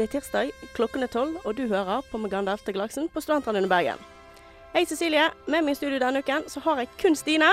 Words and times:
Det 0.00 0.06
er 0.06 0.12
tirsdag, 0.14 0.50
klokken 0.72 1.02
er 1.04 1.10
tolv, 1.12 1.34
og 1.44 1.58
du 1.58 1.66
hører 1.68 2.00
på 2.08 2.16
Meganda 2.16 2.54
til 2.56 2.72
Galaksen 2.72 3.10
på 3.12 3.20
Studentradioen 3.20 3.66
i 3.66 3.68
Bergen. 3.68 3.98
Hei, 4.72 4.86
Cecilie. 4.88 5.26
Med 5.44 5.60
meg 5.60 5.74
i 5.74 5.76
studio 5.76 5.98
denne 6.00 6.22
uken 6.24 6.46
så 6.48 6.62
har 6.64 6.78
jeg 6.80 6.88
kun 7.02 7.18
Stine. 7.20 7.50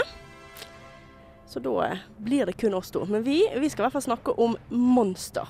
Så 1.51 1.59
da 1.59 1.73
eh, 1.89 2.05
blir 2.23 2.47
det 2.47 2.55
kun 2.55 2.77
oss 2.79 2.93
to. 2.95 3.01
Men 3.03 3.25
vi, 3.25 3.41
vi 3.51 3.67
skal 3.67 3.83
i 3.83 3.85
hvert 3.89 3.97
fall 3.97 4.05
snakke 4.05 4.37
om 4.39 4.55
monster. 4.69 5.43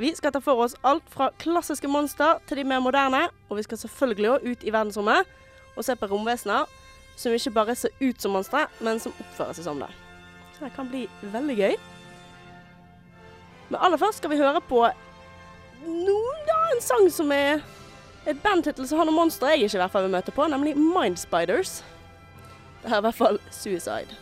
Vi 0.00 0.14
skal 0.16 0.32
ta 0.32 0.40
for 0.40 0.62
oss 0.64 0.78
alt 0.88 1.04
fra 1.12 1.28
klassiske 1.36 1.92
monster 1.92 2.40
til 2.48 2.62
de 2.62 2.64
mer 2.72 2.80
moderne, 2.80 3.26
og 3.50 3.60
vi 3.60 3.66
skal 3.68 3.82
selvfølgelig 3.84 4.32
òg 4.38 4.48
ut 4.48 4.64
i 4.64 4.72
verdensrommet 4.72 5.36
og 5.76 5.84
se 5.84 5.98
på 6.00 6.08
romvesener 6.08 6.64
som 7.20 7.36
ikke 7.36 7.52
bare 7.58 7.76
ser 7.76 7.92
ut 8.00 8.24
som 8.24 8.32
monstre, 8.38 8.64
men 8.80 9.04
som 9.04 9.12
oppfører 9.20 9.52
seg 9.52 9.68
som 9.68 9.84
det. 9.84 9.92
Så 10.56 10.64
det 10.64 10.72
kan 10.80 10.88
bli 10.88 11.04
veldig 11.36 11.60
gøy. 11.60 11.78
Men 13.68 13.82
aller 13.84 14.00
først 14.00 14.24
skal 14.24 14.32
vi 14.32 14.40
høre 14.40 14.64
på 14.64 14.86
no, 15.86 16.18
da, 16.48 16.58
en 16.74 16.82
sang 16.84 17.10
som 17.12 17.30
er 17.34 17.60
et 18.28 18.40
bandtittel 18.42 18.88
som 18.88 19.00
har 19.00 19.08
noen 19.08 19.22
monstre 19.22 19.54
jeg 19.54 19.64
ikke 19.66 19.78
i 19.78 19.82
hvert 19.82 19.94
fall 19.94 20.06
vil 20.06 20.14
møte 20.14 20.34
på, 20.34 20.48
nemlig 20.52 20.76
Mind 20.76 21.20
Spiders. 21.20 21.80
Det 22.82 22.90
er 22.90 23.00
i 23.00 23.06
hvert 23.06 23.16
fall 23.16 23.40
Suicide. 23.52 24.18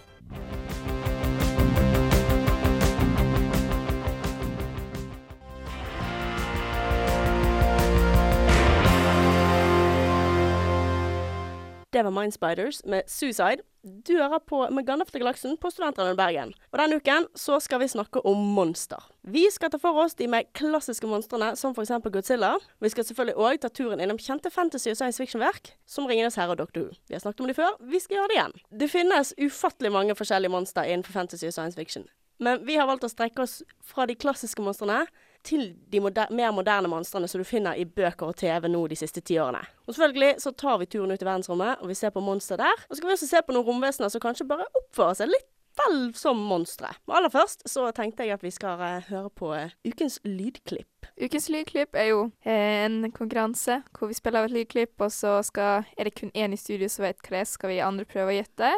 Det 11.99 12.05
var 12.05 12.23
Mind 12.23 12.35
Spiders 12.35 12.85
med 12.85 13.03
Suicide. 13.07 13.57
Du 13.83 14.13
hører 14.13 14.39
på 14.39 14.61
Megane 14.71 15.03
for 15.07 15.19
galaksen 15.19 15.57
på 15.59 15.71
Studentradioen 15.73 16.17
Bergen. 16.17 16.53
Og 16.71 16.79
denne 16.79 16.99
uken 17.01 17.25
så 17.35 17.57
skal 17.59 17.81
vi 17.83 17.89
snakke 17.91 18.23
om 18.23 18.39
monster. 18.55 19.03
Vi 19.27 19.43
skal 19.51 19.73
ta 19.73 19.81
for 19.83 19.99
oss 19.99 20.15
de 20.15 20.29
mer 20.31 20.47
klassiske 20.55 21.11
monstrene, 21.11 21.49
som 21.59 21.75
f.eks. 21.75 21.91
Godzilla. 22.05 22.53
Vi 22.79 22.93
skal 22.93 23.09
selvfølgelig 23.09 23.35
òg 23.35 23.59
ta 23.65 23.73
turen 23.75 23.99
innom 23.99 24.21
kjente 24.23 24.53
fantasy- 24.55 24.93
og 24.93 25.01
science 25.01 25.19
fiction-verk, 25.19 25.73
som 25.91 26.07
Ringenes 26.07 26.39
herre 26.39 26.55
og 26.55 26.63
Doctor 26.63 26.87
Who. 26.87 26.95
Vi 27.11 27.19
har 27.19 27.25
snakket 27.25 27.43
om 27.43 27.51
de 27.51 27.59
før, 27.59 27.75
vi 27.83 27.99
skal 28.05 28.21
gjøre 28.21 28.31
det 28.31 28.39
igjen. 28.39 28.57
Det 28.85 28.91
finnes 28.95 29.35
ufattelig 29.43 29.91
mange 29.97 30.15
forskjellige 30.15 30.55
monstre 30.55 30.87
innenfor 30.87 31.19
fantasy 31.19 31.51
og 31.51 31.57
science 31.57 31.81
fiction. 31.81 32.07
Men 32.39 32.63
vi 32.63 32.79
har 32.79 32.87
valgt 32.87 33.09
å 33.09 33.11
strekke 33.11 33.43
oss 33.43 33.65
fra 33.83 34.07
de 34.07 34.15
klassiske 34.15 34.63
monstrene 34.63 35.09
til 35.49 35.69
de 35.93 36.01
moder 36.05 36.33
mer 36.35 36.53
moderne 36.55 36.91
monstrene 36.91 37.29
som 37.31 37.41
du 37.41 37.49
finner 37.49 37.79
i 37.79 37.87
bøker 37.89 38.31
og 38.31 38.37
TV 38.39 38.69
nå 38.71 38.85
de 38.91 38.99
siste 38.99 39.23
ti 39.25 39.39
årene. 39.41 39.63
Og 39.87 39.95
selvfølgelig 39.95 40.43
så 40.45 40.53
tar 40.53 40.81
vi 40.83 40.91
turen 40.93 41.13
ut 41.13 41.23
i 41.23 41.29
verdensrommet, 41.29 41.81
og 41.81 41.89
vi 41.89 41.97
ser 41.99 42.13
på 42.15 42.25
monstre 42.25 42.61
der. 42.61 42.83
Og 42.89 42.93
så 42.93 43.01
skal 43.01 43.11
vi 43.11 43.17
også 43.17 43.31
se 43.31 43.45
på 43.47 43.57
noen 43.57 43.69
romvesener 43.71 44.13
som 44.13 44.25
kanskje 44.25 44.49
bare 44.49 44.69
oppfører 44.77 45.23
seg 45.23 45.33
litt 45.33 45.49
vel 45.79 46.15
som 46.15 46.39
monstre. 46.49 46.91
Men 47.07 47.21
aller 47.21 47.33
først 47.33 47.63
så 47.71 47.87
tenkte 47.95 48.27
jeg 48.27 48.35
at 48.35 48.45
vi 48.45 48.51
skal 48.55 48.81
uh, 48.81 49.09
høre 49.09 49.31
på 49.31 49.53
uh, 49.55 49.75
ukens 49.87 50.19
lydklipp. 50.25 51.09
Ukens 51.23 51.49
lydklipp 51.53 51.97
er 51.99 52.11
jo 52.13 52.25
eh, 52.43 52.85
en 52.85 53.13
konkurranse 53.15 53.81
hvor 53.97 54.11
vi 54.11 54.17
spiller 54.19 54.43
av 54.43 54.49
et 54.49 54.57
lydklipp, 54.57 54.95
og 55.03 55.13
så 55.15 55.39
skal, 55.47 55.87
er 55.99 56.09
det 56.09 56.17
kun 56.19 56.35
én 56.35 56.55
i 56.55 56.59
studio 56.59 56.91
som 56.91 57.07
vet 57.07 57.23
hva 57.23 57.37
det 57.37 57.43
er, 57.45 57.51
skal 57.51 57.73
vi 57.73 57.79
andre 57.83 58.07
prøve 58.09 58.35
å 58.35 58.37
gjette. 58.37 58.73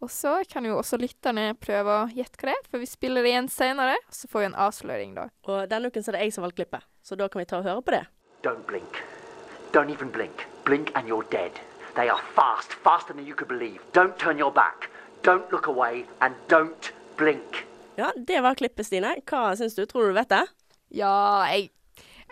Og 0.00 0.08
så 0.10 0.38
kan 0.48 0.64
jo 0.64 0.78
også 0.80 0.96
lytterne 1.00 1.50
prøve 1.60 1.92
å 1.92 2.08
gjette 2.16 2.40
hva 2.40 2.48
det 2.48 2.56
er, 2.56 2.68
for 2.72 2.80
vi 2.80 2.88
spiller 2.88 3.24
det 3.24 3.34
igjen 3.34 3.50
senere. 3.52 3.98
Og 4.08 4.16
så 4.16 4.30
får 4.32 4.40
vi 4.40 4.48
en 4.48 4.60
avsløring, 4.66 5.10
da. 5.18 5.26
Og 5.44 5.66
denne 5.68 5.90
uken 5.92 6.04
så 6.04 6.12
er 6.12 6.16
det 6.16 6.22
jeg 6.24 6.36
som 6.36 6.46
valgte 6.46 6.62
klippet, 6.62 6.86
så 7.04 7.18
da 7.20 7.28
kan 7.28 7.42
vi 7.42 7.48
ta 7.50 7.60
og 7.60 7.68
høre 7.68 7.84
på 7.84 7.94
det. 7.96 8.04
Don't 8.46 8.64
blink. 8.70 9.02
Don't 9.74 9.92
even 9.92 10.08
blink. 10.10 10.46
Blink 10.64 10.92
and 10.96 11.08
you're 11.08 11.26
dead. 11.30 11.60
They 11.94 12.08
are 12.08 12.22
fast, 12.34 12.72
faster 12.80 13.12
than 13.12 13.26
you 13.26 13.34
could 13.36 13.48
believe. 13.48 13.80
Don't 13.92 14.16
turn 14.16 14.38
your 14.38 14.52
back. 14.52 14.88
Don't 15.22 15.52
look 15.52 15.66
away, 15.68 16.06
and 16.20 16.34
don't 16.48 16.92
blink. 17.16 17.66
Ja, 18.00 18.12
det 18.16 18.40
var 18.40 18.54
klippet, 18.54 18.86
Stine. 18.86 19.18
Hva 19.28 19.52
syns 19.58 19.76
du? 19.76 19.84
Tror 19.86 20.08
du 20.08 20.14
du 20.14 20.16
vet 20.16 20.30
det? 20.32 20.46
Ja, 20.96 21.44
jeg, 21.52 21.68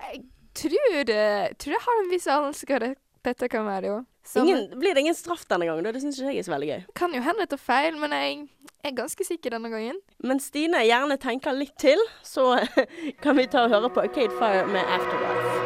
jeg 0.01 0.23
tror 0.57 1.05
det 1.07 1.59
Tror 1.61 1.75
jeg 1.77 1.85
har 1.85 2.01
en 2.01 2.09
viss 2.11 2.27
anelse 2.33 2.67
hva 2.67 2.95
dette 3.29 3.49
kan 3.53 3.67
være, 3.69 3.93
jo. 3.93 3.99
Så, 4.29 4.41
Ingen, 4.45 4.79
blir 4.79 4.95
det 4.95 5.01
ingen 5.01 5.15
straff 5.15 5.47
denne 5.49 5.65
gangen? 5.65 5.87
Det 5.89 6.03
syns 6.03 6.19
ikke 6.21 6.33
jeg 6.35 6.43
er 6.43 6.45
så 6.45 6.53
veldig 6.53 6.67
gøy. 6.69 6.81
Kan 7.01 7.15
jo 7.17 7.23
hende 7.25 7.47
jeg 7.47 7.49
tar 7.55 7.61
feil, 7.63 7.95
men 7.97 8.13
jeg 8.13 8.43
er 8.85 8.93
ganske 8.99 9.25
sikker 9.25 9.55
denne 9.57 9.71
gangen. 9.73 9.97
Men 10.21 10.43
Stine 10.45 10.83
gjerne 10.85 11.17
tenker 11.17 11.57
litt 11.57 11.73
til, 11.81 12.03
så 12.21 12.59
kan 13.25 13.41
vi 13.41 13.47
ta 13.49 13.65
og 13.65 13.73
høre 13.73 13.89
på 13.89 14.05
Arcade 14.05 14.37
Fire 14.37 14.67
med 14.69 14.85
Afterlife. 14.85 15.57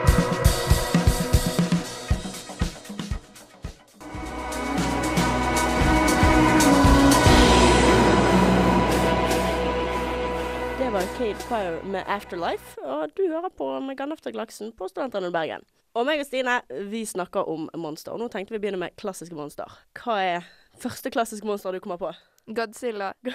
Det 10.78 10.88
var 10.94 11.02
Arcade 11.02 11.44
Fire 11.50 11.76
med 11.82 12.02
Afterlife, 12.06 12.78
og 12.86 13.10
du 13.18 13.26
hører 13.26 13.50
på 13.58 13.74
Megane 13.90 14.14
Afterglaksen 14.14 14.70
på 14.78 14.86
Studentene 14.94 15.34
i 15.34 15.38
Bergen. 15.40 15.66
Og 15.94 16.06
meg 16.08 16.22
og 16.22 16.26
Stine, 16.26 16.60
vi 16.88 17.02
snakker 17.04 17.48
om 17.52 17.66
monster. 17.76 18.14
Og 18.14 18.22
nå 18.22 18.28
tenkte 18.32 18.54
vi 18.54 18.60
å 18.60 18.62
begynne 18.64 18.80
med 18.80 18.94
klassiske 19.00 19.36
monster. 19.36 19.68
Hva 19.98 20.16
er 20.24 20.46
første 20.80 21.10
klassiske 21.12 21.46
monster 21.46 21.74
du 21.76 21.82
kommer 21.84 22.00
på? 22.00 22.12
Godzilla. 22.48 23.12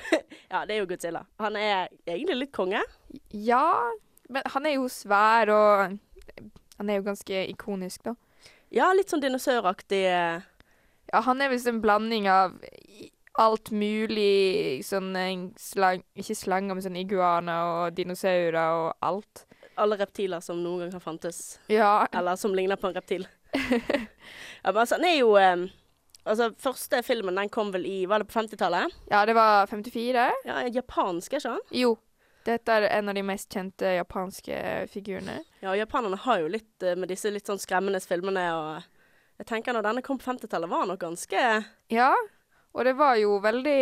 Ja, 0.47 0.61
det 0.65 0.77
er 0.77 0.79
jo 0.79 0.87
Godzilla. 0.87 1.25
Han 1.43 1.57
er 1.59 1.89
egentlig 2.07 2.37
litt 2.37 2.53
konge. 2.55 2.79
Ja, 3.35 3.91
men 4.31 4.45
han 4.53 4.65
er 4.69 4.77
jo 4.77 4.85
svær, 4.91 5.49
og 5.51 5.97
han 6.79 6.89
er 6.89 7.01
jo 7.01 7.05
ganske 7.09 7.41
ikonisk, 7.51 8.05
da. 8.07 8.13
Ja, 8.71 8.89
litt 8.95 9.11
sånn 9.11 9.23
dinosauraktig. 9.23 10.05
eh, 10.07 10.39
Ja, 11.11 11.21
han 11.23 11.41
er 11.43 11.51
visst 11.51 11.67
en 11.67 11.81
blanding 11.83 12.29
av 12.31 12.55
alt 13.39 13.69
mulig, 13.71 14.81
sånn 14.87 15.13
slang 15.59 16.01
Ikke 16.15 16.35
slanger, 16.35 16.73
men 16.75 16.83
sånn 16.83 16.97
iguaner 16.99 17.73
og 17.83 17.95
dinosaurer 17.99 18.71
og 18.79 18.89
alt. 19.03 19.45
Alle 19.77 19.97
reptiler 19.99 20.41
som 20.43 20.59
noen 20.63 20.85
gang 20.85 20.95
har 20.97 21.03
fantes. 21.03 21.59
Ja. 21.71 22.07
Eller 22.11 22.35
som 22.35 22.55
ligner 22.55 22.79
på 22.79 22.89
en 22.89 22.97
reptil. 22.97 23.27
ja, 23.53 24.71
men 24.71 24.81
altså, 24.83 24.97
han 24.97 25.05
er 25.07 25.19
jo 25.21 25.35
eh, 25.39 25.67
Altså, 26.27 26.49
første 26.59 26.99
filmen 27.07 27.37
den 27.39 27.47
kom 27.49 27.69
vel 27.71 27.85
i 27.87 28.01
Var 28.05 28.19
det 28.19 28.27
på 28.27 28.35
50-tallet? 28.35 28.95
Ja, 29.07 29.21
det 29.25 29.35
var 29.37 29.67
54. 29.71 30.25
Ja, 30.49 30.57
japansk, 30.67 31.33
er 31.33 31.39
ikke 31.39 31.53
han? 31.53 31.63
Jo. 31.71 31.93
Dette 32.47 32.75
er 32.75 32.87
en 32.97 33.11
av 33.11 33.15
de 33.15 33.23
mest 33.27 33.51
kjente 33.51 33.93
japanske 33.97 34.57
figurene. 34.91 35.41
Ja, 35.59 35.73
og 35.73 35.79
japanerne 35.79 36.19
har 36.23 36.43
jo 36.43 36.51
litt 36.51 36.83
eh, 36.83 36.95
med 36.99 37.11
disse 37.11 37.31
litt 37.31 37.47
sånn 37.47 37.59
skremmende 37.59 38.03
filmene 38.03 38.45
og 38.55 38.93
Jeg 39.37 39.47
tenker 39.51 39.75
når 39.75 39.85
denne 39.85 40.01
kom 40.01 40.17
på 40.17 40.31
50-tallet, 40.31 40.69
var 40.69 40.83
han 40.83 40.91
nok 40.93 41.03
ganske 41.03 41.41
Ja, 41.93 42.11
og 42.77 42.85
det 42.85 42.93
var 42.99 43.15
jo 43.17 43.37
veldig, 43.41 43.79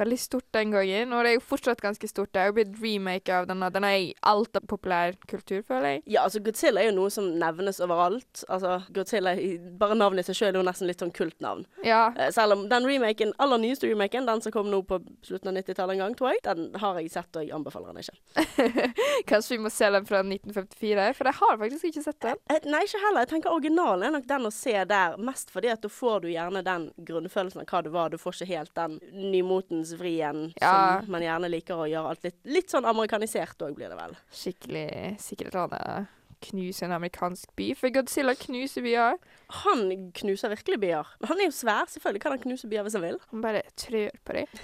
veldig 0.00 0.18
stort 0.18 0.46
den 0.56 0.70
gangen, 0.72 1.12
og 1.12 1.24
det 1.26 1.32
er 1.34 1.36
jo 1.36 1.42
fortsatt 1.44 1.82
ganske 1.84 2.08
stort. 2.08 2.30
Det 2.32 2.40
er 2.40 2.48
jo 2.50 2.54
blitt 2.56 2.78
remake 2.80 3.34
av 3.36 3.46
denne. 3.50 3.68
Den 3.74 3.84
er 3.84 3.96
i 4.00 4.06
alt 4.30 4.56
av 4.56 4.64
populær 4.70 5.12
kultur, 5.28 5.60
føler 5.68 5.96
jeg. 5.96 6.02
Ja, 6.14 6.22
altså 6.24 6.40
Godzilla 6.44 6.80
er 6.80 6.88
jo 6.90 6.96
noe 6.96 7.10
som 7.12 7.28
nevnes 7.40 7.82
overalt. 7.84 8.44
Altså, 8.48 8.78
Godzilla, 8.96 9.34
Bare 9.80 9.98
navnet 9.98 10.24
i 10.24 10.30
seg 10.30 10.38
sjøl 10.40 10.54
er 10.54 10.60
jo 10.62 10.64
nesten 10.66 10.88
litt 10.88 11.02
sånn 11.04 11.12
kultnavn. 11.14 11.66
Ja. 11.84 12.06
Eh, 12.16 12.30
Selv 12.34 12.56
om 12.56 12.64
den 12.70 12.88
remaken, 12.88 13.34
aller 13.42 13.60
nyeste 13.60 13.90
remaken, 13.90 14.26
den 14.28 14.40
som 14.44 14.54
kom 14.54 14.70
nå 14.72 14.80
på 14.88 15.00
slutten 15.26 15.52
av 15.52 15.58
90-tallet 15.60 15.98
en 15.98 16.02
gang, 16.06 16.16
tror 16.16 16.32
jeg, 16.32 16.42
den 16.48 16.70
har 16.80 16.98
jeg 17.02 17.12
sett, 17.12 17.30
og 17.36 17.44
jeg 17.44 17.52
anbefaler 17.56 17.92
den 17.92 18.00
ikke. 18.00 18.64
Kanskje 19.30 19.56
vi 19.56 19.60
må 19.66 19.70
se 19.74 19.90
den 19.92 20.08
fra 20.08 20.22
1954, 20.24 21.10
for 21.18 21.30
jeg 21.30 21.38
har 21.42 21.60
faktisk 21.60 21.90
ikke 21.90 22.04
sett 22.08 22.20
den. 22.24 22.40
Eh, 22.50 22.64
Nei, 22.70 22.82
ikke 22.88 23.02
heller. 23.04 23.26
Jeg 23.26 23.32
tenker 23.34 23.52
originalen 23.54 24.08
er 24.08 24.16
nok 24.16 24.28
den 24.30 24.48
å 24.48 24.54
se 24.54 24.74
der, 24.88 25.18
mest 25.20 25.52
fordi 25.52 25.70
at 25.72 25.84
da 25.84 25.90
får 25.92 26.24
du 26.24 26.30
gjerne 26.32 26.64
den 26.66 26.88
grunnfølelsen 27.04 27.62
av 27.62 27.68
hva 27.70 27.82
det 27.84 27.94
var. 27.94 28.10
Du 28.12 28.18
får 28.20 28.29
ikke 28.32 28.46
helt 28.46 28.74
den 28.74 28.98
nymotens 29.12 29.92
vrien 29.98 30.52
Ja. 30.60 31.00
som 31.02 31.10
man 31.10 31.22
gjerne 31.22 31.50
liker 31.50 31.74
å 31.74 31.88
gjøre 31.90 32.08
alt 32.14 32.22
litt, 32.24 32.36
litt 32.44 32.70
sånn 32.70 32.84
amerikanisert 32.88 33.58
òg, 33.62 33.74
blir 33.76 33.88
det 33.88 33.96
vel. 33.98 34.16
Skikkelig 34.32 35.18
sikkert 35.20 35.54
han 35.54 36.06
knuser 36.40 36.86
en 36.86 36.92
amerikansk 36.96 37.50
by, 37.56 37.74
for 37.74 37.90
Godzilla 37.90 38.34
knuser 38.34 38.82
byer. 38.82 39.18
Han 39.50 40.10
knuser 40.14 40.52
virkelig 40.52 40.78
byer. 40.82 41.14
Men 41.20 41.32
han 41.32 41.40
er 41.40 41.48
jo 41.48 41.54
svær, 41.54 41.88
selvfølgelig 41.90 42.22
kan 42.22 42.34
han 42.36 42.42
knuse 42.44 42.70
byer 42.70 42.86
hvis 42.86 42.96
han 42.98 43.06
vil. 43.06 43.18
Han 43.32 43.44
bare 43.44 43.62
trør 43.78 44.18
på 44.26 44.36
dem. 44.36 44.60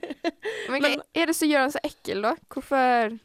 Men, 0.70 0.84
hva 0.84 0.92
er 1.16 1.30
det 1.30 1.36
som 1.36 1.50
gjør 1.50 1.66
han 1.66 1.74
så 1.74 1.82
ekkel, 1.86 2.22
da? 2.24 2.34
Hvorfor 2.52 3.16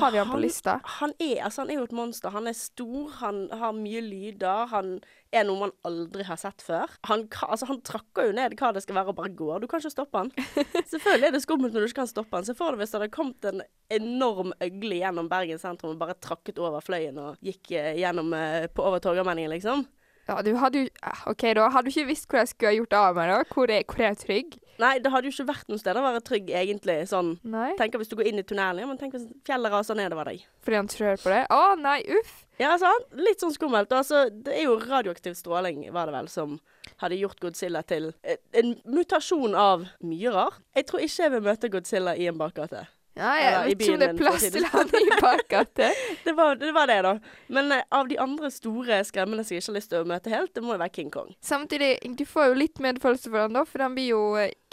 har 0.00 0.12
vi 0.12 0.18
han 0.18 0.32
på 0.32 0.40
lista? 0.42 0.78
Han 0.98 1.12
er, 1.18 1.44
altså, 1.46 1.62
han 1.62 1.70
er 1.70 1.80
jo 1.80 1.86
et 1.86 1.94
monster. 1.96 2.34
Han 2.34 2.50
er 2.50 2.56
stor, 2.58 3.12
han 3.20 3.46
har 3.54 3.76
mye 3.76 4.02
lyder. 4.02 4.66
Han 4.72 4.96
er 5.34 5.46
noe 5.46 5.66
man 5.66 5.74
aldri 5.86 6.26
har 6.26 6.38
sett 6.40 6.62
før. 6.64 6.90
Han, 7.10 7.26
altså, 7.46 7.68
han 7.70 7.82
trakker 7.86 8.30
jo 8.30 8.36
ned 8.36 8.56
hva 8.58 8.72
det 8.74 8.82
skal 8.84 8.98
være 8.98 9.12
og 9.12 9.18
bare 9.20 9.34
går. 9.38 9.62
Du 9.62 9.68
kan 9.70 9.82
ikke 9.82 9.94
stoppe 9.94 10.22
han. 10.22 10.32
Selvfølgelig 10.92 11.30
er 11.30 11.36
det 11.36 11.42
skummelt 11.44 11.76
når 11.76 11.84
du 11.84 11.90
ikke 11.90 12.02
kan 12.02 12.10
stoppe 12.10 12.38
han. 12.38 12.48
Se 12.48 12.56
for 12.58 12.74
deg 12.74 12.82
hvis 12.82 12.94
det 12.94 13.00
hadde 13.00 13.14
kommet 13.14 13.50
en 13.50 13.62
enorm 13.98 14.54
øgle 14.64 15.02
gjennom 15.02 15.30
Bergen 15.30 15.62
sentrum 15.62 15.94
og 15.94 16.00
bare 16.02 16.18
trakket 16.22 16.58
over 16.62 16.84
fløyen 16.84 17.20
og 17.22 17.44
gikk 17.44 17.74
eh, 17.76 17.94
gjennom 18.00 18.32
eh, 18.36 18.66
på 18.72 18.86
over 18.86 19.02
Torgallmenningen, 19.02 19.54
liksom. 19.54 19.86
Ja, 20.26 20.40
du 20.42 20.56
hadde 20.58 20.80
jo 20.80 20.86
ah, 21.06 21.20
OK, 21.30 21.44
da. 21.54 21.68
Hadde 21.70 21.86
du 21.86 21.94
ikke 21.94 22.08
visst 22.08 22.26
hvor 22.30 22.40
jeg 22.40 22.50
skulle 22.50 22.72
ha 22.72 22.78
gjort 22.80 22.96
av 22.98 23.18
meg, 23.18 23.30
da? 23.30 23.42
Hvor 23.52 23.70
er, 23.70 23.84
hvor 23.86 24.02
er 24.02 24.10
jeg 24.10 24.22
trygg? 24.24 24.56
Nei, 24.82 24.96
det 25.00 25.12
hadde 25.12 25.30
jo 25.30 25.32
ikke 25.32 25.46
vært 25.52 25.70
noe 25.70 25.80
sted 25.80 25.96
å 25.96 26.02
være 26.04 26.22
trygg, 26.26 26.50
egentlig. 26.60 26.96
Sånn. 27.08 27.36
Nei. 27.46 27.70
Tenk 27.78 27.94
hvis 28.00 28.10
du 28.10 28.16
går 28.18 28.32
inn 28.32 28.42
i 28.42 28.44
tunnelen, 28.46 28.82
ja, 28.82 28.88
men 28.90 28.98
tenk 29.00 29.14
hvis 29.16 29.28
fjellet 29.46 29.72
raser 29.72 29.96
nedover 29.98 30.32
deg. 30.32 30.42
Fordi 30.66 30.80
han 30.80 30.90
trør 30.90 31.22
på 31.22 31.32
det? 31.32 31.44
Å 31.54 31.76
nei, 31.80 32.00
uff. 32.18 32.34
Ja, 32.60 32.74
sant? 32.80 33.06
Litt 33.20 33.44
sånn 33.44 33.54
skummelt. 33.54 33.92
Altså, 33.94 34.26
det 34.32 34.56
er 34.56 34.66
jo 34.66 34.80
radioaktiv 34.82 35.36
stråling, 35.38 35.84
var 35.94 36.10
det 36.10 36.16
vel, 36.16 36.28
som 36.32 36.58
hadde 37.02 37.20
gjort 37.20 37.40
Godzilla 37.42 37.82
til 37.86 38.10
eh, 38.26 38.40
en 38.56 38.74
mutasjon 38.88 39.56
av 39.58 39.86
mye 40.04 40.34
rart. 40.34 40.60
Jeg 40.76 40.90
tror 40.90 41.06
ikke 41.06 41.22
jeg 41.22 41.34
vil 41.36 41.46
møte 41.46 41.72
Godzilla 41.72 42.16
i 42.16 42.28
en 42.30 42.40
bakgate. 42.40 42.86
Ja, 43.16 43.32
jeg 43.40 43.52
vet 43.64 43.80
ikke 43.86 43.94
om 43.94 44.02
det 44.02 44.08
er 44.10 44.18
plass 44.18 44.44
til 44.52 44.66
han 44.68 44.90
i 44.98 45.06
bakgata. 45.22 45.88
Det 46.26 46.34
var, 46.36 46.58
det 46.60 46.72
var 46.74 46.90
det, 46.90 46.98
da. 47.06 47.12
Men 47.48 47.72
eh, 47.72 47.84
av 47.94 48.08
de 48.10 48.18
andre 48.20 48.50
store 48.52 48.98
skremmende 49.08 49.44
som 49.46 49.54
jeg 49.54 49.62
ikke 49.62 49.70
har 49.72 49.76
lyst 49.78 49.90
til 49.92 50.02
å 50.02 50.08
møte 50.10 50.32
helt, 50.32 50.52
det 50.56 50.64
må 50.64 50.74
jo 50.74 50.80
være 50.82 50.92
King 50.98 51.10
Kong. 51.14 51.30
Samtidig, 51.40 51.94
du 52.18 52.24
får 52.28 52.50
jo 52.50 52.58
litt 52.60 52.80
medfølelse 52.82 53.30
for 53.30 53.46
han 53.46 53.56
da, 53.56 53.62
for 53.64 53.84
han 53.86 53.94
blir 53.96 54.10
jo 54.10 54.22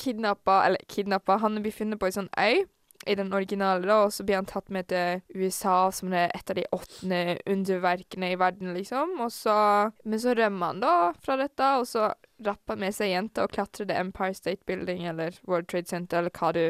kidnappa, 0.02 0.64
eller 0.68 0.84
kidnappa, 0.92 1.38
han 1.44 1.62
blir 1.64 1.76
funnet 1.76 2.02
på 2.02 2.10
ei 2.10 2.16
sånn 2.18 2.32
øy. 2.36 2.64
I 3.04 3.18
den 3.20 3.34
originale, 3.36 3.84
da, 3.84 3.98
og 4.06 4.14
så 4.16 4.24
blir 4.24 4.38
han 4.40 4.48
tatt 4.48 4.70
med 4.72 4.88
til 4.88 5.20
USA 5.36 5.90
som 5.92 6.14
er 6.16 6.30
et 6.32 6.52
av 6.52 6.56
de 6.56 6.64
åttende 6.72 7.38
underverkene 7.52 8.30
i 8.32 8.38
verden, 8.40 8.72
liksom. 8.78 9.18
Og 9.24 9.32
så, 9.36 9.56
men 10.08 10.22
så 10.24 10.36
rømmer 10.40 10.72
han 10.72 10.80
da 10.84 10.94
fra 11.20 11.36
dette, 11.40 11.72
og 11.82 11.88
så 11.90 12.14
rapper 12.46 12.76
han 12.76 12.84
med 12.86 12.96
seg 12.96 13.14
jenta 13.14 13.46
og 13.46 13.54
klatrer 13.56 13.90
The 13.90 14.00
Empire 14.00 14.34
State 14.38 14.64
Building 14.70 15.06
eller 15.10 15.38
World 15.48 15.70
Trade 15.72 15.90
Center, 15.92 16.24
eller 16.24 16.34
hva 16.34 16.54
du 16.56 16.66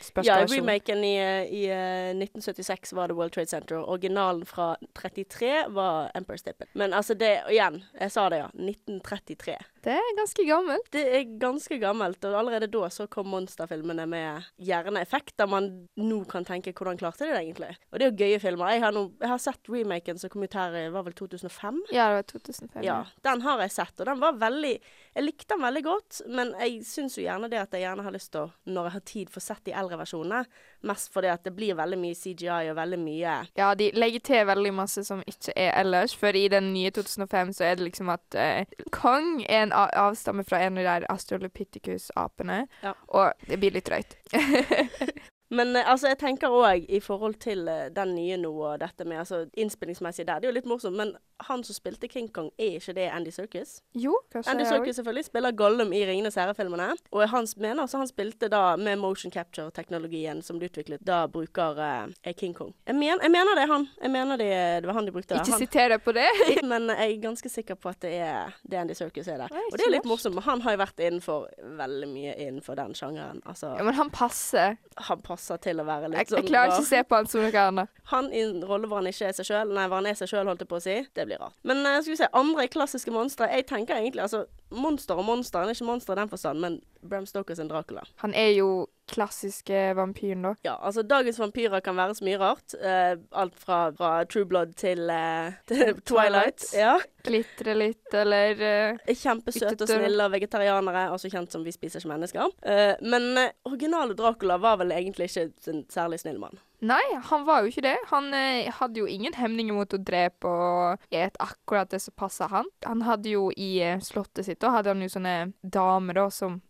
spørs 0.00 0.26
Ja, 0.26 0.38
remaken 0.46 1.04
i, 1.04 1.14
eh, 1.16 1.54
i 1.54 1.62
eh, 1.70 2.14
1976 2.16 2.92
var 2.92 3.08
det 3.08 3.14
World 3.14 3.32
Trade 3.32 3.46
Center. 3.46 3.76
Originalen 3.76 4.44
fra 4.46 4.76
33 4.94 5.68
var 5.68 6.10
Empire 6.14 6.38
State 6.38 6.58
Building. 6.58 6.78
Men 6.78 6.92
altså, 6.92 7.14
det 7.14 7.42
Igjen, 7.48 7.82
jeg 8.00 8.12
sa 8.12 8.28
det, 8.28 8.42
ja. 8.42 8.48
1933. 8.54 9.56
Det 9.82 9.94
er 9.94 10.16
ganske 10.18 10.44
gammelt. 10.44 10.90
Det 10.92 11.04
er 11.16 11.24
ganske 11.40 11.78
gammelt, 11.80 12.24
og 12.24 12.36
allerede 12.38 12.68
da 12.72 12.88
så 12.92 13.06
kom 13.10 13.30
monsterfilmene 13.32 14.06
med 14.10 14.48
gjerne 14.60 15.02
effekter 15.04 15.48
man 15.48 15.70
nå 15.96 16.22
kan 16.28 16.44
tenke 16.44 16.74
hvordan 16.76 16.98
klarte 17.00 17.24
de 17.24 17.32
det 17.32 17.42
egentlig. 17.44 17.70
Og 17.92 17.98
det 17.98 18.06
er 18.06 18.10
jo 18.10 18.18
gøye 18.24 18.40
filmer. 18.42 18.74
Jeg 18.74 18.84
har, 18.84 18.94
no, 18.96 19.08
jeg 19.22 19.32
har 19.32 19.42
sett 19.42 19.70
remaken 19.72 20.20
som 20.20 20.32
kom 20.32 20.44
ut 20.44 20.58
her 20.58 20.76
i 20.82 20.86
var 20.92 21.06
vel 21.06 21.16
2005. 21.16 21.82
Ja, 21.94 22.10
det 22.10 22.20
var 22.20 22.28
2005. 22.34 22.82
Ja, 22.84 22.98
den 23.24 23.44
har 23.46 23.64
jeg 23.64 23.76
sett, 23.78 23.94
og 24.00 24.10
den 24.10 24.22
var 24.22 24.40
veldig 24.40 24.74
Jeg 25.18 25.24
likte 25.26 25.56
den 25.56 25.64
veldig 25.66 25.80
godt, 25.82 26.20
men 26.30 26.52
jeg 26.62 26.76
syns 26.86 27.16
jo 27.18 27.24
gjerne 27.24 27.48
det 27.50 27.58
at 27.58 27.72
jeg 27.74 27.82
gjerne 27.82 28.04
har 28.06 28.14
lyst 28.14 28.30
til 28.30 28.44
å, 28.44 28.50
når 28.70 28.86
jeg 28.86 28.94
har 28.94 29.02
tid, 29.10 29.30
få 29.34 29.40
sett 29.42 29.64
de 29.66 29.72
eldre 29.74 29.98
versjonene. 29.98 30.44
Mest 30.86 31.10
fordi 31.10 31.32
at 31.32 31.42
det 31.42 31.50
blir 31.56 31.74
veldig 31.74 31.98
mye 31.98 32.14
CGI 32.14 32.68
og 32.70 32.76
veldig 32.78 32.98
mye 33.02 33.32
Ja, 33.58 33.72
de 33.74 33.88
legger 33.98 34.22
til 34.28 34.46
veldig 34.46 34.72
masse 34.78 35.02
som 35.08 35.24
ikke 35.26 35.56
er 35.58 35.72
ellers, 35.80 36.14
for 36.14 36.38
i 36.38 36.44
den 36.52 36.70
nye 36.76 36.92
2005 36.94 37.50
så 37.58 37.66
er 37.66 37.74
det 37.80 37.88
liksom 37.88 38.12
at 38.14 38.38
eh, 38.38 38.76
Kong 38.94 39.40
er 39.48 39.64
en 39.66 39.74
avstamme 39.74 40.46
fra 40.46 40.62
en 40.62 40.78
av 40.78 40.84
de 40.84 40.86
der 40.92 41.08
Astrolopithecus-apene, 41.16 42.60
Ja. 42.86 42.94
og 43.08 43.32
det 43.50 43.58
blir 43.58 43.74
litt 43.74 43.90
drøyt. 43.90 44.14
Men 45.50 45.76
eh, 45.76 45.90
altså, 45.90 46.10
jeg 46.12 46.18
tenker 46.20 46.52
òg 46.52 46.88
i 46.92 47.00
forhold 47.00 47.38
til 47.42 47.68
eh, 47.70 47.88
den 47.94 48.14
nye 48.16 48.36
nå 48.40 48.50
og 48.52 48.80
dette 48.82 49.06
med 49.08 49.22
altså 49.22 49.44
innspillingsmessig 49.56 50.26
der, 50.28 50.42
det 50.42 50.48
er 50.48 50.52
jo 50.52 50.58
litt 50.58 50.68
morsomt, 50.68 50.98
men 50.98 51.14
han 51.48 51.62
som 51.64 51.76
spilte 51.76 52.08
King 52.10 52.28
Kong, 52.34 52.50
er 52.58 52.76
ikke 52.80 52.94
det 52.96 53.06
Andy 53.14 53.30
Serkis? 53.32 53.78
Jo, 53.96 54.16
kanskje 54.32 54.52
Andy. 54.52 54.66
Serkis 54.68 54.98
selvfølgelig 54.98 55.28
spiller 55.28 55.54
Gollum 55.56 55.92
i 55.94 56.02
Ringenes 56.08 56.36
herre-filmene, 56.38 56.90
og 57.14 57.24
han 57.32 57.48
mener 57.56 57.84
altså 57.84 58.00
han 58.02 58.10
spilte 58.10 58.50
da 58.52 58.62
med 58.76 58.98
motion 59.00 59.32
capture-teknologien 59.32 60.42
som 60.44 60.58
de 60.60 60.68
utviklet, 60.68 61.04
da 61.06 61.22
bruker 61.30 61.80
eh, 61.84 62.34
King 62.36 62.56
Kong. 62.58 62.74
Jeg, 62.84 62.98
men, 62.98 63.22
jeg 63.22 63.32
mener 63.32 63.56
det 63.56 63.64
er 63.64 63.72
han. 63.72 63.88
Jeg 64.02 64.12
mener 64.12 64.42
det, 64.42 64.50
det 64.82 64.90
var 64.90 64.98
han 64.98 65.08
de 65.08 65.14
brukte. 65.14 65.38
Ikke 65.38 65.62
siter 65.62 65.94
deg 65.94 66.04
på 66.04 66.12
det. 66.16 66.26
men 66.72 66.90
jeg 66.92 67.14
er 67.14 67.22
ganske 67.22 67.52
sikker 67.52 67.78
på 67.78 67.92
at 67.92 68.02
det 68.04 68.12
er 68.18 68.52
det 68.68 68.82
Andy 68.82 68.98
Serkis 68.98 69.30
er 69.30 69.40
der. 69.44 69.54
Nei, 69.54 69.64
Og 69.70 69.78
det 69.78 69.86
er 69.86 69.94
litt 69.96 70.08
morsomt, 70.08 70.42
han 70.44 70.64
har 70.66 70.76
jo 70.76 70.82
vært 70.82 71.04
innenfor 71.06 71.48
veldig 71.78 72.10
mye 72.10 72.36
innenfor 72.36 72.76
den 72.78 72.96
sjangeren. 72.98 73.40
Altså, 73.48 73.72
Ja, 73.78 73.86
men 73.86 73.96
han 73.96 74.10
passer. 74.12 74.76
han 75.08 75.22
passer 75.24 75.37
til 75.38 75.80
å 75.80 75.86
være 75.88 76.10
litt 76.10 76.20
Jeg, 76.20 76.30
sånn 76.30 76.40
jeg 76.40 76.50
klarer 76.50 76.74
ikke 76.74 76.84
å 76.84 76.88
se 76.88 77.02
på 77.04 77.18
han 77.18 77.30
som 77.30 77.44
noe 77.44 77.62
annet. 77.62 78.02
Han 78.12 78.30
i 78.32 78.42
en 78.44 78.60
rolle 78.66 78.90
hvor 78.90 79.02
han 79.02 79.10
ikke 79.10 79.30
er 79.30 79.38
seg 79.38 79.48
sjøl, 79.48 79.72
nei, 79.76 79.86
hvor 79.88 80.02
han 80.02 80.10
er 80.10 80.18
seg 80.18 80.32
sjøl, 80.32 80.50
holdt 80.50 80.64
jeg 80.64 80.70
på 80.70 80.80
å 80.80 80.84
si. 80.84 80.98
Det 81.16 81.26
blir 81.28 81.40
rart. 81.42 81.56
Men 81.68 81.82
uh, 81.86 81.96
skal 82.02 82.14
vi 82.14 82.20
se, 82.20 82.30
andre 82.42 82.68
klassiske 82.72 83.14
monstre. 83.14 83.50
Jeg 83.54 83.68
tenker 83.70 84.00
egentlig 84.00 84.24
altså 84.26 84.44
Monster 84.68 85.16
og 85.16 85.24
monster. 85.24 85.62
Han 85.62 85.70
er 85.72 85.78
ikke 85.78 85.88
monster 85.88 86.12
i 86.12 86.20
den 86.20 86.28
forstand, 86.28 86.60
men 86.60 86.80
Bram 87.00 87.24
Stoker 87.26 87.56
sin 87.56 87.70
Dracula. 87.70 88.02
Han 88.20 88.34
er 88.36 88.52
jo 88.58 88.68
klassiske 89.08 89.94
vampyren, 89.94 90.42
da. 90.42 90.54
Ja, 90.66 90.76
altså 90.82 91.02
dagens 91.02 91.38
vampyrer 91.40 91.82
kan 91.84 91.96
være 91.98 92.14
så 92.18 92.26
mye 92.26 92.38
rart. 92.40 92.74
Uh, 92.76 93.16
alt 93.32 93.56
fra, 93.58 93.80
fra 93.96 94.12
True 94.28 94.46
Blood 94.48 94.74
til, 94.78 95.08
uh, 95.10 95.56
til 95.70 95.96
Twilight. 96.08 96.68
Ja. 96.76 96.98
Glitre 97.28 97.74
litt, 97.76 98.06
eller 98.14 98.60
uh, 98.62 99.10
Kjempesøte 99.10 99.84
og 99.84 99.90
snille 99.90 100.28
vegetarianere, 100.32 101.08
også 101.14 101.32
kjent 101.32 101.52
som 101.52 101.64
Vi 101.66 101.74
spiser 101.74 102.00
ikke 102.00 102.12
mennesker. 102.12 102.54
Men 103.02 103.50
originale 103.68 104.14
Dracula 104.16 104.56
var 104.62 104.78
vel 104.80 104.94
egentlig 104.94 105.28
ikke 105.28 105.48
en 105.72 105.84
særlig 105.92 106.20
snill 106.22 106.38
mann. 106.40 106.56
Nei, 106.86 107.02
han 107.26 107.42
var 107.44 107.64
jo 107.64 107.72
ikke 107.72 107.82
det. 107.88 107.96
Han 108.12 108.30
hadde 108.30 109.02
jo 109.02 109.08
ingen 109.10 109.34
hemninger 109.34 109.74
mot 109.74 109.94
å 109.96 109.98
drepe 109.98 110.48
og 110.48 111.10
et 111.10 111.34
akkurat 111.42 111.90
det 111.90 111.98
som 112.04 112.14
passa 112.16 112.46
han. 112.52 112.70
Han 112.86 113.02
hadde 113.04 113.34
jo 113.34 113.48
i 113.56 113.82
slottet 114.04 114.46
sitt, 114.46 114.60
da 114.62 114.70
hadde 114.76 114.94
han 114.94 115.02
jo 115.02 115.10
sånne 115.10 115.36
damer 115.62 116.20
da 116.20 116.28
som 116.32 116.60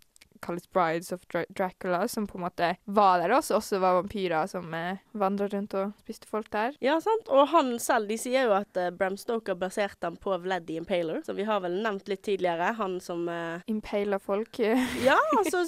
kalles 0.45 0.69
Brides 0.73 1.13
of 1.13 1.25
Dra 1.33 1.45
Dracula, 1.49 2.09
som 2.09 2.27
på 2.27 2.39
en 2.39 2.45
måte 2.47 2.71
var 2.85 3.19
der, 3.23 3.35
også, 3.37 3.59
også 3.59 3.81
var 3.83 3.99
vampyrer 4.01 4.47
som 4.51 4.75
eh, 4.75 5.01
vandra 5.19 5.49
rundt 5.53 5.75
og 5.79 5.95
spiste 6.03 6.29
folk 6.31 6.51
der. 6.55 6.77
Ja, 6.85 6.99
sant. 7.05 7.29
Og 7.33 7.49
han 7.53 7.75
selv, 7.83 8.09
de 8.11 8.19
sier 8.21 8.49
jo 8.49 8.55
at 8.59 8.79
eh, 8.81 8.91
Bram 8.95 9.19
Stoker 9.21 9.59
baserte 9.59 10.09
ham 10.09 10.19
på 10.21 10.37
Vlad 10.45 10.69
the 10.69 10.79
Impaler, 10.81 11.23
som 11.27 11.39
vi 11.39 11.47
har 11.49 11.63
vel 11.65 11.81
nevnt 11.85 12.09
litt 12.11 12.25
tidligere. 12.27 12.73
Han 12.79 12.99
som 13.05 13.27
eh, 13.33 13.67
Impaler 13.71 14.23
folk. 14.23 14.59
Ja, 15.09 15.17
altså 15.39 15.63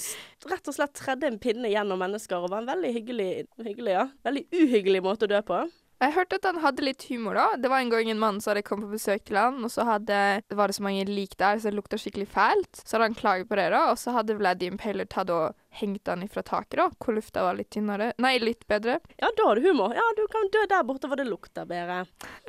rett 0.50 0.68
og 0.68 0.74
slett 0.74 0.96
tredde 0.98 1.28
en 1.28 1.38
pinne 1.42 1.70
gjennom 1.70 2.00
mennesker, 2.02 2.42
og 2.42 2.52
var 2.52 2.64
en 2.64 2.72
veldig 2.72 2.90
hyggelig, 2.96 3.30
hyggelig 3.62 3.94
ja. 3.94 4.08
Veldig 4.26 4.46
uhyggelig 4.54 5.04
måte 5.04 5.28
å 5.28 5.30
dø 5.30 5.40
på. 5.46 5.62
Jeg 6.00 6.14
hørte 6.16 6.38
at 6.40 6.46
han 6.48 6.60
hadde 6.62 6.84
litt 6.86 7.02
humor, 7.10 7.34
da. 7.36 7.46
Det 7.60 7.68
var 7.68 7.82
en 7.84 7.90
gang 7.92 8.08
en 8.08 8.18
mann 8.22 8.38
som 8.40 8.54
hadde 8.54 8.62
kommet 8.64 8.86
på 8.88 8.94
besøk 8.96 9.24
til 9.28 9.36
han, 9.36 9.58
og 9.66 9.68
så 9.72 9.84
hadde, 9.84 10.16
var 10.56 10.70
det 10.72 10.76
så 10.78 10.84
mange 10.86 11.02
lik 11.04 11.34
der, 11.36 11.58
så 11.60 11.68
det 11.68 11.76
lukta 11.76 11.98
skikkelig 12.00 12.24
fælt. 12.32 12.80
Så 12.80 12.96
hadde 12.96 13.10
han 13.10 13.16
klaget 13.18 13.50
på 13.50 13.58
det, 13.60 13.66
da, 13.74 13.82
og 13.92 13.98
så 14.00 14.14
hadde 14.16 14.36
Vlad 14.38 14.62
the 14.62 14.70
Impaler 14.72 15.04
tatt 15.12 15.28
og 15.34 15.52
hengt 15.76 16.08
han 16.08 16.24
ifra 16.24 16.40
taket, 16.46 16.78
da, 16.80 16.86
hvor 17.04 17.14
lufta 17.18 17.44
var 17.44 17.58
litt 17.58 17.68
tynnere. 17.76 18.10
Nei, 18.24 18.32
litt 18.40 18.64
bedre. 18.70 18.96
Ja, 19.20 19.28
da 19.36 19.50
har 19.50 19.60
du 19.60 19.68
humor. 19.68 19.92
Ja, 19.94 20.06
du 20.16 20.24
kan 20.32 20.48
dø 20.56 20.64
der 20.72 20.86
borte 20.88 21.10
hvor 21.12 21.20
det 21.20 21.28
lukter 21.28 21.68
bedre. 21.68 22.00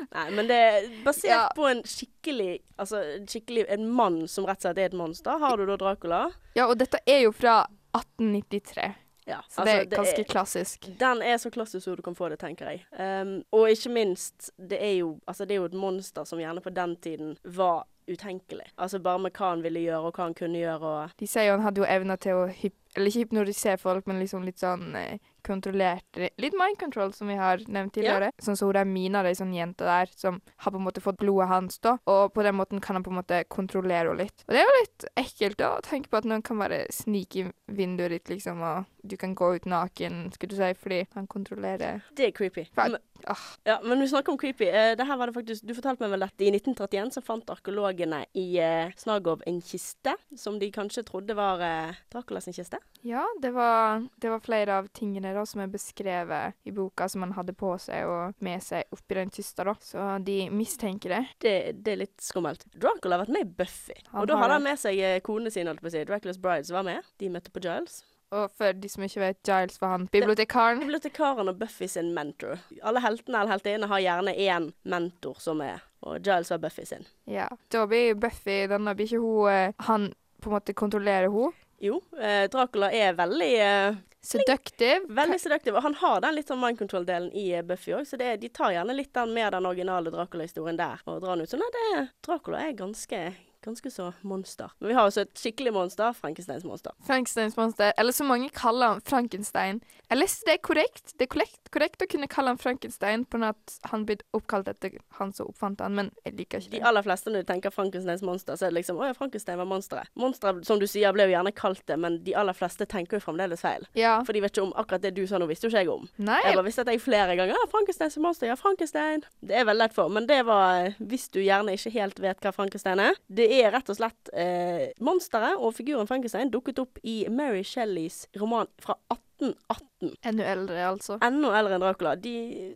Nei, 0.08 0.26
men 0.40 0.48
det 0.48 0.62
er 0.70 0.88
basert 1.04 1.30
Ja. 1.34 1.44
på 1.56 1.68
en 1.70 1.84
skikkelig 1.84 2.62
Altså 2.82 3.04
skikkelig 3.30 3.68
en 3.70 3.84
mann 3.94 4.24
som 4.32 4.48
rett 4.48 4.64
og 4.64 4.72
slett 4.72 4.80
er 4.82 4.90
et 4.90 4.96
monster. 4.98 5.38
Har 5.44 5.58
du 5.60 5.68
da 5.70 5.76
Dracula? 5.78 6.24
Ja, 6.58 6.66
og 6.72 6.80
dette 6.80 6.98
er 7.06 7.26
jo 7.28 7.32
fra 7.36 7.60
1893, 7.94 8.88
Ja. 9.32 9.42
så 9.50 9.66
det 9.68 9.74
er 9.74 9.86
altså, 9.86 9.96
ganske 9.96 10.28
klassisk. 10.30 10.90
Den 11.00 11.24
er 11.26 11.40
så 11.42 11.52
klassisk 11.54 11.86
som 11.86 11.96
du 11.96 12.04
kan 12.06 12.18
få 12.18 12.30
det, 12.34 12.42
tenker 12.42 12.74
jeg. 12.74 12.84
Um, 12.92 13.40
og 13.56 13.70
ikke 13.72 13.94
minst, 13.94 14.52
det 14.58 14.82
er, 14.82 14.98
jo, 15.02 15.16
altså, 15.28 15.48
det 15.48 15.58
er 15.58 15.64
jo 15.64 15.72
et 15.72 15.80
monster 15.88 16.28
som 16.28 16.42
gjerne 16.42 16.64
på 16.64 16.74
den 16.76 16.96
tiden 17.02 17.36
var 17.44 17.86
utenkelig. 18.08 18.72
Altså 18.78 19.00
bare 19.00 19.20
med 19.20 19.36
hva 19.38 19.54
han 19.54 19.64
ville 19.64 19.84
gjøre, 19.86 20.10
og 20.10 20.16
hva 20.18 20.28
han 20.30 20.38
kunne 20.38 20.62
gjøre, 20.62 21.10
De 21.20 21.28
sier 21.30 21.48
jo 21.48 21.58
han 21.58 21.66
hadde 21.66 21.84
jo 21.84 21.88
evner 21.88 22.20
til 22.22 22.40
å 22.44 22.48
hyp 22.52 22.78
eller 22.96 23.08
ikke 23.08 23.20
hypnotisere 23.24 23.80
folk, 23.80 24.08
men 24.10 24.20
liksom 24.20 24.44
litt 24.44 24.60
sånn 24.60 24.96
eh, 25.00 25.22
kontrollert 25.48 26.18
Litt 26.42 26.56
mind 26.60 26.78
control, 26.80 27.14
som 27.16 27.30
vi 27.32 27.38
har 27.40 27.62
nevnt 27.72 27.94
tidligere. 27.96 28.32
Sånn 28.42 28.58
som 28.60 28.68
hun 28.68 28.76
der 28.76 28.90
Mina, 28.90 29.22
ei 29.28 29.38
sånn 29.38 29.54
jente 29.56 29.88
der, 29.88 30.12
som 30.20 30.42
har 30.64 30.74
på 30.74 30.80
en 30.80 30.86
måte 30.86 31.04
fått 31.04 31.22
blodet 31.22 31.48
hans, 31.52 31.80
da. 31.80 31.96
Og 32.12 32.34
på 32.36 32.44
den 32.46 32.58
måten 32.60 32.84
kan 32.84 32.98
han 32.98 33.06
på 33.06 33.14
en 33.14 33.22
måte 33.22 33.44
kontrollere 33.48 34.12
henne 34.12 34.26
litt. 34.26 34.44
Og 34.48 34.56
det 34.56 34.62
er 34.62 34.68
jo 34.68 34.78
litt 34.82 35.08
ekkelt, 35.24 35.60
da, 35.62 35.72
å 35.78 35.86
tenke 35.86 36.12
på 36.12 36.20
at 36.20 36.28
noen 36.28 36.44
kan 36.46 36.60
bare 36.62 36.84
snike 36.94 37.46
i 37.46 37.48
vinduet 37.72 38.18
ditt, 38.18 38.36
liksom, 38.36 38.60
og 38.60 39.01
du 39.04 39.18
kan 39.18 39.36
gå 39.36 39.56
ut 39.56 39.66
naken, 39.66 40.32
skulle 40.32 40.54
du 40.54 40.60
si, 40.60 40.74
fordi 40.78 41.06
han 41.16 41.28
kontrollerer 41.28 42.02
Det 42.18 42.28
er 42.28 42.32
creepy. 42.36 42.66
Men, 42.78 42.98
ah. 43.26 43.46
ja, 43.64 43.80
men 43.84 44.02
vi 44.02 44.08
snakker 44.08 44.34
om 44.34 44.38
creepy. 44.38 44.68
Uh, 44.70 44.94
det 44.98 45.08
her 45.08 45.18
var 45.18 45.30
det 45.30 45.36
faktisk, 45.36 45.66
Du 45.68 45.74
fortalte 45.78 46.04
meg 46.04 46.14
vel 46.14 46.26
dette. 46.26 46.46
I 46.46 46.52
1931 46.54 47.14
så 47.18 47.24
fant 47.26 47.50
arkeologene 47.54 48.24
i 48.38 48.46
uh, 48.62 48.94
Snagov 48.98 49.44
en 49.50 49.62
kiste 49.66 50.16
som 50.38 50.60
de 50.62 50.72
kanskje 50.74 51.06
trodde 51.08 51.36
var 51.38 51.62
uh, 51.62 51.98
Dracula 52.14 52.42
sin 52.42 52.56
kiste. 52.56 52.80
Ja, 53.02 53.26
det 53.42 53.54
var, 53.56 54.06
det 54.22 54.30
var 54.30 54.44
flere 54.46 54.78
av 54.82 54.92
tingene 54.94 55.34
da 55.34 55.46
som 55.50 55.64
er 55.64 55.72
beskrevet 55.74 56.58
i 56.68 56.74
boka 56.76 57.10
som 57.10 57.26
han 57.26 57.34
hadde 57.34 57.56
på 57.58 57.74
seg 57.82 58.06
og 58.10 58.38
med 58.46 58.62
seg 58.64 58.86
oppi 58.94 59.18
den 59.18 59.34
kista, 59.34 59.66
da. 59.66 59.76
Så 59.82 60.06
de 60.26 60.38
mistenker 60.54 61.16
det. 61.16 61.24
Det, 61.42 61.56
det 61.82 61.96
er 61.96 62.04
litt 62.04 62.22
skummelt. 62.22 62.68
Dracula 62.76 63.18
har 63.18 63.26
vært 63.26 63.36
med 63.38 63.48
i 63.48 63.54
Buffy. 63.64 63.98
Han 64.12 64.24
og 64.24 64.30
da 64.30 64.38
hadde 64.44 64.60
han 64.60 64.70
med 64.70 64.82
seg 64.82 65.02
uh, 65.02 65.18
konene 65.26 65.54
sine, 65.54 65.72
holdt 65.74 65.84
på 65.84 65.90
å 65.90 65.96
si. 65.98 66.06
Draculas 66.08 66.42
Brides 66.42 66.74
var 66.74 66.86
med. 66.88 67.12
De 67.22 67.34
møtte 67.34 67.54
på 67.54 67.64
Giles. 67.64 68.04
Og 68.32 68.52
for 68.56 68.78
de 68.80 68.90
som 68.90 69.04
ikke 69.04 69.24
vet, 69.26 69.40
Giles 69.44 69.82
var 69.82 69.96
han 69.98 70.06
bibliotekaren. 70.12 70.80
Bibliotekaren 70.86 71.52
og 71.52 71.58
Buffy 71.60 71.90
sin 71.92 72.14
mentor. 72.16 72.62
Alle 72.82 73.04
heltene 73.04 73.42
eller 73.42 73.58
heltinnene 73.58 73.90
har 73.92 74.04
gjerne 74.06 74.36
én 74.40 74.70
mentor 74.88 75.42
som 75.44 75.64
er, 75.66 75.84
og 76.08 76.22
Giles 76.24 76.54
var 76.54 76.62
Buffy 76.64 76.86
sin. 76.88 77.04
Ja. 77.28 77.50
Da 77.74 77.84
blir 77.92 78.16
Buffy 78.16 78.64
denne 78.72 78.96
blir 78.96 79.10
ikke 79.10 79.20
hun 79.24 79.52
eh, 79.52 79.88
Han 79.90 80.14
på 80.42 80.50
en 80.50 80.56
måte 80.56 80.74
kontrollerer 80.74 81.28
hun. 81.34 81.52
Jo, 81.82 82.00
eh, 82.22 82.48
Dracula 82.50 82.92
er 82.94 83.14
veldig 83.18 83.52
eh, 83.60 84.00
Seductive. 84.22 85.02
Veldig 85.10 85.40
seductive. 85.42 85.78
Og 85.78 85.84
han 85.84 85.96
har 85.98 86.20
den 86.22 86.36
litt 86.38 86.50
sånn 86.52 86.62
mind 86.62 86.78
control-delen 86.78 87.32
i 87.34 87.48
eh, 87.58 87.66
Buffy 87.66 87.96
òg, 87.98 88.06
så 88.06 88.20
det, 88.22 88.36
de 88.44 88.52
tar 88.54 88.74
gjerne 88.76 88.94
litt 88.94 89.14
den 89.18 89.34
med 89.34 89.50
den 89.56 89.66
originale 89.66 90.14
Dracula-historien 90.14 90.78
der 90.78 91.02
og 91.10 91.24
drar 91.24 91.36
den 91.36 91.48
ut. 91.48 91.52
Så 91.52 91.60
nei, 91.60 91.70
det, 91.74 92.04
Dracula 92.26 92.62
er 92.62 92.78
ganske 92.78 93.22
ganske 93.66 93.92
så 93.92 94.12
monster. 94.22 94.72
Men 94.80 94.92
vi 94.92 94.98
har 94.98 95.08
også 95.10 95.26
et 95.26 95.34
skikkelig 95.38 95.74
monster, 95.76 96.14
Frankensteins 96.18 96.66
monster. 96.68 96.96
Frankensteins 97.08 97.58
monster, 97.58 97.94
eller 97.98 98.16
så 98.16 98.26
mange 98.28 98.50
kaller 98.56 98.96
han 98.96 99.02
Frankenstein. 99.06 99.82
Jeg 100.10 100.20
leste 100.20 100.48
det 100.50 100.58
korrekt. 100.66 101.14
Det 101.18 101.28
er 101.28 101.32
korrekt, 101.32 101.60
korrekt 101.72 102.04
å 102.04 102.08
kunne 102.12 102.28
kalle 102.32 102.52
han 102.54 102.60
Frankenstein 102.62 103.24
på 103.26 103.38
grunn 103.38 103.48
av 103.50 103.56
at 103.56 103.92
han 103.94 104.06
ble 104.08 104.18
oppkalt 104.36 104.68
etter 104.72 104.98
han 105.20 105.32
som 105.36 105.48
oppfant 105.52 105.80
han, 105.84 105.96
men 105.96 106.12
jeg 106.26 106.36
liker 106.40 106.60
ikke 106.60 106.72
det. 106.74 106.80
De 106.80 106.86
aller 106.90 107.06
fleste 107.06 107.32
når 107.32 107.46
du 107.46 107.52
tenker 107.52 107.74
Frankensteins 107.74 108.26
monster, 108.26 108.58
så 108.60 108.68
er 108.68 108.74
det 108.74 108.82
liksom 108.82 109.00
Å 109.02 109.12
ja, 109.12 109.16
Frankenstein 109.18 109.60
var 109.62 109.70
monsteret. 109.70 110.12
Monstre, 110.20 110.56
som 110.68 110.82
du 110.82 110.88
sier, 110.90 111.14
ble 111.16 111.30
jo 111.30 111.36
gjerne 111.36 111.54
kalt 111.56 111.84
det, 111.88 111.98
men 112.02 112.20
de 112.26 112.36
aller 112.38 112.58
fleste 112.58 112.88
tenker 112.90 113.20
jo 113.20 113.24
fremdeles 113.24 113.64
feil. 113.64 113.88
Ja. 113.98 114.18
For 114.28 114.36
de 114.36 114.44
vet 114.44 114.56
ikke 114.56 114.66
om 114.68 114.74
akkurat 114.80 115.06
det 115.06 115.14
du 115.16 115.24
sa 115.30 115.40
nå, 115.40 115.48
visste 115.50 115.70
jo 115.70 115.74
ikke 115.74 115.86
jeg 115.86 115.94
om. 115.94 116.10
Nei. 116.22 116.42
Jeg 116.46 116.58
bare 116.60 116.68
visste 116.68 116.86
at 116.86 116.92
jeg 116.92 117.04
flere 117.04 117.38
ganger 117.40 117.56
Ja, 117.56 117.64
Frankensteins 117.72 118.18
monster. 118.22 118.50
Ja, 118.52 118.58
Frankenstein. 118.60 119.24
Det 119.40 119.56
er 119.58 119.66
veldig 119.68 119.86
lett 119.86 119.96
for. 119.96 120.12
Men 120.14 120.28
det 120.30 120.42
var 120.48 120.86
eh, 120.88 121.00
hvis 121.12 121.30
du 121.32 121.40
gjerne 121.42 121.76
ikke 121.78 121.94
helt 121.96 122.20
vet 122.24 122.44
hva 122.44 122.54
Frankenstein 122.56 123.02
er. 123.04 123.18
Det 123.28 123.48
er 123.52 123.72
rett 123.74 123.90
og 123.92 123.98
slett 123.98 124.32
eh, 124.34 124.92
monsteret 125.04 125.60
og 125.60 125.76
figuren 125.76 126.10
Frankenstein 126.10 126.52
dukket 126.54 126.80
opp 126.84 127.02
i 127.04 127.24
Mary 127.32 127.64
Shelleys 127.68 128.24
roman 128.40 128.70
fra 128.82 128.98
1818. 129.42 129.88
Enda 130.26 130.46
eldre, 130.50 130.78
altså. 130.88 131.18
Enda 131.22 131.52
eldre 131.60 131.76
enn 131.78 131.84
Dracula. 131.84 132.16
De, 132.18 132.32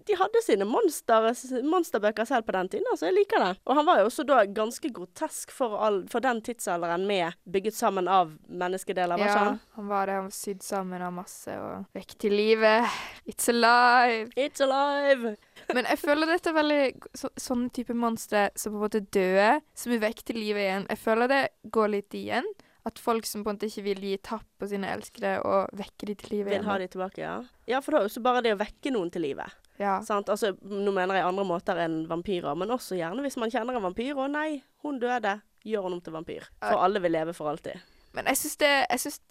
de 0.06 0.18
hadde 0.20 0.42
sine 0.46 0.66
monster, 0.70 1.26
monsterbøker 1.66 2.28
selv 2.30 2.46
på 2.46 2.54
den 2.58 2.70
tiden, 2.74 2.86
altså. 2.92 3.08
Jeg 3.10 3.16
liker 3.20 3.42
det. 3.42 3.52
Og 3.66 3.80
han 3.80 3.88
var 3.88 4.02
jo 4.02 4.10
også 4.10 4.26
da 4.30 4.42
ganske 4.46 4.92
grotesk 4.94 5.54
for, 5.56 5.74
all, 5.86 6.02
for 6.12 6.22
den 6.26 6.42
tidsalderen 6.46 7.08
med 7.10 7.34
bygget 7.50 7.78
sammen 7.78 8.10
av 8.12 8.36
menneskedeler, 8.50 9.18
var 9.18 9.26
ikke 9.26 9.40
Ja, 9.40 9.48
han? 9.50 9.60
han 9.80 9.90
var 9.90 10.06
det. 10.12 10.20
Han 10.20 10.30
var 10.30 10.38
sydd 10.38 10.62
sammen 10.66 11.02
av 11.06 11.14
masse 11.18 11.56
og 11.62 11.86
vekk 11.98 12.16
til 12.26 12.36
livet. 12.38 12.94
It's 13.26 13.50
alive! 13.52 14.30
It's 14.38 14.62
alive! 14.66 15.36
Men 15.74 15.90
jeg 15.90 15.98
føler 16.04 16.30
dette 16.30 16.52
er 16.52 16.60
veldig 16.60 16.84
så, 17.18 17.32
sånne 17.42 17.72
type 17.74 17.96
monstre 17.98 18.48
som 18.60 18.76
på 18.76 18.78
en 18.78 18.86
måte 18.86 19.02
døde, 19.02 19.50
som 19.74 19.96
er 19.96 20.04
vekk 20.06 20.22
til 20.30 20.38
livet 20.44 20.62
igjen. 20.68 20.86
Jeg 20.94 21.02
føler 21.02 21.32
det 21.32 21.44
går 21.74 21.94
litt 21.98 22.14
igjen. 22.22 22.46
At 22.86 23.00
folk 23.02 23.26
som 23.26 23.42
på 23.44 23.50
en 23.50 23.58
måte 23.58 23.70
ikke 23.70 23.84
vil 23.88 24.04
gi 24.06 24.16
tapp 24.22 24.46
på 24.62 24.68
sine 24.70 24.92
elskede 24.94 25.40
og 25.42 25.72
vekke 25.74 26.10
de 26.12 26.16
til 26.22 26.36
livet 26.36 26.54
Vil 26.54 26.68
ha 26.68 26.76
de 26.78 26.88
tilbake, 26.94 27.24
ja. 27.24 27.40
Ja, 27.66 27.80
for 27.82 27.96
da 27.96 28.04
er 28.04 28.10
også 28.12 28.22
bare 28.26 28.44
det 28.46 28.54
å 28.54 28.60
vekke 28.62 28.94
noen 28.94 29.10
til 29.14 29.26
livet. 29.26 29.56
Ja. 29.82 29.98
Sant? 30.06 30.30
Altså, 30.30 30.54
nå 30.62 30.94
mener 30.96 31.18
jeg 31.18 31.26
andre 31.26 31.48
måter 31.48 31.82
enn 31.82 32.04
vampyrer, 32.10 32.54
men 32.56 32.72
også 32.76 33.00
gjerne 33.00 33.26
hvis 33.26 33.40
man 33.42 33.52
kjenner 33.52 33.80
en 33.80 33.88
vampyr, 33.90 34.14
og 34.14 34.30
nei, 34.36 34.62
hun 34.86 35.02
døde, 35.02 35.40
gjør 35.66 35.88
hun 35.90 35.98
om 35.98 36.06
til 36.06 36.16
vampyr. 36.16 36.46
For 36.62 36.86
alle 36.86 37.02
vil 37.04 37.16
leve 37.18 37.34
for 37.36 37.50
alltid. 37.52 37.82
Men 38.16 38.30
jeg 38.32 38.40
syns 38.40 38.58
det, 38.62 38.72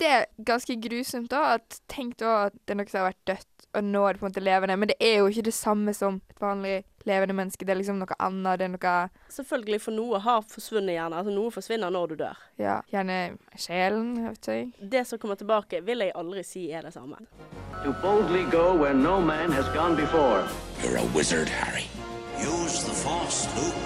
det 0.02 0.08
er 0.10 0.26
ganske 0.44 0.76
grusomt 0.82 1.30
da, 1.32 1.54
at 1.56 1.78
tenk 1.88 2.18
da 2.20 2.34
at 2.48 2.56
det 2.66 2.74
er 2.74 2.80
noe 2.82 2.90
som 2.90 3.00
har 3.00 3.12
vært 3.14 3.28
dødt, 3.30 3.53
og 3.74 3.84
nå 3.84 4.02
er 4.06 4.14
det 4.14 4.20
på 4.20 4.26
en 4.26 4.32
måte 4.32 4.42
levende. 4.44 4.76
Men 4.78 4.90
det 4.92 4.96
er 5.02 5.18
jo 5.18 5.30
ikke 5.30 5.46
det 5.48 5.54
samme 5.56 5.94
som 5.96 6.20
et 6.30 6.40
vanlig 6.42 6.74
levende 7.08 7.36
menneske. 7.36 7.66
Det 7.66 7.74
er 7.74 7.80
liksom 7.80 7.98
noe 8.00 8.16
annet. 8.22 8.60
Det 8.60 8.68
er 8.68 8.72
noe 8.74 8.94
Selvfølgelig, 9.34 9.80
for 9.82 9.96
noe 9.96 10.20
har 10.24 10.44
forsvunnet 10.48 10.96
gjerne. 10.96 11.18
Altså, 11.20 11.34
noe 11.34 11.54
forsvinner 11.54 11.92
når 11.94 12.12
du 12.12 12.14
dør. 12.22 12.40
Ja, 12.60 12.78
gjerne 12.92 13.18
sjelen, 13.58 14.14
jeg 14.22 14.34
vet 14.36 14.50
ikke. 14.54 14.88
Det 14.94 15.04
som 15.08 15.22
kommer 15.22 15.40
tilbake, 15.40 15.82
vil 15.84 16.04
jeg 16.06 16.14
aldri 16.14 16.44
si 16.46 16.68
er 16.70 16.86
det 16.86 16.94
samme. 16.94 17.18
To 17.84 17.92
boldly 18.02 18.44
go 18.50 18.72
where 18.74 18.94
no 18.94 19.20
man 19.20 19.52
has 19.52 19.68
gone 19.74 19.96
before. 19.96 20.44
You're 20.82 20.96
a 20.96 21.06
wizard, 21.16 21.48
Harry. 21.48 21.88
Use 22.40 22.84
the 22.84 22.94
Force, 22.94 23.46
Luke. 23.56 23.84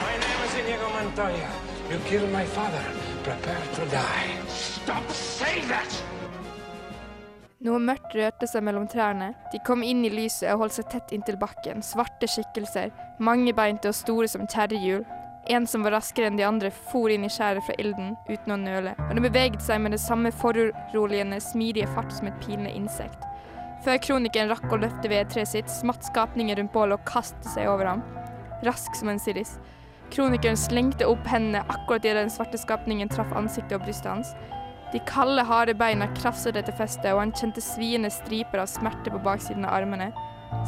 My 0.00 0.14
name 0.22 0.40
is 0.46 0.54
Inigo 0.60 0.88
Montoya. 0.90 1.48
You 1.90 1.98
killed 2.06 2.30
my 2.32 2.44
father. 2.44 2.84
Prepare 3.22 3.62
to 3.74 3.84
die. 3.90 4.30
Stop 4.48 5.08
saying 5.10 5.68
that! 5.68 6.15
Noe 7.64 7.78
mørkt 7.80 8.12
rørte 8.12 8.44
seg 8.44 8.64
mellom 8.66 8.84
trærne. 8.92 9.30
De 9.48 9.58
kom 9.64 9.80
inn 9.80 10.02
i 10.04 10.10
lyset 10.12 10.50
og 10.52 10.66
holdt 10.66 10.74
seg 10.76 10.90
tett 10.92 11.12
inntil 11.16 11.38
bakken. 11.40 11.80
Svarte 11.80 12.28
skikkelser, 12.28 12.90
mangebeinte 13.16 13.88
og 13.88 13.96
store 13.96 14.28
som 14.28 14.44
kjerrehjul. 14.44 15.06
En 15.48 15.64
som 15.70 15.86
var 15.86 15.94
raskere 15.96 16.28
enn 16.28 16.36
de 16.36 16.44
andre, 16.44 16.68
for 16.90 17.08
inn 17.08 17.24
i 17.24 17.30
skjæret 17.32 17.64
fra 17.64 17.76
ilden 17.80 18.12
uten 18.28 18.52
å 18.52 18.58
nøle, 18.60 18.92
og 18.98 19.12
den 19.14 19.24
beveget 19.24 19.62
seg 19.62 19.78
med 19.80 19.94
det 19.94 20.02
samme 20.02 20.32
foruroligende, 20.34 21.38
smidige 21.40 21.86
fart 21.94 22.10
som 22.12 22.28
et 22.28 22.40
pilende 22.42 22.74
insekt. 22.76 23.24
Før 23.86 24.00
kronikeren 24.02 24.50
rakk 24.50 24.66
å 24.74 24.80
løfte 24.82 25.08
vedtreet 25.08 25.52
sitt, 25.52 25.70
smatt 25.70 26.04
skapningen 26.04 26.58
rundt 26.58 26.74
bålet 26.74 26.98
og 26.98 27.08
kastet 27.08 27.46
seg 27.54 27.70
over 27.70 27.92
ham. 27.92 28.02
Rask 28.66 28.98
som 28.98 29.12
en 29.12 29.22
siris. 29.22 29.54
Kronikeren 30.12 30.58
slengte 30.58 31.08
opp 31.08 31.24
hendene 31.30 31.64
akkurat 31.70 32.04
idet 32.04 32.18
den 32.18 32.34
svarte 32.34 32.60
skapningen 32.60 33.08
traff 33.12 33.32
ansiktet 33.38 33.78
og 33.78 33.86
brystet 33.86 34.12
hans. 34.12 34.34
De 34.92 35.00
kalde, 35.08 35.42
harde 35.42 35.74
beina 35.74 36.06
krafset 36.14 36.56
etter 36.56 36.74
festet, 36.78 37.10
og 37.12 37.20
han 37.24 37.34
kjente 37.34 37.62
sviende 37.64 38.10
striper 38.14 38.62
av 38.62 38.70
smerte 38.70 39.10
på 39.10 39.22
baksiden 39.24 39.66
av 39.66 39.74
armene. 39.80 40.12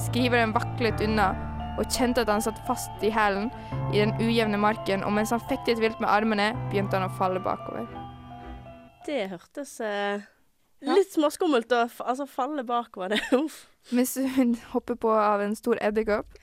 Skriveren 0.08 0.54
vaklet 0.56 1.04
unna 1.06 1.30
og 1.78 1.86
kjente 1.94 2.24
at 2.24 2.32
han 2.32 2.42
satt 2.42 2.58
fast 2.66 3.04
i 3.06 3.12
hælen 3.14 3.46
i 3.94 4.00
den 4.00 4.16
ujevne 4.18 4.58
marken, 4.58 5.04
og 5.06 5.14
mens 5.14 5.30
han 5.34 5.44
fektet 5.46 5.78
vilt 5.82 6.00
med 6.02 6.10
armene, 6.10 6.50
begynte 6.72 6.98
han 6.98 7.06
å 7.06 7.14
falle 7.18 7.42
bakover. 7.44 7.86
Det 9.06 9.28
hørtes 9.30 9.78
eh, 9.86 10.26
litt 10.84 11.14
småskummelt 11.14 11.72
å 11.72 11.84
altså, 11.86 12.26
falle 12.26 12.66
bakover. 12.66 13.14
Det. 13.88 13.94
Mens 13.94 14.18
hun 14.36 14.56
hopper 14.74 14.98
på 15.00 15.12
av 15.14 15.40
en 15.40 15.54
stor 15.56 15.78
edderkopp. 15.80 16.34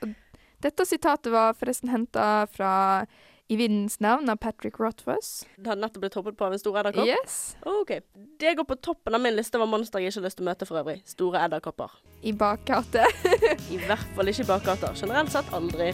Dette 0.63 0.85
sitatet 0.87 1.29
var 1.29 1.53
forresten 1.59 1.91
henta 1.93 2.47
fra 2.49 2.71
I 3.47 3.55
vindens 3.55 3.99
navn 3.99 4.29
av 4.29 4.35
Patrick 4.35 4.79
Rothfuss. 4.79 5.45
Det 5.57 5.69
hadde 5.69 5.83
nettopp 5.83 6.01
blitt 6.01 6.15
hoppet 6.17 6.37
på 6.37 6.45
av 6.47 6.53
en 6.55 6.59
stor 6.59 6.79
edderkopp? 6.81 7.05
Yes. 7.05 7.55
OK. 7.61 7.91
Det 8.41 8.53
går 8.57 8.65
på 8.65 8.75
toppen 8.75 9.13
av 9.13 9.21
min 9.21 9.35
liste 9.37 9.59
over 9.59 9.69
monstre 9.69 10.01
jeg 10.01 10.09
ikke 10.09 10.19
har 10.19 10.25
lyst 10.25 10.39
til 10.39 10.45
å 10.45 10.49
møte 10.49 10.65
for 10.65 10.79
øvrig. 10.81 10.95
Store 11.05 11.43
edderkopper. 11.45 11.93
I 12.25 12.33
bakgate. 12.33 13.03
I 13.75 13.77
hvert 13.83 14.07
fall 14.17 14.31
ikke 14.31 14.41
i 14.41 14.49
bakgater. 14.49 14.97
Generelt 14.97 15.29
sett 15.29 15.51
aldri. 15.53 15.91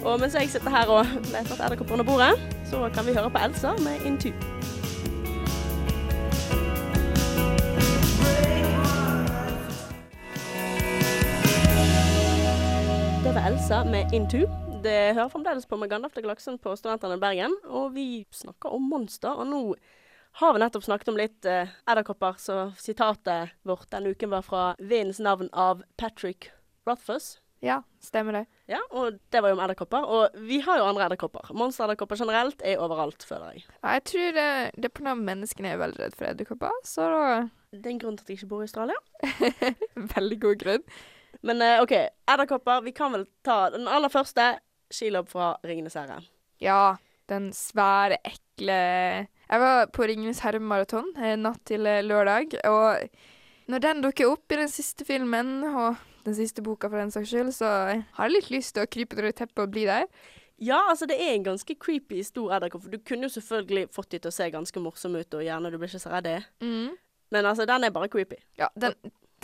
Og 0.00 0.16
mens 0.22 0.38
jeg 0.38 0.48
sitter 0.48 0.72
her 0.72 0.88
og 0.94 1.04
leter 1.26 1.42
etter 1.42 1.66
edderkopper 1.66 1.98
under 1.98 2.08
bordet, 2.08 2.54
så 2.70 2.80
kan 2.94 3.04
vi 3.04 3.16
høre 3.18 3.28
på 3.34 3.42
Elsa 3.44 3.74
med 3.84 4.08
Intu. 4.08 4.32
Det 13.26 13.36
var 13.36 13.44
Elsa 13.52 13.84
med 13.84 14.16
Into. 14.16 14.46
Det 14.82 15.14
hører 15.16 15.30
fremdeles 15.32 15.66
på 15.66 15.76
med 15.80 15.90
Gandalf 15.90 16.14
til 16.14 16.22
Glaksen 16.22 16.58
på 16.62 16.70
Studentene 16.78 17.16
i 17.18 17.22
Bergen, 17.22 17.54
og 17.66 17.96
vi 17.96 18.04
snakker 18.30 18.70
om 18.76 18.84
monster. 18.86 19.34
Og 19.34 19.48
nå 19.50 19.60
har 20.38 20.54
vi 20.54 20.62
nettopp 20.62 20.84
snakket 20.86 21.10
om 21.10 21.18
litt 21.18 21.48
eh, 21.50 21.72
edderkopper, 21.90 22.38
så 22.38 22.58
sitatet 22.78 23.56
vårt 23.66 23.90
denne 23.90 24.14
uken 24.14 24.30
var 24.36 24.46
fra 24.46 24.62
Vindens 24.78 25.18
navn 25.24 25.50
av 25.50 25.82
Patrick 25.98 26.52
Rothfuss. 26.86 27.40
Ja, 27.64 27.80
stemmer 27.98 28.38
det. 28.38 28.44
Ja, 28.70 28.78
og 28.94 29.18
det 29.34 29.42
var 29.42 29.50
jo 29.50 29.56
om 29.58 29.64
edderkopper. 29.64 30.06
Og 30.06 30.38
vi 30.46 30.60
har 30.62 30.78
jo 30.78 30.86
andre 30.86 31.08
edderkopper. 31.08 31.50
Monsteredderkopper 31.58 32.20
generelt 32.22 32.62
er 32.62 32.78
overalt, 32.78 33.26
føler 33.26 33.56
jeg. 33.56 33.66
Ja, 33.82 33.96
Jeg 33.96 34.04
tror 34.12 34.38
det, 34.38 34.48
det 34.78 34.92
er 34.92 34.94
på 34.94 35.06
av 35.10 35.26
menneskene 35.26 35.74
er 35.74 35.82
veldig 35.82 36.04
redd 36.04 36.16
for 36.20 36.30
edderkopper, 36.30 36.78
så 36.86 37.10
da 37.10 37.24
Det 37.74 37.82
er 37.82 37.96
en 37.96 38.02
grunn 38.06 38.16
til 38.16 38.28
at 38.28 38.30
jeg 38.30 38.38
ikke 38.38 38.52
bor 38.54 38.62
i 38.62 38.68
Australia. 38.70 38.96
Veldig 40.14 40.40
god 40.40 40.62
grunn. 40.62 40.86
Men 41.42 41.60
eh, 41.62 41.82
OK, 41.82 41.92
edderkopper. 42.30 42.80
Vi 42.86 42.94
kan 42.96 43.12
vel 43.12 43.26
ta 43.44 43.68
den 43.74 43.90
aller 43.90 44.08
første. 44.08 44.46
Skilobb 44.90 45.28
fra 45.30 45.52
Ringenes 45.66 45.96
herre. 45.98 46.20
Ja, 46.62 46.96
den 47.28 47.50
svære, 47.54 48.18
ekle 48.24 48.78
Jeg 49.28 49.60
var 49.62 49.86
på 49.94 50.06
Ringenes 50.08 50.40
herre-maraton 50.44 51.12
eh, 51.16 51.36
natt 51.38 51.60
til 51.68 51.86
eh, 51.86 52.02
lørdag, 52.04 52.58
og 52.68 53.68
når 53.68 53.84
den 53.84 54.02
dukker 54.04 54.30
opp 54.32 54.52
i 54.52 54.60
den 54.62 54.70
siste 54.72 55.04
filmen, 55.04 55.60
og 55.68 56.00
den 56.24 56.36
siste 56.36 56.64
boka 56.64 56.88
for 56.88 57.00
den 57.00 57.12
saks 57.12 57.28
skyld, 57.28 57.52
så 57.56 57.68
har 57.68 58.28
jeg 58.28 58.34
litt 58.34 58.50
lyst 58.52 58.74
til 58.76 58.84
å 58.84 58.90
krype 58.90 59.18
under 59.18 59.34
teppet 59.36 59.64
og 59.64 59.74
bli 59.74 59.84
der. 59.88 60.08
Ja, 60.58 60.80
altså 60.90 61.06
det 61.06 61.18
er 61.22 61.34
en 61.36 61.44
ganske 61.46 61.76
creepy 61.78 62.22
stor 62.26 62.56
edderkopp. 62.56 62.88
Du 62.90 62.96
kunne 62.98 63.28
jo 63.28 63.34
selvfølgelig 63.36 63.90
fått 63.94 64.10
de 64.14 64.22
til 64.24 64.32
å 64.32 64.34
se 64.34 64.48
ganske 64.50 64.82
morsomme 64.82 65.20
ut, 65.22 65.36
og 65.36 65.44
gjerne 65.44 65.70
du 65.70 65.78
blir 65.78 65.92
ikke 65.92 66.02
så 66.02 66.16
redd 66.16 66.32
Mm. 66.64 66.96
Men 67.30 67.44
altså, 67.44 67.66
den 67.68 67.84
er 67.84 67.92
bare 67.92 68.08
creepy. 68.08 68.38
Ja, 68.56 68.70
den, 68.74 68.94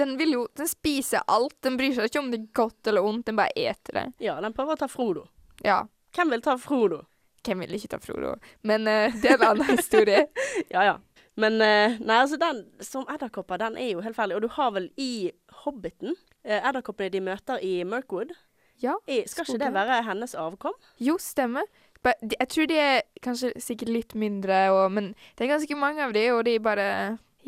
den 0.01 0.17
vil 0.19 0.33
jo 0.33 0.47
Den 0.57 0.69
spiser 0.69 1.21
alt. 1.29 1.55
Den 1.61 1.77
bryr 1.77 1.93
seg 1.93 2.09
ikke 2.09 2.23
om 2.23 2.31
det 2.33 2.41
er 2.41 2.47
godt 2.57 2.89
eller 2.89 3.05
ondt, 3.05 3.27
den 3.27 3.37
bare 3.37 3.53
eter 3.55 3.99
det. 3.99 4.05
Ja, 4.25 4.39
den 4.41 4.57
prøver 4.57 4.75
å 4.75 4.81
ta 4.81 4.89
Frodo. 4.89 5.27
Ja. 5.63 5.85
Hvem 6.15 6.31
vil 6.31 6.43
ta 6.43 6.57
Frodo? 6.59 7.03
Hvem 7.45 7.65
vil 7.65 7.77
ikke 7.77 7.95
ta 7.95 7.99
Frodo? 8.03 8.37
Men 8.63 8.89
uh, 8.89 9.15
det 9.23 9.31
er 9.31 9.39
en 9.39 9.49
annen 9.53 9.77
historie. 9.79 10.27
Ja, 10.71 10.85
ja. 10.87 10.97
Men 11.37 11.59
uh, 11.59 11.99
nei, 11.99 12.19
altså 12.21 12.39
den 12.41 12.65
som 12.85 13.07
edderkopper, 13.11 13.61
den 13.61 13.79
er 13.81 13.93
jo 13.93 14.03
helt 14.05 14.17
ferdig. 14.17 14.39
Og 14.39 14.45
du 14.47 14.51
har 14.55 14.75
vel 14.77 14.91
i 15.01 15.31
Hobbiten 15.65 16.15
eh, 16.45 16.61
Edderkoppene 16.61 17.11
de 17.11 17.23
møter 17.25 17.63
i 17.63 17.77
Mirkwood. 17.89 18.35
Ja. 18.83 18.95
I, 19.07 19.23
skal 19.31 19.47
ikke 19.49 19.63
det 19.65 19.73
være 19.75 20.03
hennes 20.07 20.35
avkom? 20.39 20.75
Jo, 21.03 21.17
stemmer. 21.23 21.67
Jeg 22.05 22.49
tror 22.53 22.67
de 22.69 22.77
er 22.77 23.01
kanskje 23.25 23.55
sikkert 23.63 23.89
litt 23.89 24.15
mindre, 24.19 24.67
og, 24.77 24.91
men 24.93 25.15
det 25.39 25.47
er 25.47 25.55
ganske 25.55 25.79
mange 25.79 26.05
av 26.05 26.13
de, 26.13 26.27
og 26.35 26.43
de 26.45 26.59
bare 26.61 26.89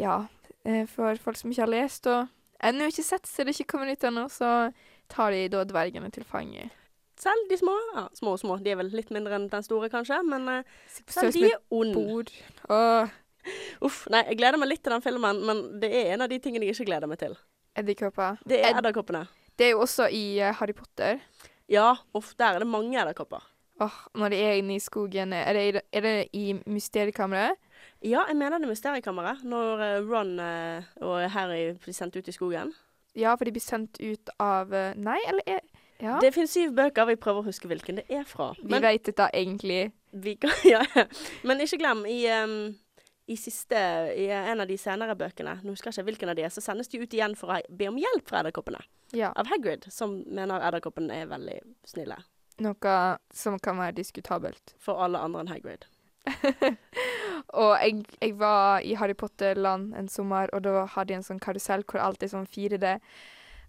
Ja, 0.01 0.23
for 0.95 1.19
folk 1.21 1.37
som 1.37 1.53
ikke 1.53 1.67
har 1.67 1.73
lest 1.75 2.09
og 2.09 2.31
ennå 2.65 2.89
ikke 2.89 3.05
sett, 3.05 3.29
så 3.29 3.45
det 3.45 3.53
ikke 3.53 3.75
kommer 3.75 3.93
ut 3.93 4.05
ennå, 4.09 4.27
så 4.33 4.71
tar 5.13 5.35
de 5.35 5.45
da 5.53 5.65
dvergene 5.69 6.09
til 6.15 6.25
fange. 6.25 6.71
Selv 7.21 7.49
de 7.49 7.57
små. 7.57 7.75
Ja, 7.95 8.09
små 8.17 8.35
og 8.37 8.41
små. 8.43 8.59
De 8.61 8.73
er 8.73 8.77
vel 8.81 8.91
litt 8.93 9.13
mindre 9.15 9.39
enn 9.39 9.49
den 9.53 9.65
store, 9.65 9.89
kanskje, 9.93 10.19
men 10.29 10.49
uh, 10.51 10.75
selv 11.09 11.33
de 11.37 11.49
er 11.49 11.63
onde. 11.73 12.27
Uff. 13.85 14.05
Nei, 14.13 14.23
jeg 14.31 14.41
gleder 14.41 14.61
meg 14.61 14.73
litt 14.73 14.83
til 14.85 14.93
den 14.93 15.05
filmen, 15.05 15.43
men 15.49 15.65
det 15.81 15.91
er 15.95 16.15
en 16.15 16.27
av 16.27 16.31
de 16.33 16.39
tingene 16.43 16.67
jeg 16.67 16.77
ikke 16.77 16.91
gleder 16.91 17.11
meg 17.11 17.21
til. 17.23 17.37
edderkopper. 17.77 18.41
Det 18.49 18.61
er 18.61 18.79
edderkoppene. 18.81 19.27
Det 19.57 19.69
er 19.69 19.77
jo 19.77 19.85
også 19.85 20.09
i 20.13 20.25
uh, 20.43 20.53
Harry 20.59 20.75
Potter. 20.77 21.23
Ja, 21.73 21.95
uff, 22.15 22.35
der 22.37 22.57
er 22.57 22.65
det 22.65 22.69
mange 22.69 22.99
edderkopper. 23.01 23.45
Åh, 23.81 23.97
når 24.17 24.33
de 24.33 24.41
er 24.41 24.59
inne 24.61 24.77
i 24.77 24.81
skogen, 24.81 25.33
er 25.37 25.53
det, 25.53 25.83
er 25.93 26.05
det 26.05 26.15
i 26.37 26.55
mysteriekammeret? 26.65 27.57
Ja, 28.05 28.25
jeg 28.29 28.37
mener 28.37 28.59
det 28.59 28.69
er 28.69 28.73
mysteriekammeret. 28.75 29.45
Når 29.45 29.85
uh, 29.85 30.11
Ron 30.11 30.37
uh, 30.41 30.93
og 31.01 31.31
Harry 31.33 31.71
blir 31.81 31.97
sendt 31.97 32.17
ut 32.17 32.29
i 32.29 32.35
skogen. 32.35 32.75
Ja, 33.17 33.33
for 33.33 33.49
de 33.49 33.55
blir 33.57 33.65
sendt 33.65 33.97
ut 34.03 34.29
av 34.43 34.69
Nei, 35.01 35.17
eller 35.25 35.47
er 35.49 35.63
Ja. 36.03 36.19
Det 36.21 36.33
finnes 36.35 36.53
syv 36.53 36.75
bøker. 36.76 37.07
Vi 37.09 37.17
prøver 37.21 37.45
å 37.45 37.47
huske 37.47 37.69
hvilken 37.71 38.00
det 38.00 38.07
er 38.12 38.26
fra. 38.29 38.50
vi 38.59 38.69
Men, 38.69 38.83
vet 38.85 39.07
dette 39.09 39.31
egentlig. 39.33 39.93
vi 40.12 40.37
kan, 40.41 40.53
ja, 40.65 40.83
ja. 40.97 41.07
Men 41.47 41.62
ikke 41.65 41.81
glem, 41.81 42.05
i, 42.11 42.21
um, 42.33 42.75
i 43.26 43.37
siste 43.41 43.81
I 44.17 44.29
en 44.37 44.61
av 44.61 44.69
de 44.69 44.76
senere 44.79 45.17
bøkene, 45.19 45.59
nå 45.65 45.75
husker 45.75 45.91
jeg 45.91 45.99
ikke 45.99 46.11
hvilken 46.11 46.33
av 46.33 46.38
de 46.38 46.47
er, 46.47 46.53
så 46.53 46.65
sendes 46.65 46.88
de 46.93 47.00
ut 47.00 47.17
igjen 47.17 47.37
for 47.38 47.53
å 47.55 47.61
be 47.69 47.88
om 47.88 47.99
hjelp 48.00 48.29
fra 48.29 48.43
edderkoppene. 48.45 48.83
Ja. 49.17 49.33
Av 49.37 49.49
Hagrid, 49.50 49.88
som 49.93 50.21
mener 50.26 50.62
edderkoppene 50.69 51.23
er 51.23 51.31
veldig 51.31 51.61
snille. 51.87 52.21
Noe 52.65 52.97
som 53.37 53.59
kan 53.61 53.76
være 53.81 53.99
diskutabelt. 53.99 54.76
For 54.81 55.00
alle 55.05 55.21
andre 55.21 55.45
enn 55.45 55.53
Hagrid. 55.53 55.85
Og 57.62 57.73
jeg, 57.79 58.03
jeg 58.21 58.35
var 58.41 58.83
i 58.83 58.97
Harry 58.99 59.15
Potter-land 59.15 59.95
en 59.97 60.09
sommer, 60.11 60.50
og 60.53 60.65
da 60.65 60.85
hadde 60.97 61.12
de 61.12 61.19
en 61.21 61.26
sånn 61.26 61.43
karusell 61.43 61.85
hvor 61.87 62.03
alt 62.03 62.25
er 62.25 62.33
sånn 62.33 62.49
4D. 62.50 62.97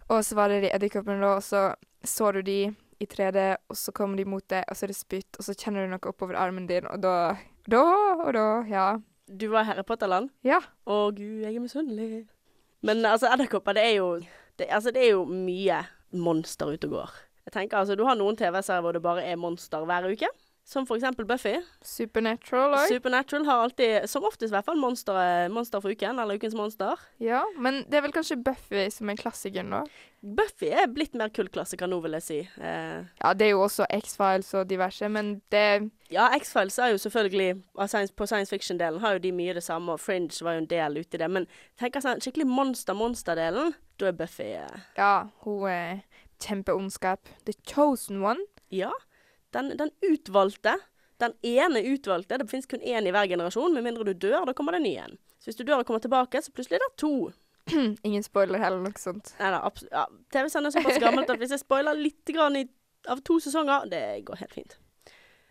Og 0.08 0.24
så 0.24 0.36
var 0.38 0.48
det 0.52 0.62
de 0.64 0.70
edderkoppene 0.72 1.20
da, 1.20 1.34
og 1.36 1.44
så 1.44 1.74
så 2.06 2.30
du 2.32 2.40
de 2.46 2.60
i 3.02 3.06
3D, 3.06 3.42
og 3.68 3.76
så 3.76 3.92
kommer 3.94 4.16
de 4.18 4.24
mot 4.26 4.44
deg, 4.50 4.64
og 4.70 4.76
så 4.76 4.86
er 4.86 4.92
det 4.92 4.98
spytt, 4.98 5.38
og 5.38 5.44
så 5.46 5.54
kjenner 5.54 5.84
du 5.84 5.92
noe 5.92 6.10
oppover 6.10 6.38
armen 6.38 6.66
din, 6.70 6.86
og 6.90 7.02
da 7.02 7.36
Da 7.68 7.82
og 8.24 8.32
da, 8.32 8.46
ja. 8.70 8.86
Du 9.28 9.50
var 9.52 9.66
i 9.66 9.68
Harry 9.68 9.84
Potter-land? 9.84 10.30
Ja. 10.46 10.62
Å 10.88 11.10
gud, 11.12 11.42
jeg 11.44 11.52
er 11.52 11.60
misunnelig. 11.60 12.22
Men 12.80 13.04
altså, 13.04 13.28
edderkopper, 13.28 13.76
det 13.76 13.84
er 13.84 13.96
jo 13.98 14.06
det, 14.58 14.70
Altså, 14.70 14.90
det 14.94 15.02
er 15.04 15.10
jo 15.12 15.24
mye 15.28 15.82
monster 16.16 16.72
ute 16.72 16.88
og 16.88 16.94
går. 16.96 17.16
Jeg 17.44 17.52
tenker 17.52 17.78
altså, 17.80 17.96
Du 17.98 18.04
har 18.08 18.16
noen 18.16 18.36
TV-serier 18.38 18.80
hvor 18.84 18.96
det 18.96 19.02
bare 19.04 19.26
er 19.26 19.36
monster 19.36 19.84
hver 19.84 20.08
uke. 20.08 20.30
Som 20.68 20.84
for 20.84 20.98
eksempel 20.98 21.24
Buffy. 21.24 21.54
Supernatural 21.80 22.74
òg. 22.76 22.90
Supernatural 22.92 23.46
har 23.48 23.62
alltid, 23.64 24.04
som 24.12 24.26
oftest 24.28 24.50
i 24.50 24.52
hvert 24.52 24.66
fall, 24.66 24.76
monster, 24.76 25.16
monster 25.48 25.80
for 25.80 25.94
uken, 25.96 26.18
eller 26.20 26.36
Ukens 26.36 26.52
monster. 26.58 27.00
Ja, 27.24 27.40
men 27.56 27.78
det 27.88 27.96
er 27.96 28.04
vel 28.04 28.12
kanskje 28.12 28.36
Buffy 28.44 28.82
som 28.92 29.08
er 29.08 29.16
klassikeren, 29.16 29.72
da? 29.72 29.80
Buffy 30.20 30.68
er 30.68 30.90
blitt 30.92 31.16
mer 31.16 31.32
kultklassiker 31.32 31.88
nå, 31.88 32.02
vil 32.04 32.18
jeg 32.18 32.26
si. 32.26 32.38
Eh, 32.60 33.00
Ja, 33.22 33.32
det 33.32 33.46
er 33.46 33.54
jo 33.54 33.62
også 33.64 33.86
X-Files 33.96 34.52
og 34.60 34.68
diverse, 34.68 35.08
men 35.08 35.38
det 35.54 35.64
ja, 36.12 36.28
X-Files 36.36 36.76
er 36.78 36.92
jo 36.92 37.00
selvfølgelig 37.00 37.62
På 38.16 38.26
science 38.26 38.50
fiction-delen 38.52 39.00
har 39.00 39.16
jo 39.16 39.24
de 39.24 39.32
mye 39.32 39.54
det 39.56 39.64
samme, 39.64 39.92
og 39.96 40.00
Fringe 40.04 40.36
var 40.44 40.58
jo 40.58 40.66
en 40.66 40.70
del 40.70 41.00
uti 41.00 41.16
det. 41.16 41.30
Men 41.30 41.48
tenk 41.80 41.96
sånn, 41.96 42.20
skikkelig 42.20 42.44
monster-monster-delen, 42.52 43.72
da 43.96 44.12
er 44.12 44.20
Buffy 44.20 44.52
eh, 44.52 44.80
Ja, 45.00 45.28
hun 45.46 45.64
er 45.72 46.00
kjempeondskap. 46.44 47.24
The 47.48 47.56
chosen 47.64 48.20
one. 48.22 48.44
Ja. 48.68 48.92
Den, 49.56 49.72
den 49.78 49.90
utvalgte. 50.04 50.76
Den 51.18 51.34
ene 51.42 51.82
utvalgte. 51.82 52.38
Det 52.38 52.48
finnes 52.50 52.66
kun 52.66 52.80
én 52.84 53.08
i 53.08 53.12
hver 53.14 53.28
generasjon. 53.30 53.74
Med 53.74 53.86
mindre 53.86 54.06
du 54.06 54.14
dør, 54.14 54.44
da 54.46 54.54
kommer 54.54 54.76
det 54.76 54.82
en 54.82 54.88
ny 54.88 54.94
en. 55.02 55.18
Så 55.38 55.50
hvis 55.50 55.60
du 55.60 55.64
dør 55.64 55.82
og 55.82 55.86
kommer 55.86 56.02
tilbake, 56.04 56.42
så 56.42 56.52
plutselig 56.54 56.78
er 56.78 56.84
det 56.84 56.96
to. 57.00 57.12
Ingen 58.08 58.24
spoiler 58.26 58.60
heller, 58.62 58.82
noe 58.82 59.00
sånt. 59.00 59.34
Nei 59.38 59.52
da, 59.54 59.62
ja, 59.92 60.04
TV-serien 60.34 60.68
er 60.68 60.74
såpass 60.74 61.00
gammelt 61.02 61.30
at 61.30 61.40
hvis 61.40 61.54
jeg 61.56 61.62
spoiler 61.62 61.98
litt 61.98 62.34
grann 62.34 62.56
i, 62.58 62.66
av 63.10 63.22
to 63.26 63.38
sesonger, 63.42 63.88
det 63.92 64.02
går 64.28 64.40
helt 64.42 64.54
fint. 64.56 64.78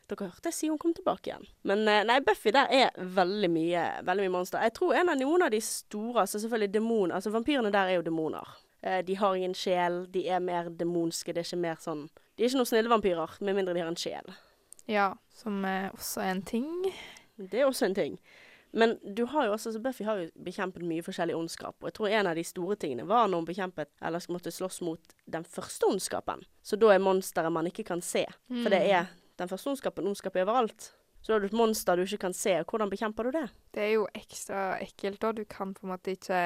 Dere 0.07 0.29
hørte 0.29 0.47
jeg 0.47 0.55
si 0.55 0.69
hun 0.71 0.79
kom 0.79 0.93
tilbake 0.95 1.29
igjen. 1.29 1.43
Men 1.67 1.83
eh, 1.91 2.05
nei, 2.07 2.21
Buffy 2.23 2.53
der 2.55 2.71
er 2.71 2.93
veldig 2.95 3.49
mye, 3.51 3.83
veldig 4.07 4.27
mye 4.27 4.35
monster. 4.37 4.63
Jeg 4.63 4.77
tror 4.77 4.95
en 4.95 5.11
av 5.11 5.19
noen 5.19 5.43
av 5.43 5.51
de 5.51 5.59
store, 5.63 6.23
altså 6.23 6.39
selvfølgelig 6.39 6.73
demon, 6.77 7.11
altså 7.11 7.33
vampyrene 7.33 7.73
der 7.75 7.91
er 7.91 7.99
jo 7.99 8.05
demoner. 8.07 8.55
Eh, 8.81 8.99
de 9.05 9.15
har 9.17 9.35
ingen 9.35 9.55
sjel, 9.57 10.05
de 10.13 10.27
er 10.29 10.43
mer 10.43 10.69
demonske, 10.69 11.33
det 11.33 11.43
er 11.43 11.49
ikke 11.49 11.63
mer 11.63 11.79
sånn 11.81 12.07
De 12.37 12.43
er 12.43 12.51
ikke 12.51 12.59
noen 12.59 12.69
snille 12.69 12.91
vampyrer, 12.91 13.37
med 13.41 13.57
mindre 13.57 13.73
de 13.73 13.81
har 13.81 13.89
en 13.89 13.97
sjel. 13.97 14.35
Ja, 14.87 15.07
som 15.33 15.63
er 15.65 15.89
også 15.95 16.21
en 16.21 16.43
ting. 16.45 16.67
Det 17.37 17.63
er 17.63 17.65
også 17.65 17.89
en 17.89 17.97
ting. 17.97 18.19
Men 18.77 18.93
du 19.01 19.23
har 19.31 19.47
jo 19.47 19.55
også, 19.55 19.71
så 19.73 19.79
Buffy 19.81 20.05
har 20.05 20.19
jo 20.21 20.27
bekjempet 20.45 20.85
mye 20.85 21.01
forskjellig 21.01 21.35
ondskap. 21.35 21.75
Og 21.81 21.89
jeg 21.89 21.95
tror 21.97 22.13
en 22.13 22.29
av 22.29 22.37
de 22.37 22.43
store 22.45 22.75
tingene 22.77 23.07
var 23.09 23.25
når 23.27 23.41
hun 23.41 23.47
bekjempet, 23.49 23.89
eller 24.05 24.27
måtte 24.29 24.53
slåss 24.53 24.81
mot 24.85 25.15
den 25.25 25.47
første 25.47 25.89
ondskapen. 25.89 26.43
Så 26.61 26.77
da 26.77 26.91
er 26.93 27.01
monsteret 27.01 27.53
man 27.53 27.69
ikke 27.71 27.87
kan 27.87 28.03
se. 28.05 28.25
For 28.51 28.69
det 28.73 28.83
er 28.85 29.09
den 29.41 29.49
første 29.49 29.71
ondskapen. 29.73 30.07
Ondskap 30.11 30.37
er 30.37 30.45
overalt. 30.45 30.91
Så 31.21 31.31
da 31.31 31.37
har 31.37 31.43
du 31.43 31.49
et 31.49 31.57
monster 31.57 31.97
du 31.97 32.05
ikke 32.05 32.21
kan 32.27 32.35
se. 32.37 32.53
Hvordan 32.63 32.91
bekjemper 32.91 33.27
du 33.27 33.31
det? 33.39 33.47
Det 33.73 33.83
er 33.83 33.93
jo 33.95 34.05
ekstra 34.15 34.77
ekkelt, 34.83 35.21
da. 35.23 35.33
Du 35.33 35.43
kan 35.49 35.73
på 35.73 35.87
en 35.87 35.95
måte 35.95 36.13
ikke 36.13 36.41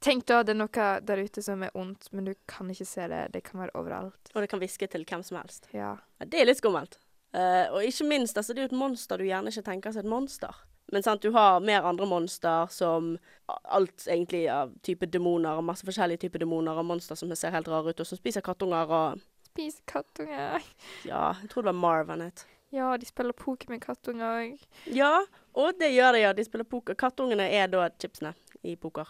Tenk 0.00 0.26
da, 0.30 0.44
det 0.46 0.54
er 0.54 0.60
noe 0.60 0.88
der 1.02 1.20
ute 1.26 1.42
som 1.42 1.62
er 1.66 1.74
ondt, 1.74 2.10
men 2.14 2.28
du 2.28 2.34
kan 2.50 2.70
ikke 2.70 2.86
se 2.86 3.08
det. 3.10 3.24
Det 3.34 3.42
kan 3.48 3.64
være 3.64 3.74
overalt. 3.78 4.32
Og 4.34 4.44
det 4.44 4.50
kan 4.52 4.62
hviske 4.62 4.86
til 4.90 5.04
hvem 5.08 5.24
som 5.26 5.40
helst. 5.40 5.66
Ja. 5.74 5.96
Ja, 6.20 6.28
det 6.30 6.40
er 6.40 6.50
litt 6.50 6.60
skummelt. 6.60 7.00
Uh, 7.34 7.66
og 7.74 7.84
ikke 7.84 8.06
minst, 8.08 8.38
altså, 8.38 8.54
det 8.54 8.62
er 8.62 8.68
jo 8.68 8.72
et 8.72 8.80
monster 8.80 9.20
du 9.20 9.26
gjerne 9.26 9.50
ikke 9.52 9.66
tenker 9.66 9.92
som 9.92 10.06
et 10.06 10.10
monster. 10.10 10.60
Men 10.92 11.04
sant, 11.04 11.20
du 11.20 11.34
har 11.34 11.58
mer 11.60 11.84
andre 11.84 12.06
monster 12.08 12.70
som 12.72 13.16
alt 13.46 14.06
egentlig 14.08 14.46
av 14.48 14.70
type 14.86 15.06
demoner, 15.12 15.58
og 15.58 15.66
masse 15.68 15.84
forskjellige 15.84 16.22
typer 16.24 16.40
demoner, 16.46 16.78
og 16.78 16.86
monster 16.88 17.18
som 17.18 17.34
ser 17.36 17.52
helt 17.52 17.68
rare 17.68 17.92
ut, 17.92 18.00
og 18.00 18.08
som 18.08 18.20
spiser 18.20 18.44
kattunger 18.44 18.94
og 19.00 19.26
Spiser 19.48 19.82
kattunger. 19.90 20.62
Ja, 21.08 21.32
jeg 21.42 21.48
tror 21.50 21.64
det 21.64 21.72
var 21.72 21.80
Marvin 21.80 22.20
het. 22.22 22.44
Ja, 22.70 22.92
de 23.00 23.06
spiller 23.08 23.32
poker 23.32 23.72
med 23.72 23.80
kattunger 23.82 24.42
òg. 24.42 24.66
Ja, 24.92 25.24
og 25.56 25.78
det 25.80 25.88
gjør 25.94 26.14
de, 26.14 26.20
ja. 26.22 26.34
De 26.36 26.44
spiller 26.44 26.68
poker. 26.68 26.94
Kattungene 27.00 27.48
er 27.56 27.70
da 27.72 27.88
chipsene 27.96 28.34
i 28.62 28.76
poker. 28.76 29.08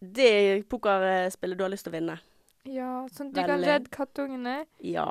Det 0.00 0.64
pokerspillet 0.72 1.58
du 1.58 1.64
har 1.64 1.72
lyst 1.72 1.84
til 1.86 1.92
å 1.92 1.98
vinne. 1.98 2.18
Ja, 2.68 3.06
sånn 3.12 3.30
at 3.30 3.36
du 3.36 3.40
kan 3.44 3.64
redde 3.64 3.92
kattungene. 3.92 4.62
Ja. 4.84 5.10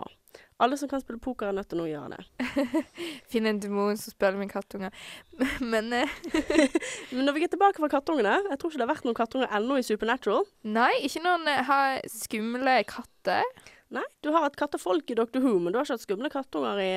Alle 0.62 0.78
som 0.78 0.89
kan 0.91 1.02
spille 1.02 1.21
poker, 1.23 1.47
er 1.49 1.56
nødt 1.56 1.69
til 1.71 1.80
å 1.80 1.86
nå 1.86 1.88
gjøre 1.88 2.17
det. 2.17 2.49
Finne 3.32 3.54
en 3.54 3.62
demon 3.63 3.97
som 3.97 4.13
spiller 4.13 4.38
med 4.38 4.52
kattunger. 4.52 4.93
Men 5.71 5.93
eh, 5.95 6.12
Men 7.15 7.25
når 7.25 7.38
vi 7.38 7.45
er 7.47 7.54
tilbake 7.54 7.80
fra 7.80 7.89
kattungene 7.91 8.36
Jeg 8.49 8.60
tror 8.60 8.71
ikke 8.71 8.82
det 8.82 8.86
har 8.86 8.91
vært 8.91 9.08
noen 9.08 9.17
kattunger 9.17 9.56
ennå 9.56 9.80
i 9.80 9.88
Supernatural. 9.88 10.45
Nei, 10.67 10.91
ikke 11.08 11.23
noen 11.25 11.47
eh, 11.49 11.63
har 11.69 12.02
skumle 12.12 12.75
katter. 12.89 13.47
Nei, 13.95 14.06
du 14.21 14.30
har 14.36 14.45
et 14.45 14.60
kattefolk 14.60 15.10
i 15.10 15.17
Doctor 15.17 15.41
Who, 15.41 15.56
men 15.58 15.73
du 15.73 15.80
har 15.80 15.88
ikke 15.88 15.97
hatt 15.97 16.06
skumle 16.06 16.30
kattunger 16.34 16.84
i 16.84 16.91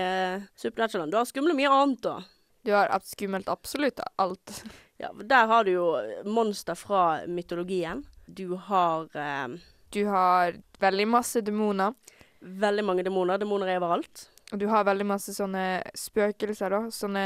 Supernatural. 0.61 1.09
Du 1.09 1.16
har 1.20 1.28
skumle 1.31 1.57
mye 1.57 1.70
annet, 1.72 2.02
da. 2.05 2.18
Du 2.64 2.72
har 2.72 2.90
skummelt 3.05 3.48
absolutt 3.48 4.01
alt. 4.16 4.62
Ja, 5.03 5.09
Der 5.27 5.48
har 5.51 5.64
du 5.66 5.72
jo 5.72 5.87
monster 6.31 6.77
fra 6.79 7.27
mytologien. 7.27 8.05
Du 8.31 8.55
har 8.55 9.09
eh, 9.18 9.48
Du 9.90 10.05
har 10.07 10.55
veldig 10.79 11.07
masse 11.11 11.40
demoner. 11.42 11.94
veldig 12.40 12.85
mange 12.85 13.03
demoner. 13.03 13.38
Demoner 13.42 13.66
er 13.72 13.81
overalt. 13.81 14.29
Og 14.53 14.61
du 14.61 14.66
har 14.68 14.85
veldig 14.85 15.07
masse 15.09 15.33
sånne 15.35 15.83
spøkelser, 15.96 16.70
da. 16.70 16.81
Sånne 16.94 17.25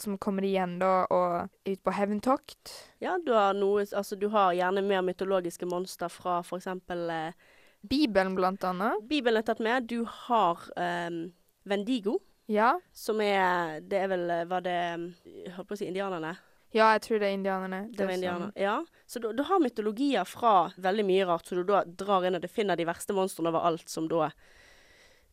som 0.00 0.16
kommer 0.18 0.42
igjen, 0.48 0.78
da, 0.80 1.04
og 1.12 1.50
ut 1.68 1.82
på 1.84 1.94
hevntokt. 1.94 2.72
Ja, 2.98 3.18
du 3.22 3.30
har 3.36 3.54
noe 3.54 3.84
Altså, 3.92 4.16
du 4.18 4.26
har 4.32 4.56
gjerne 4.56 4.82
mer 4.82 5.02
mytologiske 5.06 5.68
monster 5.68 6.08
fra 6.10 6.40
eksempel 6.42 7.10
eh, 7.12 7.32
Bibelen, 7.86 8.34
blant 8.34 8.64
annet. 8.66 8.98
Bibelen 9.06 9.44
er 9.44 9.46
tatt 9.46 9.60
med. 9.62 9.86
Du 9.86 10.02
har 10.26 10.58
eh, 10.74 11.30
Vendigo, 11.68 12.18
Ja. 12.46 12.76
som 12.92 13.20
er 13.20 13.80
Det 13.80 13.98
er 13.98 14.08
vel 14.08 14.28
Var 14.46 14.60
det 14.62 14.74
jeg 14.74 15.54
Holdt 15.56 15.68
på 15.68 15.74
å 15.74 15.80
si 15.80 15.88
indianerne? 15.88 16.36
Ja, 16.74 16.92
jeg 16.94 17.02
tror 17.06 17.20
det 17.22 17.28
er 17.28 17.34
indianerne. 17.34 17.78
Det 17.90 18.04
var 18.04 18.12
indianerne. 18.12 18.52
Ja. 18.60 18.84
Så 19.06 19.20
du, 19.22 19.30
du 19.32 19.42
har 19.48 19.62
mytologier 19.62 20.26
fra 20.28 20.72
veldig 20.76 21.04
mye 21.08 21.26
rart, 21.28 21.46
så 21.46 21.56
du 21.56 21.62
da 21.64 21.84
drar 21.86 22.26
inn 22.26 22.36
og 22.36 22.42
du 22.42 22.48
finner 22.52 22.76
de 22.76 22.84
verste 22.84 23.14
monstrene 23.16 23.52
overalt, 23.52 23.88
som 23.88 24.08
da 24.10 24.28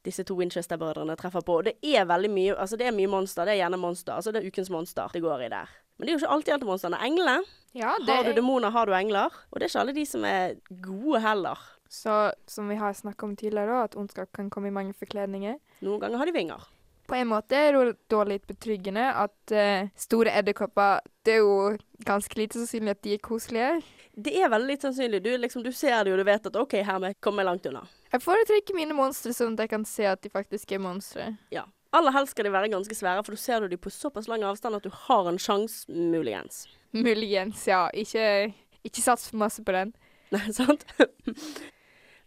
disse 0.06 0.24
to 0.28 0.38
Winchester-brødrene 0.38 1.16
treffer 1.20 1.44
på. 1.44 1.58
Og 1.60 1.68
det 1.68 1.76
er 1.82 2.06
veldig 2.08 2.32
mye 2.32 2.56
Altså, 2.56 2.78
det 2.80 2.88
er 2.88 2.96
mye 2.96 3.12
monster. 3.12 3.48
Det 3.48 3.56
er 3.56 3.64
gjerne 3.64 3.80
monster. 3.82 4.14
Altså, 4.16 4.32
det 4.32 4.44
er 4.44 4.48
ukens 4.52 4.72
monster 4.72 5.12
det 5.14 5.24
går 5.24 5.46
i 5.48 5.52
der. 5.52 5.72
Men 5.98 6.06
det 6.06 6.12
er 6.12 6.18
jo 6.18 6.22
ikke 6.24 6.34
alltid 6.36 6.54
alltid 6.56 6.70
monstrene. 6.70 7.02
Englene. 7.06 7.38
Ja, 7.74 7.96
det 8.00 8.16
Har 8.16 8.24
du 8.24 8.30
er 8.30 8.38
demoner, 8.38 8.70
har 8.70 8.86
du 8.86 8.94
engler. 8.94 9.34
Og 9.52 9.60
det 9.60 9.66
er 9.66 9.72
ikke 9.72 9.84
alle 9.84 9.96
de 9.98 10.06
som 10.06 10.26
er 10.30 10.56
gode 10.84 11.22
heller. 11.24 11.60
Så 11.90 12.32
som 12.50 12.70
vi 12.70 12.76
har 12.76 12.94
snakka 12.94 13.26
om 13.26 13.36
tidligere, 13.36 13.70
da, 13.70 13.84
at 13.84 13.98
ondskap 13.98 14.32
kan 14.34 14.50
komme 14.50 14.72
i 14.72 14.76
mange 14.76 14.94
forkledninger. 14.98 15.60
Noen 15.82 16.02
ganger 16.02 16.22
har 16.22 16.30
de 16.30 16.36
vinger. 16.36 16.70
På 17.08 17.18
en 17.18 17.28
måte 17.28 17.58
er 17.58 17.76
det 17.76 17.98
da 18.12 18.22
litt 18.28 18.46
betryggende 18.48 19.10
at 19.26 19.54
uh, 19.56 19.90
store 20.00 20.32
edderkopper 20.40 21.04
Det 21.26 21.36
er 21.36 21.42
jo 21.44 21.74
ganske 22.08 22.38
lite 22.40 22.62
sannsynlig 22.62 22.96
at 22.96 23.04
de 23.04 23.14
er 23.16 23.24
koselige. 23.24 23.74
Det 24.14 24.34
er 24.40 24.52
veldig 24.52 24.70
litt 24.70 24.86
sannsynlig. 24.86 25.22
Du, 25.24 25.30
liksom, 25.38 25.64
du 25.64 25.72
ser 25.76 26.04
det 26.04 26.14
jo, 26.14 26.18
du 26.20 26.26
vet 26.28 26.48
at 26.50 26.60
OK, 26.60 26.76
hermed 26.86 27.20
kommer 27.24 27.44
jeg 27.44 27.50
langt 27.50 27.70
unna. 27.70 27.84
Jeg 28.14 28.24
foretrekker 28.24 28.78
mine 28.78 28.96
monstre 28.98 29.34
sånn 29.36 29.56
at 29.58 29.66
jeg 29.66 29.72
kan 29.72 29.88
se 29.90 30.08
at 30.10 30.22
de 30.24 30.32
faktisk 30.32 30.76
er 30.76 30.84
monstre. 30.84 31.32
Ja. 31.54 31.66
Aller 31.94 32.14
helst 32.16 32.34
skal 32.34 32.48
de 32.48 32.54
være 32.54 32.72
ganske 32.74 32.96
svære, 32.98 33.22
for 33.26 33.36
da 33.36 33.40
ser 33.42 33.62
du 33.62 33.72
de 33.72 33.78
på 33.78 33.92
såpass 33.94 34.28
lang 34.30 34.44
avstand 34.48 34.80
at 34.80 34.86
du 34.86 34.94
har 35.06 35.30
en 35.30 35.38
sjanse, 35.42 35.86
muligens. 35.92 36.64
Muligens, 36.94 37.68
ja. 37.70 37.86
Ikke, 37.94 38.54
ikke 38.86 39.04
sats 39.04 39.30
for 39.30 39.42
masse 39.42 39.62
på 39.66 39.76
den. 39.76 39.94
Nei, 40.34 40.48
sant? 40.60 40.86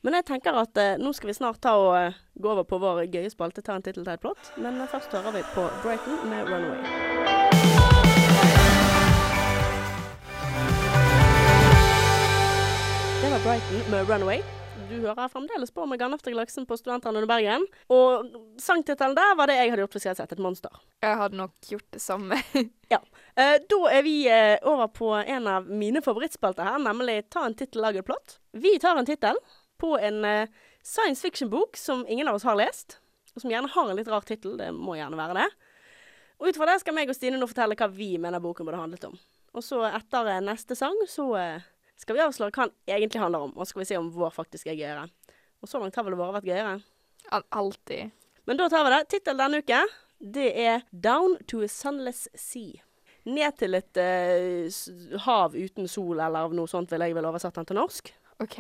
Men 0.06 0.14
jeg 0.20 0.28
tenker 0.28 0.54
at 0.54 0.78
eh, 0.78 0.92
nå 1.02 1.10
skal 1.18 1.32
vi 1.32 1.34
snart 1.34 1.58
ta 1.58 1.72
og 1.82 1.96
eh, 1.98 2.18
gå 2.38 2.50
over 2.52 2.62
på 2.62 2.78
vår 2.78 3.08
gøye 3.10 3.26
spalte, 3.32 3.58
ta 3.66 3.74
en 3.74 3.82
tittel 3.82 4.04
til 4.06 4.12
et 4.12 4.22
plott. 4.22 4.52
Men 4.54 4.78
eh, 4.78 4.86
først 4.86 5.10
hører 5.10 5.34
vi 5.34 5.42
på 5.50 5.64
Brighton 5.82 6.20
med 6.30 6.46
'Runaway'. 6.46 6.84
Det 13.18 13.32
var 13.34 13.42
Brighton 13.48 13.82
med 13.90 14.06
'Runaway'. 14.06 14.46
Du 14.86 14.94
hører 15.00 15.26
fremdeles 15.28 15.74
på 15.74 15.88
med 15.90 15.98
Gandalf 15.98 16.22
til 16.22 16.38
på 16.38 16.76
Studentene 16.78 17.18
under 17.18 17.26
Bergen. 17.26 17.66
Og 17.90 18.30
sangtittelen 18.62 19.18
der 19.18 19.34
var 19.34 19.50
det 19.50 19.58
jeg 19.58 19.72
hadde 19.72 19.82
gjort 19.82 19.98
hvis 19.98 20.06
jeg 20.06 20.10
hadde 20.10 20.22
sett 20.22 20.38
et 20.38 20.44
monster. 20.46 20.70
Jeg 21.02 21.16
hadde 21.18 21.36
nok 21.36 21.52
gjort 21.66 21.90
det 21.92 22.02
samme. 22.02 22.38
Eh, 23.36 23.58
da 23.68 23.78
er 23.92 24.02
vi 24.02 24.28
eh, 24.32 24.56
over 24.64 24.86
på 24.86 25.10
en 25.12 25.46
av 25.50 25.66
mine 25.68 26.00
favorittspalter 26.00 26.64
her, 26.64 26.78
nemlig 26.80 27.26
Ta 27.28 27.42
en 27.44 27.54
tittel, 27.54 27.82
lag 27.82 27.96
et 27.96 28.06
plott. 28.06 28.38
Vi 28.56 28.78
tar 28.80 28.96
en 28.96 29.04
tittel 29.04 29.36
på 29.78 29.94
en 29.98 30.24
uh, 30.24 30.48
science 30.82 31.22
fiction-bok 31.22 31.76
som 31.76 32.04
ingen 32.08 32.28
av 32.28 32.38
oss 32.38 32.46
har 32.48 32.56
lest, 32.58 32.98
og 33.34 33.42
som 33.42 33.52
gjerne 33.52 33.70
har 33.72 33.90
en 33.90 33.98
litt 33.98 34.08
rar 34.08 34.24
tittel. 34.26 34.56
Det 34.60 34.70
må 34.74 34.96
gjerne 34.96 35.18
være 35.18 35.36
det. 35.40 35.46
Og 36.40 36.50
ut 36.50 36.58
fra 36.58 36.68
det 36.68 36.80
skal 36.82 36.96
meg 36.96 37.08
og 37.08 37.16
Stine 37.16 37.38
nå 37.40 37.48
fortelle 37.48 37.76
hva 37.78 37.88
vi 37.92 38.14
mener 38.20 38.42
boken 38.44 38.66
burde 38.68 38.80
handlet 38.80 39.04
om. 39.08 39.16
Og 39.56 39.64
så 39.64 39.82
etter 39.88 40.28
uh, 40.28 40.40
neste 40.44 40.76
sang 40.78 40.96
så 41.08 41.28
uh, 41.36 41.66
skal 41.96 42.16
vi 42.18 42.24
avsløre 42.24 42.52
hva 42.52 42.68
den 42.68 42.96
egentlig 42.98 43.22
handler 43.22 43.46
om, 43.48 43.54
og 43.56 43.64
så 43.64 43.72
skal 43.72 43.84
vi 43.84 43.90
se 43.92 44.00
om 44.00 44.10
vår 44.12 44.34
faktisk 44.36 44.68
er 44.68 44.76
gøyere. 44.78 45.06
Og 45.64 45.68
så 45.70 45.80
langt 45.80 45.96
har 45.96 46.04
vel 46.04 46.12
det 46.16 46.20
bare 46.20 46.36
vært 46.36 46.48
gøyere. 46.50 46.74
Al- 47.32 47.48
Alltid. 47.60 48.12
Men 48.46 48.60
da 48.60 48.68
tar 48.70 48.84
vi 48.86 48.92
det. 48.92 49.04
Tittel 49.10 49.40
denne 49.40 49.62
uke, 49.64 49.78
det 50.20 50.50
er 50.60 50.82
'Down 50.92 51.38
to 51.48 51.62
a 51.64 51.68
Sunless 51.68 52.28
Sea'. 52.36 52.82
Ned 53.26 53.56
til 53.58 53.74
et 53.74 53.98
hav 55.24 55.56
uten 55.56 55.88
sol, 55.88 56.20
eller 56.20 56.52
noe 56.54 56.70
sånt 56.70 56.92
vil 56.92 57.02
jeg 57.02 57.16
vel 57.16 57.26
oversette 57.26 57.58
den 57.58 57.66
til 57.66 57.76
norsk. 57.80 58.12
OK. 58.38 58.58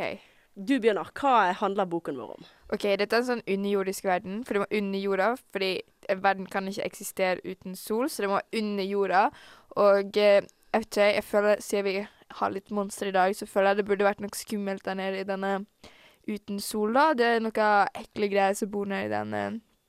Du 0.56 0.78
begynner. 0.80 1.08
Hva 1.12 1.52
handler 1.60 1.84
boken 1.84 2.16
vår 2.16 2.30
om? 2.38 2.44
Ok, 2.72 2.86
Dette 2.96 3.12
er 3.12 3.20
en 3.20 3.28
sånn 3.28 3.42
underjordisk 3.44 4.06
verden, 4.08 4.38
for 4.44 4.56
det 4.56 4.62
må 4.62 4.68
under 4.78 5.02
jorda. 5.02 5.26
Fordi 5.52 5.72
verden 6.22 6.46
kan 6.48 6.70
ikke 6.70 6.86
eksistere 6.88 7.44
uten 7.44 7.76
sol, 7.76 8.08
så 8.08 8.24
det 8.24 8.30
må 8.32 8.40
under 8.56 8.88
jorda. 8.88 9.26
Og 9.76 10.16
eh, 10.16 10.40
jeg 10.40 10.80
vet 10.80 10.88
ikke, 10.88 11.10
jeg 11.12 11.24
føler, 11.24 11.60
siden 11.60 11.84
vi 11.84 11.94
har 12.40 12.54
litt 12.54 12.72
monster 12.72 13.10
i 13.10 13.14
dag, 13.14 13.36
så 13.36 13.46
føler 13.46 13.74
jeg 13.74 13.82
det 13.82 13.86
burde 13.90 14.08
vært 14.08 14.24
noe 14.24 14.36
skummelt 14.36 14.84
der 14.84 14.96
nede 14.96 15.20
i 15.20 15.28
denne 15.28 15.52
uten 16.26 16.58
sol, 16.60 16.96
da. 16.96 17.10
Det 17.12 17.28
er 17.34 17.44
noen 17.44 17.92
ekle 18.00 18.32
greier 18.32 18.56
som 18.56 18.72
bor 18.72 18.88
nedi. 18.88 19.44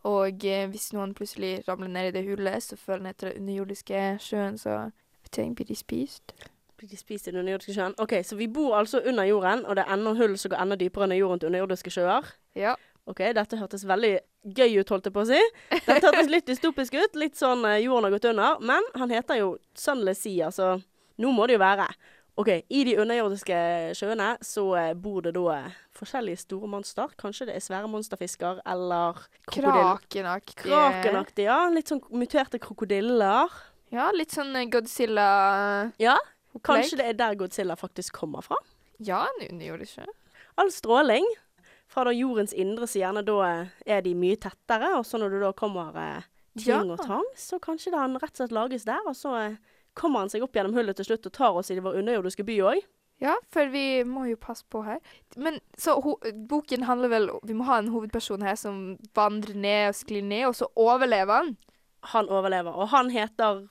Og 0.07 0.45
eh, 0.51 0.67
hvis 0.67 0.91
noen 0.95 1.15
plutselig 1.15 1.61
ramler 1.67 1.95
ned 1.95 2.11
i 2.11 2.15
det 2.19 2.27
hullet, 2.27 2.63
så 2.63 2.75
føler 2.75 3.05
den 3.05 3.13
etter 3.15 3.31
den 3.31 3.41
underjordiske 3.45 4.05
sjøen, 4.23 4.59
så 4.59 4.89
vet 5.23 5.39
ikke, 5.39 5.55
blir 5.61 5.71
de 5.71 5.79
spist. 5.79 6.35
Blir 6.77 6.89
de 6.91 6.97
spist 6.99 7.27
i 7.27 7.31
den 7.31 7.39
underjordiske 7.41 7.73
sjøen? 7.73 7.95
OK, 8.03 8.11
så 8.23 8.35
vi 8.37 8.47
bor 8.53 8.75
altså 8.77 8.99
under 9.09 9.25
jorden, 9.25 9.63
og 9.65 9.75
det 9.79 9.83
er 9.87 9.93
enda 9.95 10.11
hull 10.19 10.35
som 10.37 10.51
går 10.53 10.61
enda 10.61 10.75
dypere 10.77 11.07
under 11.07 11.17
jorden 11.17 11.39
til 11.41 11.49
underjordiske 11.49 11.89
sjøer. 11.95 12.27
Ja. 12.55 12.75
OK, 13.07 13.21
dette 13.33 13.57
hørtes 13.57 13.85
veldig 13.87 14.11
gøy 14.57 14.75
ut, 14.81 14.89
holdt 14.93 15.07
jeg 15.09 15.13
på 15.15 15.23
å 15.23 15.29
si. 15.29 15.39
Dette 15.87 16.03
hørtes 16.05 16.27
litt 16.29 16.45
dystopisk 16.49 16.93
ut. 16.99 17.15
Litt 17.17 17.39
sånn 17.39 17.63
eh, 17.65 17.79
jorden 17.85 18.03
har 18.09 18.13
gått 18.17 18.27
under. 18.29 18.59
Men 18.61 18.83
han 18.99 19.09
heter 19.15 19.39
jo 19.39 19.53
Sunless 19.79 20.21
Sea, 20.25 20.49
altså 20.51 20.75
Nå 21.17 21.31
må 21.33 21.47
det 21.49 21.55
jo 21.55 21.63
være. 21.63 21.87
OK, 22.37 22.51
i 22.69 22.83
de 22.85 22.97
underjordiske 23.01 23.55
sjøene 23.97 24.27
så 24.45 24.67
eh, 24.77 24.91
bor 24.93 25.23
det 25.25 25.31
da 25.33 25.45
eh, 25.55 25.77
forskjellige 25.97 26.43
store 26.43 26.67
monster. 26.69 27.15
Kanskje 27.17 27.47
det 27.49 27.55
er 27.57 27.63
svære 27.65 27.89
monsterfisker 27.89 28.59
eller 28.67 29.23
krokodil- 29.49 30.03
Krakenaktige. 30.05 30.67
Krakenaktige, 30.67 31.47
ja. 31.49 31.57
Litt 31.73 31.89
sånn 31.89 32.03
muterte 32.13 32.59
krokodiller. 32.61 33.49
Ja, 33.89 34.11
litt 34.13 34.35
sånn 34.35 34.53
Godzilla 34.69 35.29
Ja. 35.97 36.17
Kanskje 36.63 36.97
det 36.97 37.05
er 37.11 37.17
der 37.19 37.35
Godzilla 37.35 37.75
faktisk 37.75 38.13
kommer 38.13 38.41
fra. 38.41 38.55
Ja, 38.99 39.25
en 39.49 39.59
det 39.59 39.69
ikke. 39.87 40.05
All 40.57 40.71
stråling 40.71 41.25
fra 41.87 42.03
da 42.03 42.11
jordens 42.11 42.53
indre, 42.53 42.87
så 42.87 42.99
gjerne 42.99 43.23
da 43.25 43.37
eh, 43.47 43.67
er 43.85 44.01
de 44.01 44.13
mye 44.17 44.35
tettere, 44.35 44.95
og 44.97 45.05
så 45.05 45.19
når 45.21 45.29
du 45.35 45.39
da 45.45 45.51
kommer 45.53 45.95
eh, 45.95 46.23
ting 46.57 46.73
Ja. 46.73 46.81
og 46.83 46.99
tang, 47.05 47.23
så 47.37 47.59
kanskje 47.59 47.91
det 47.93 47.99
han 48.01 48.17
rett 48.17 48.33
og 48.33 48.41
slett 48.41 48.51
lages 48.57 48.83
der, 48.85 49.01
og 49.07 49.15
så 49.15 49.35
eh, 49.39 49.55
kommer 49.93 50.19
han 50.25 50.29
seg 50.29 50.43
opp 50.43 50.53
gjennom 50.57 50.73
hullet 50.75 50.97
til 50.97 51.05
slutt 51.05 51.25
og 51.29 51.33
tar 51.33 51.55
oss 51.57 51.71
i 51.71 51.79
vår 51.79 51.99
underjordiske 52.01 52.43
by 52.47 52.57
òg. 52.73 52.81
Ja, 53.21 53.33
for 53.49 53.65
vi 53.73 54.03
må 54.05 54.27
jo 54.29 54.37
passe 54.37 54.65
på 54.69 54.83
her. 54.85 54.99
Men 55.41 55.55
så 55.77 55.95
ho 56.03 56.19
boken 56.51 56.83
handler 56.85 57.09
vel 57.09 57.31
Vi 57.49 57.55
må 57.57 57.65
ha 57.65 57.79
en 57.81 57.87
hovedperson 57.89 58.43
her 58.45 58.53
som 58.55 58.97
vandrer 59.17 59.57
ned 59.57 59.87
og 59.89 59.95
sklir 59.97 60.21
ned, 60.21 60.43
og 60.51 60.53
så 60.59 60.67
overlever 60.77 61.33
han. 61.41 61.55
Han 62.13 62.29
overlever, 62.29 62.75
og 62.77 62.91
han 62.93 63.09
heter 63.09 63.63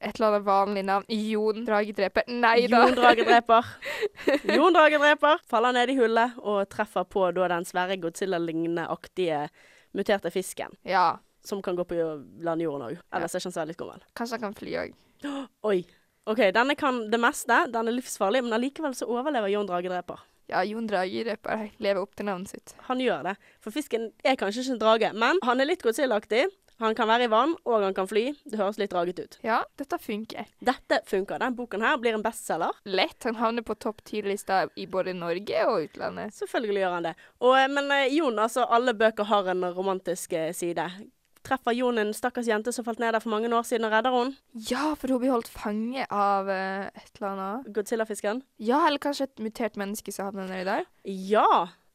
Et 0.00 0.16
eller 0.18 0.26
annet 0.32 0.44
vanlig 0.46 0.82
navn. 0.84 1.04
Jon 1.08 1.64
Dragedreper. 1.64 2.26
Nei 2.28 2.66
da. 2.68 2.82
Jon 2.86 2.96
Dragedreper. 2.98 3.64
Jon 4.56 4.74
Dragedreper 4.76 5.38
faller 5.48 5.72
ned 5.76 5.92
i 5.94 5.96
hullet 5.98 6.36
og 6.42 6.64
treffer 6.72 7.06
på 7.08 7.28
da 7.36 7.48
den 7.54 7.64
svære 7.68 7.96
Godzilla-lignende-aktige 8.02 9.48
muterte 9.94 10.30
fisken, 10.34 10.74
Ja. 10.84 11.18
som 11.44 11.62
kan 11.62 11.76
gå 11.76 11.84
på 11.84 11.94
landjorden 12.42 12.82
òg. 12.88 12.98
Ellers 13.14 13.34
er 13.34 13.38
ikke 13.40 13.50
han 13.50 13.52
så 13.52 13.60
veldig 13.62 13.74
skummel. 13.76 14.04
Kanskje 14.16 14.38
han 14.38 14.40
kan 14.48 14.54
fly 14.58 14.72
òg. 14.82 14.94
Oi. 15.70 15.84
OK, 16.26 16.40
denne 16.56 16.74
kan 16.76 17.10
det 17.12 17.20
meste. 17.20 17.58
Den 17.72 17.88
er 17.88 17.92
livsfarlig, 17.98 18.40
men 18.44 18.52
allikevel 18.56 18.94
så 18.96 19.06
overlever 19.12 19.48
Jon 19.52 19.66
Dragedreper. 19.68 20.22
Ja, 20.48 20.62
Jon 20.64 20.86
Dragedreper 20.88 21.70
lever 21.80 22.00
opp 22.02 22.14
til 22.16 22.26
navnet 22.28 22.48
sitt. 22.52 22.74
Han 22.88 23.00
gjør 23.00 23.22
det. 23.28 23.36
For 23.64 23.72
fisken 23.72 24.10
er 24.24 24.36
kanskje 24.40 24.64
ikke 24.64 24.74
en 24.76 24.80
drage, 24.82 25.12
men 25.16 25.38
han 25.44 25.60
er 25.60 25.68
litt 25.68 25.84
Godzilla-aktig. 25.84 26.46
Han 26.82 26.94
kan 26.98 27.08
være 27.08 27.28
i 27.28 27.30
vann, 27.30 27.54
og 27.64 27.84
han 27.84 27.94
kan 27.94 28.08
fly. 28.10 28.24
Det 28.44 28.58
høres 28.58 28.78
litt 28.80 28.92
draget 28.94 29.20
ut. 29.22 29.38
Ja, 29.46 29.60
dette 29.78 29.98
funker. 30.02 30.48
Dette 30.64 31.00
funker. 31.06 31.38
Den 31.42 31.56
boken 31.58 31.84
her 31.86 31.98
blir 32.02 32.16
en 32.18 32.24
bestselger. 32.24 32.74
Lett. 32.84 33.20
Han 33.24 33.38
havner 33.38 33.66
på 33.66 33.76
topp 33.78 34.02
ti-lista 34.08 34.64
i 34.76 34.88
både 34.90 35.14
Norge 35.16 35.66
og 35.70 35.88
utlandet. 35.88 36.34
Selvfølgelig 36.34 36.84
gjør 36.84 36.96
han 36.98 37.10
det. 37.10 37.14
Og, 37.44 37.52
eh, 37.58 37.68
men 37.70 37.92
eh, 37.94 38.14
Jon, 38.16 38.40
altså, 38.42 38.66
alle 38.66 38.96
bøker 38.98 39.30
har 39.30 39.52
en 39.54 39.68
romantisk 39.76 40.34
eh, 40.34 40.50
side. 40.56 40.88
Treffer 41.44 41.76
Jon 41.76 42.00
en 42.00 42.14
stakkars 42.16 42.48
jente 42.48 42.72
som 42.72 42.86
falt 42.86 43.02
ned 43.02 43.12
der 43.12 43.20
for 43.20 43.34
mange 43.34 43.50
år 43.52 43.66
siden, 43.68 43.84
og 43.84 43.92
redder 43.92 44.14
hun 44.14 44.32
Ja, 44.70 44.94
for 44.96 45.12
hun 45.12 45.20
blir 45.20 45.34
holdt 45.34 45.50
fange 45.52 46.06
av 46.08 46.48
uh, 46.48 46.88
et 46.88 47.10
eller 47.18 47.28
annet. 47.34 47.68
Godzilla-fisken? 47.76 48.40
Ja, 48.56 48.80
eller 48.86 49.02
kanskje 49.02 49.28
et 49.28 49.42
mutert 49.44 49.76
menneske 49.76 50.14
som 50.14 50.30
havner 50.30 50.48
nedi 50.48 50.64
der. 50.70 50.88
Ja! 51.04 51.50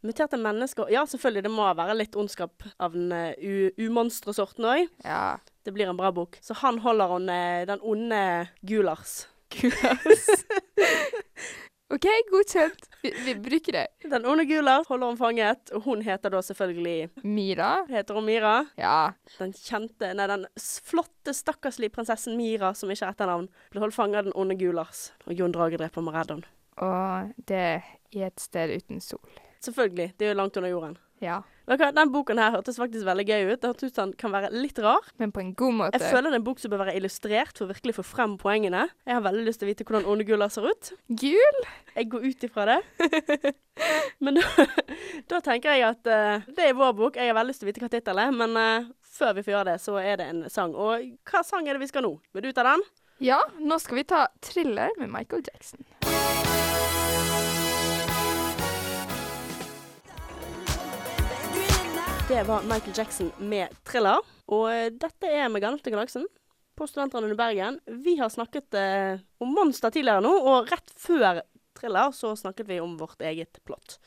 Muterte 0.05 0.37
mennesker. 0.39 0.87
Ja, 0.93 1.05
selvfølgelig. 1.07 1.43
Det 1.43 1.51
må 1.51 1.65
være 1.75 1.97
litt 1.97 2.15
ondskap 2.19 2.63
av 2.79 2.95
den 2.95 3.11
uh, 3.11 3.71
umonstre 3.81 4.35
sorten 4.35 4.67
òg. 4.69 4.85
Ja. 5.03 5.39
Det 5.65 5.73
blir 5.75 5.91
en 5.91 5.99
bra 5.99 6.11
bok. 6.15 6.39
Så 6.45 6.55
han 6.61 6.79
holder 6.83 7.15
hun 7.15 7.27
uh, 7.31 7.65
den 7.67 7.83
onde 7.83 8.21
Gulars. 8.61 9.25
Gulars. 9.51 10.29
OK, 11.93 12.05
godkjent. 12.29 12.85
Vi, 13.01 13.11
vi 13.25 13.33
bruker 13.35 13.71
det. 13.71 13.87
Den 14.11 14.25
onde 14.29 14.45
Gulars 14.45 14.87
holder 14.87 15.07
hun 15.09 15.17
fanget, 15.17 15.71
og 15.73 15.81
hun 15.87 16.03
heter 16.05 16.29
da 16.29 16.41
selvfølgelig 16.45 17.25
Mira. 17.25 17.71
Heter 17.89 18.13
hun 18.13 18.27
Mira? 18.29 18.53
Ja. 18.77 19.11
Den 19.39 19.55
kjente 19.57 20.13
Nei, 20.13 20.29
den 20.29 20.45
flotte, 20.85 21.33
stakkarslige 21.33 21.95
prinsessen 21.97 22.37
Mira, 22.37 22.75
som 22.77 22.93
ikke 22.93 23.07
har 23.07 23.17
etternavn, 23.17 23.49
ble 23.73 23.83
holdt 23.83 23.97
fanget 23.97 24.21
av 24.21 24.29
den 24.29 24.37
onde 24.37 24.55
Gulars. 24.61 25.09
Og 25.25 25.33
Jon 25.33 25.55
Dragedreper 25.55 26.05
dreper 26.05 26.37
henne. 26.37 26.55
Og 26.79 27.33
det 27.49 27.67
er 27.81 28.27
et 28.29 28.39
sted 28.39 28.77
uten 28.77 29.01
sol. 29.03 29.39
Selvfølgelig. 29.65 30.13
Det 30.17 30.27
er 30.27 30.33
jo 30.33 30.39
langt 30.39 30.57
under 30.57 30.71
jorden. 30.71 30.97
Ja. 31.19 31.41
Den 31.67 32.09
boken 32.09 32.39
her 32.41 32.53
hørtes 32.55 32.79
faktisk 32.79 33.05
veldig 33.05 33.25
gøy 33.27 33.51
ut. 33.51 33.59
Det 33.61 33.69
hørtes 33.69 33.91
ut 33.91 33.97
som 33.97 34.09
den 34.09 34.17
kan 34.17 34.31
være 34.33 34.49
litt 34.55 34.79
rar. 34.81 35.05
Men 35.21 35.33
på 35.35 35.43
en 35.43 35.51
god 35.57 35.75
måte. 35.75 35.99
Jeg 35.99 36.13
føler 36.13 36.31
det 36.31 36.37
er 36.37 36.41
en 36.41 36.45
bok 36.47 36.61
som 36.61 36.71
bør 36.71 36.81
være 36.85 36.95
illustrert 36.97 37.59
for 37.59 37.67
å 37.67 37.73
virkelig 37.73 37.97
få 37.99 38.05
frem 38.07 38.37
poengene. 38.41 38.87
Jeg 39.05 39.17
har 39.17 39.25
veldig 39.25 39.43
lyst 39.45 39.61
til 39.61 39.67
å 39.67 39.71
vite 39.73 39.85
hvordan 39.85 40.07
onde 40.09 40.25
guller 40.25 40.53
ser 40.53 40.65
ut. 40.65 40.91
Gul? 41.11 41.59
Jeg 41.93 42.09
går 42.13 42.25
ut 42.25 42.47
ifra 42.47 42.65
det. 42.71 42.79
Men 44.23 44.39
da, 44.39 44.67
da 45.29 45.41
tenker 45.45 45.75
jeg 45.75 45.85
at 45.91 46.09
uh, 46.09 46.47
det 46.55 46.71
er 46.71 46.79
vår 46.79 46.95
bok. 46.97 47.19
Jeg 47.19 47.29
har 47.29 47.37
veldig 47.37 47.53
lyst 47.53 47.61
til 47.61 47.69
å 47.69 47.71
vite 47.73 47.83
hva 47.83 47.91
tittelen 47.91 48.23
er, 48.25 48.33
men 48.35 48.57
uh, 48.59 48.89
før 49.19 49.37
vi 49.37 49.43
får 49.45 49.53
gjøre 49.53 49.69
det, 49.69 49.77
så 49.83 49.95
er 50.01 50.19
det 50.19 50.27
en 50.31 50.41
sang. 50.51 50.73
Og 50.75 51.05
hva 51.29 51.43
sang 51.47 51.67
er 51.67 51.77
det 51.77 51.83
vi 51.85 51.91
skal 51.91 52.03
nå? 52.03 52.15
Vil 52.35 52.49
du 52.49 52.51
ta 52.55 52.65
den? 52.67 52.83
Ja, 53.23 53.39
nå 53.59 53.79
skal 53.83 53.99
vi 53.99 54.07
ta 54.07 54.25
Thriller 54.43 54.95
med 54.99 55.11
Michael 55.11 55.43
Jackson. 55.47 55.83
Det 62.29 62.43
var 62.43 62.63
Michael 62.63 62.97
Jackson 62.97 63.31
med 63.37 63.67
'Thriller'. 63.83 64.21
Og 64.47 64.65
eh, 64.73 64.89
dette 64.93 65.27
er 65.27 65.49
med 65.49 65.61
Gandalf 65.61 65.81
til 65.81 65.93
galaksen 65.95 66.27
på 66.77 66.85
Studentradioen 66.87 67.33
i 67.33 67.37
Bergen. 67.37 67.79
Vi 68.05 68.15
har 68.19 68.29
snakket 68.29 68.73
eh, 68.77 69.21
om 69.41 69.53
monster 69.57 69.89
tidligere 69.89 70.21
nå, 70.21 70.31
og 70.37 70.69
rett 70.71 70.93
før 70.93 71.41
'Thriller' 71.73 72.13
så 72.13 72.35
snakket 72.37 72.67
vi 72.69 72.79
om 72.79 72.97
vårt 72.99 73.21
eget 73.21 73.57
plott. 73.65 73.97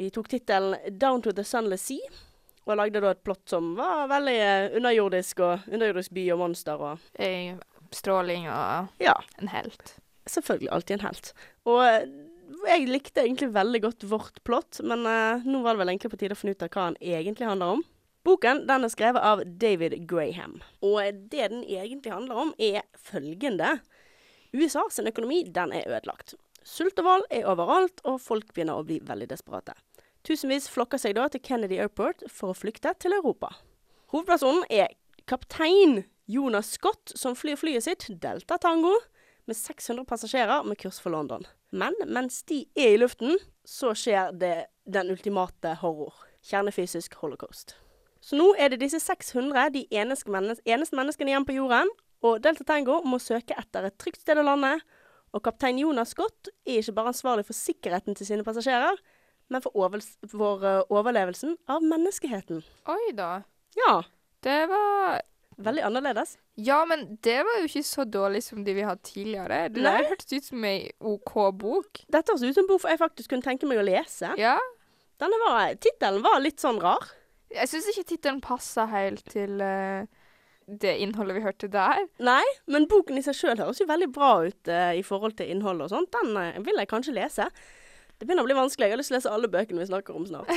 Vi 0.00 0.08
tok 0.10 0.28
tittelen 0.32 0.76
'Down 0.98 1.22
to 1.22 1.32
the 1.32 1.44
Sunless 1.44 1.90
Sea', 1.90 2.22
og 2.64 2.76
lagde 2.80 3.00
da 3.04 3.10
et 3.12 3.24
plott 3.24 3.44
som 3.52 3.74
var 3.76 4.08
veldig 4.08 4.38
eh, 4.40 4.76
underjordisk, 4.76 5.40
og 5.40 5.68
underjordisk 5.72 6.10
by 6.10 6.30
og 6.32 6.38
monster 6.38 6.80
og 6.80 6.98
Eh, 7.20 7.56
Stråling 7.92 8.48
og 8.48 8.88
Ja, 8.98 9.14
en 9.38 9.48
helt. 9.48 9.98
selvfølgelig 10.26 10.72
alltid 10.72 10.94
en 10.94 11.06
helt. 11.06 11.34
Og 11.64 11.84
jeg 12.68 12.88
likte 12.90 13.22
egentlig 13.22 13.50
veldig 13.54 13.80
godt 13.86 14.06
vårt 14.10 14.40
plott, 14.44 14.80
men 14.84 15.06
eh, 15.08 15.44
nå 15.46 15.62
var 15.64 15.74
det 15.74 15.82
vel 15.82 15.92
egentlig 15.94 16.12
på 16.12 16.20
tide 16.20 16.36
å 16.36 16.38
finne 16.38 16.54
ut 16.54 16.64
av 16.66 16.70
hva 16.74 16.86
den 16.90 16.98
egentlig 17.14 17.48
handler 17.48 17.78
om. 17.78 17.84
Boken 18.24 18.62
den 18.68 18.86
er 18.86 18.92
skrevet 18.92 19.24
av 19.24 19.42
David 19.60 19.96
Graham, 20.08 20.58
og 20.84 20.98
eh, 21.02 21.12
det 21.12 21.50
den 21.52 21.64
egentlig 21.64 22.12
handler 22.14 22.42
om, 22.46 22.54
er 22.58 22.84
følgende. 22.96 23.78
USA 24.54 24.86
sin 24.92 25.10
økonomi 25.10 25.42
den 25.52 25.74
er 25.76 25.88
ødelagt. 25.90 26.36
Sult 26.64 27.00
og 27.02 27.08
vold 27.08 27.26
er 27.34 27.48
overalt, 27.50 28.00
og 28.08 28.22
folk 28.24 28.54
begynner 28.54 28.80
å 28.80 28.86
bli 28.86 29.00
veldig 29.04 29.28
desperate. 29.32 29.76
Tusenvis 30.24 30.70
flokker 30.72 31.00
seg 31.00 31.18
da 31.18 31.26
til 31.28 31.42
Kennedy 31.44 31.76
Airport 31.82 32.24
for 32.32 32.52
å 32.52 32.56
flykte 32.56 32.94
til 33.02 33.12
Europa. 33.12 33.50
Hovedpersonen 34.14 34.64
er 34.72 34.94
kaptein 35.28 36.04
Jonas 36.30 36.70
Scott, 36.78 37.12
som 37.12 37.36
flyr 37.36 37.58
flyet 37.60 37.84
sitt 37.84 38.06
Delta 38.22 38.56
Tango 38.60 38.94
med 39.44 39.58
600 39.58 40.06
passasjerer 40.08 40.64
med 40.64 40.80
kurs 40.80 41.00
for 41.02 41.12
London. 41.12 41.44
Men 41.74 41.96
mens 42.06 42.42
de 42.46 42.64
er 42.78 42.94
i 42.94 43.00
luften, 43.00 43.34
så 43.66 43.94
skjer 43.98 44.34
det 44.38 44.54
den 44.86 45.10
ultimate 45.10 45.74
horror. 45.80 46.14
Kjernefysisk 46.44 47.16
holocaust. 47.22 47.74
Så 48.24 48.38
nå 48.38 48.52
er 48.60 48.70
det 48.72 48.80
disse 48.84 49.00
600, 49.02 49.72
de 49.74 49.82
eneste, 49.92 50.30
mennes 50.32 50.60
eneste 50.64 50.96
menneskene 50.96 51.32
igjen 51.32 51.46
på 51.48 51.56
jorden, 51.56 51.90
og 52.24 52.38
Delta 52.44 52.64
Tango 52.68 53.00
må 53.04 53.18
søke 53.20 53.56
etter 53.58 53.88
et 53.88 53.98
trygt 54.00 54.22
sted 54.22 54.40
å 54.40 54.46
lande. 54.46 54.78
Og 55.34 55.42
kaptein 55.44 55.80
Jonas 55.82 56.14
Scott 56.14 56.48
er 56.64 56.78
ikke 56.78 56.94
bare 56.96 57.12
ansvarlig 57.12 57.44
for 57.48 57.58
sikkerheten 57.58 58.16
til 58.16 58.28
sine 58.28 58.46
passasjerer, 58.46 59.00
men 59.52 59.64
for, 59.64 59.98
for 60.30 60.64
eh, 60.64 60.80
overlevelsen 60.88 61.58
av 61.68 61.84
menneskeheten. 61.84 62.62
Oi 62.88 63.12
da. 63.18 63.42
Ja, 63.76 64.02
Det 64.44 64.68
var 64.68 65.22
veldig 65.56 65.84
annerledes. 65.86 66.36
Ja, 66.60 66.80
men 66.88 67.06
det 67.24 67.40
var 67.46 67.60
jo 67.60 67.68
ikke 67.68 67.84
så 67.86 68.06
dårlig 68.08 68.42
som 68.46 68.64
de 68.66 68.74
vi 68.76 68.86
hadde 68.86 69.04
tidligere. 69.06 69.68
Det 69.74 69.84
der 69.84 70.08
hørtes 70.10 70.32
ut 70.32 70.48
som 70.50 70.64
ei 70.68 70.90
OK 71.00 71.34
bok. 71.60 72.04
Dette 72.12 72.34
høres 72.34 72.44
ut 72.44 72.56
som 72.56 72.64
en 72.64 72.70
bok 72.72 72.88
jeg 72.88 73.02
faktisk 73.02 73.34
kunne 73.34 73.46
tenke 73.46 73.68
meg 73.70 73.82
å 73.82 73.86
lese. 73.86 74.32
Ja. 74.40 74.56
Denne 75.22 75.38
var, 75.44 75.76
Tittelen 75.78 76.24
var 76.24 76.42
litt 76.42 76.62
sånn 76.62 76.80
rar. 76.82 77.06
Jeg 77.54 77.70
syns 77.70 77.86
ikke 77.92 78.08
tittelen 78.08 78.42
passa 78.42 78.88
helt 78.90 79.22
til 79.30 79.60
uh, 79.62 80.02
det 80.66 80.96
innholdet 81.04 81.38
vi 81.38 81.44
hørte 81.44 81.70
der. 81.70 82.02
Nei, 82.24 82.42
men 82.66 82.88
boken 82.90 83.20
i 83.20 83.22
seg 83.24 83.36
sjøl 83.38 83.60
høres 83.60 83.82
jo 83.82 83.86
veldig 83.88 84.10
bra 84.14 84.32
ut 84.48 84.72
uh, 84.72 84.90
i 84.96 85.04
forhold 85.06 85.36
til 85.38 85.52
innholdet 85.54 85.86
og 85.86 85.94
sånt. 85.94 86.10
Den 86.16 86.34
uh, 86.34 86.62
vil 86.66 86.82
jeg 86.82 86.90
kanskje 86.90 87.16
lese. 87.20 87.48
Det 88.18 88.28
begynner 88.28 88.44
å 88.44 88.48
bli 88.48 88.56
vanskelig. 88.56 88.86
Jeg 88.86 88.94
har 88.94 89.00
lyst 89.00 89.10
til 89.10 89.16
å 89.16 89.18
lese 89.18 89.32
alle 89.34 89.50
bøkene 89.50 89.82
vi 89.82 89.88
snakker 89.88 90.16
om 90.16 90.26
snart. 90.28 90.50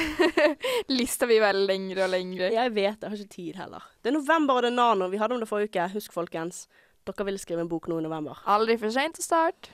Lista 1.00 1.28
blir 1.30 1.42
vel 1.42 1.64
lengre 1.68 2.06
og 2.06 2.14
lengre. 2.14 2.52
Jeg 2.54 2.74
vet, 2.76 3.02
jeg 3.02 3.10
har 3.10 3.18
ikke 3.18 3.34
tid 3.34 3.58
heller. 3.64 3.88
Det 4.02 4.12
er 4.12 4.18
november, 4.20 4.60
og 4.60 4.66
det 4.68 4.70
er 4.70 4.78
Nano. 4.78 5.10
Vi 5.10 5.20
hadde 5.22 5.36
om 5.36 5.42
det 5.42 5.50
forrige 5.50 5.74
uke. 5.74 5.88
Husk, 5.96 6.14
folkens. 6.14 6.68
Dere 7.08 7.26
vil 7.30 7.40
skrive 7.42 7.64
en 7.64 7.72
bok 7.72 7.88
nå 7.90 7.98
i 8.02 8.06
november. 8.06 8.40
Aldri 8.52 8.78
for 8.80 8.94
seint 8.94 9.18
å 9.18 9.26
starte. 9.26 9.72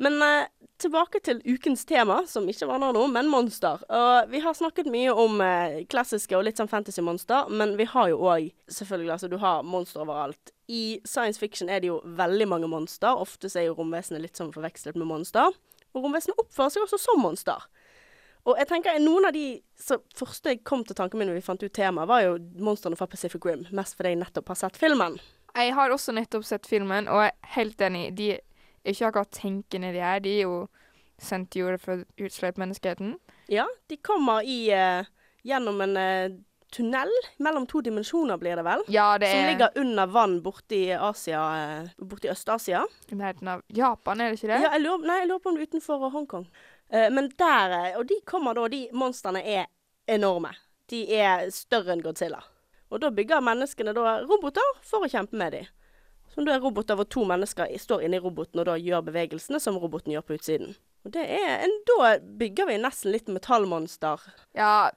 Men 0.00 0.16
eh, 0.24 0.48
tilbake 0.80 1.20
til 1.24 1.42
ukens 1.44 1.82
tema, 1.88 2.22
som 2.28 2.46
ikke 2.48 2.68
var 2.70 2.80
Nano, 2.80 3.02
men 3.12 3.28
monster. 3.28 3.82
Og 3.84 4.30
vi 4.32 4.40
har 4.44 4.56
snakket 4.56 4.88
mye 4.92 5.12
om 5.12 5.42
eh, 5.44 5.82
klassiske 5.92 6.36
og 6.38 6.46
litt 6.46 6.60
sånn 6.60 6.70
fantasy-monster, 6.70 7.50
men 7.52 7.74
vi 7.80 7.88
har 7.90 8.08
jo 8.12 8.22
òg 8.22 8.48
selvfølgelig 8.72 9.16
altså 9.16 9.28
du 9.28 9.36
har 9.42 9.66
monster 9.66 10.04
overalt. 10.04 10.54
I 10.72 11.00
science 11.04 11.42
fiction 11.42 11.68
er 11.68 11.82
det 11.82 11.90
jo 11.90 11.98
veldig 12.16 12.48
mange 12.48 12.70
monster. 12.70 13.12
Ofte 13.12 13.50
er 13.52 13.66
jo 13.66 13.76
romvesenet 13.76 14.22
litt 14.24 14.40
sånn 14.40 14.54
forvekslet 14.54 14.96
med 15.00 15.10
monster. 15.10 15.52
Og 15.94 16.04
romvesenet 16.04 16.38
oppfører 16.40 16.74
seg 16.74 16.86
også 16.86 17.00
som 17.02 17.22
monster. 17.22 17.66
Og 18.48 18.56
jeg 18.56 18.70
tenker 18.70 18.96
noen 19.02 19.28
av 19.28 19.34
de 19.36 19.60
så 19.76 19.98
første 20.16 20.54
jeg 20.54 20.62
kom 20.64 20.84
til 20.86 20.96
tanken 20.96 21.20
min 21.20 21.28
når 21.28 21.40
vi 21.40 21.44
fant 21.44 21.62
ut 21.62 21.74
temaet, 21.76 22.08
var 22.08 22.24
jo 22.24 22.38
monstrene 22.62 22.96
fra 22.96 23.08
Pacific 23.10 23.44
Rim. 23.44 23.66
Mest 23.76 23.98
fordi 23.98 24.14
jeg 24.14 24.22
nettopp 24.22 24.52
har 24.52 24.60
sett 24.62 24.80
filmen. 24.80 25.18
Jeg 25.50 25.74
har 25.76 25.92
også 25.92 26.14
nettopp 26.16 26.46
sett 26.46 26.68
filmen, 26.70 27.08
og 27.10 27.24
jeg 27.26 27.32
er 27.34 27.54
helt 27.56 27.82
enig. 27.84 28.04
De 28.16 28.30
er 28.36 28.92
ikke 28.94 29.10
akkurat 29.10 29.32
tenkende, 29.34 29.92
de 29.92 30.04
her. 30.04 30.22
De 30.24 30.36
er 30.38 30.46
jo 30.46 30.60
sendt 31.20 31.50
til 31.52 31.66
jorda 31.66 31.80
for 31.82 32.00
å 32.00 32.26
utslette 32.26 32.62
menneskeheten. 32.62 33.16
Ja, 33.52 33.66
de 33.90 33.98
kommer 34.00 34.46
i 34.46 34.70
uh, 34.72 35.02
gjennom 35.44 35.82
en 35.84 35.96
eh, 35.98 36.36
tunnel 36.70 37.10
mellom 37.36 37.66
to 37.66 37.80
dimensjoner, 37.84 38.38
blir 38.40 38.56
det 38.56 38.64
vel? 38.66 38.82
Ja, 38.88 39.18
det 39.18 39.30
Som 39.30 39.40
er 39.44 39.50
ligger 39.52 39.78
under 39.82 40.06
vann 40.06 40.42
borti 40.42 40.80
Asia, 40.94 41.40
eh, 41.58 41.88
borti 41.98 42.30
Øst-Asia. 42.30 42.84
i 43.08 43.14
nærheten 43.14 43.48
av 43.48 43.62
Japan, 43.68 44.20
er 44.20 44.30
det 44.30 44.38
ikke 44.38 44.52
det? 44.52 44.62
Ja, 44.62 44.70
jeg 44.72 44.80
lurer, 44.80 45.06
nei, 45.06 45.18
jeg 45.18 45.28
lurer 45.28 45.42
på 45.42 45.48
om 45.48 45.56
det 45.56 45.62
er 45.62 45.72
utenfor 45.72 46.10
Hongkong. 46.10 46.46
Uh, 46.92 47.10
men 47.10 47.30
der, 47.38 47.70
eh, 47.70 47.98
og 47.98 48.06
de 48.06 48.20
kommer 48.26 48.54
da, 48.54 48.68
de 48.68 48.88
monstrene 48.92 49.42
er 49.46 49.66
enorme. 50.08 50.54
De 50.90 51.04
er 51.14 51.50
større 51.50 51.94
enn 51.94 52.02
Godzilla. 52.02 52.42
Og 52.90 53.00
da 53.00 53.10
bygger 53.14 53.40
menneskene 53.40 53.94
da 53.94 54.20
roboter 54.26 54.74
for 54.82 55.06
å 55.06 55.10
kjempe 55.10 55.38
med 55.38 55.52
dem. 55.52 55.66
Som 56.34 56.46
da 56.46 56.54
er 56.54 56.62
roboter 56.62 56.98
hvor 56.98 57.06
to 57.10 57.24
mennesker 57.26 57.70
står 57.78 58.02
inni 58.06 58.18
roboten 58.18 58.62
og 58.62 58.66
da 58.66 58.76
gjør 58.78 59.04
bevegelsene 59.06 59.60
som 59.62 59.78
roboten 59.78 60.12
gjør 60.14 60.26
på 60.26 60.38
utsiden. 60.38 60.74
Og 61.04 61.12
det 61.14 61.22
er 61.32 61.62
en, 61.64 61.76
Da 61.88 62.18
bygger 62.20 62.66
vi 62.68 62.78
nesten 62.80 63.12
litt 63.14 63.28
metallmonster. 63.32 64.20
Ja, 64.56 64.90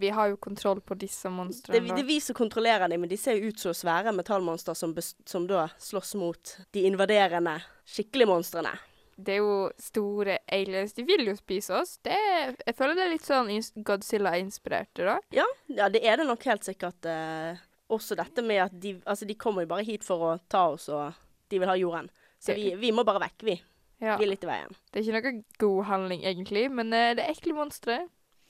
vi 0.00 0.10
har 0.12 0.28
jo 0.28 0.36
kontroll 0.36 0.82
på 0.84 0.96
disse 1.00 1.30
monstrene. 1.32 1.80
det 1.94 2.02
er 2.04 2.08
vi 2.08 2.18
som 2.20 2.36
kontrollerer 2.36 2.88
dem, 2.92 3.00
men 3.00 3.10
de 3.12 3.16
ser 3.16 3.38
jo 3.38 3.48
ut 3.48 3.62
som 3.62 3.72
svære 3.76 4.12
metallmonster 4.12 4.76
som, 4.76 4.92
som 5.24 5.46
da 5.48 5.68
slåss 5.80 6.14
mot 6.20 6.58
de 6.76 6.84
invaderende 6.90 7.56
skikkelige 7.88 8.28
monstrene. 8.28 8.74
Det 9.16 9.32
er 9.32 9.40
jo 9.40 9.70
store 9.80 10.38
aliens. 10.52 10.92
De 10.92 11.04
vil 11.08 11.24
jo 11.30 11.36
spise 11.38 11.72
oss. 11.72 11.94
Det 12.04 12.12
er, 12.12 12.52
jeg 12.66 12.76
føler 12.76 12.98
det 12.98 13.04
er 13.06 13.14
litt 13.14 13.24
sånn 13.24 13.48
Godzilla-inspirerte, 13.88 15.06
da. 15.08 15.14
Ja, 15.32 15.46
ja, 15.72 15.88
det 15.88 16.02
er 16.04 16.20
det 16.20 16.26
nok 16.28 16.44
helt 16.44 16.66
sikkert. 16.68 17.08
Eh, 17.08 17.56
også 17.88 18.18
dette 18.18 18.44
med 18.44 18.60
at 18.66 18.74
de 18.76 18.98
Altså, 19.06 19.24
de 19.24 19.38
kommer 19.40 19.64
jo 19.64 19.72
bare 19.72 19.86
hit 19.88 20.04
for 20.04 20.20
å 20.20 20.34
ta 20.52 20.66
oss, 20.74 20.90
og 20.92 21.16
de 21.48 21.62
vil 21.62 21.70
ha 21.70 21.78
jorden. 21.80 22.10
Så 22.42 22.52
vi, 22.58 22.74
vi 22.76 22.92
må 22.92 23.06
bare 23.08 23.24
vekk, 23.24 23.46
vi. 23.48 23.56
Ja. 24.02 24.18
Vi 24.20 24.26
er 24.26 24.32
litt 24.34 24.44
i 24.44 24.48
veien. 24.50 24.74
Det 24.92 25.00
er 25.00 25.06
ikke 25.06 25.16
noe 25.16 25.44
god 25.62 25.84
handling, 25.88 26.24
egentlig, 26.28 26.66
men 26.72 26.92
eh, 26.92 27.14
det 27.16 27.24
er 27.24 27.32
ekle 27.32 27.56
monstre. 27.56 28.00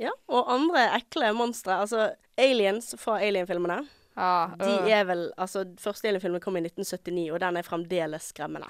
Ja, 0.03 0.11
og 0.29 0.51
andre 0.53 0.83
ekle 0.99 1.31
monstre, 1.33 1.79
altså 1.81 2.11
aliens 2.37 2.93
fra 3.01 3.21
Alien-filmene, 3.25 3.87
Ja, 4.17 4.49
de 4.57 4.69
øh. 4.73 4.91
er 4.93 5.05
vel 5.05 5.23
Altså, 5.37 5.65
første 5.81 6.09
Alien-filmen 6.09 6.41
kom 6.41 6.57
i 6.57 6.61
1979, 6.65 7.31
og 7.33 7.41
den 7.41 7.57
er 7.57 7.65
fremdeles 7.65 8.31
skremmende. 8.33 8.69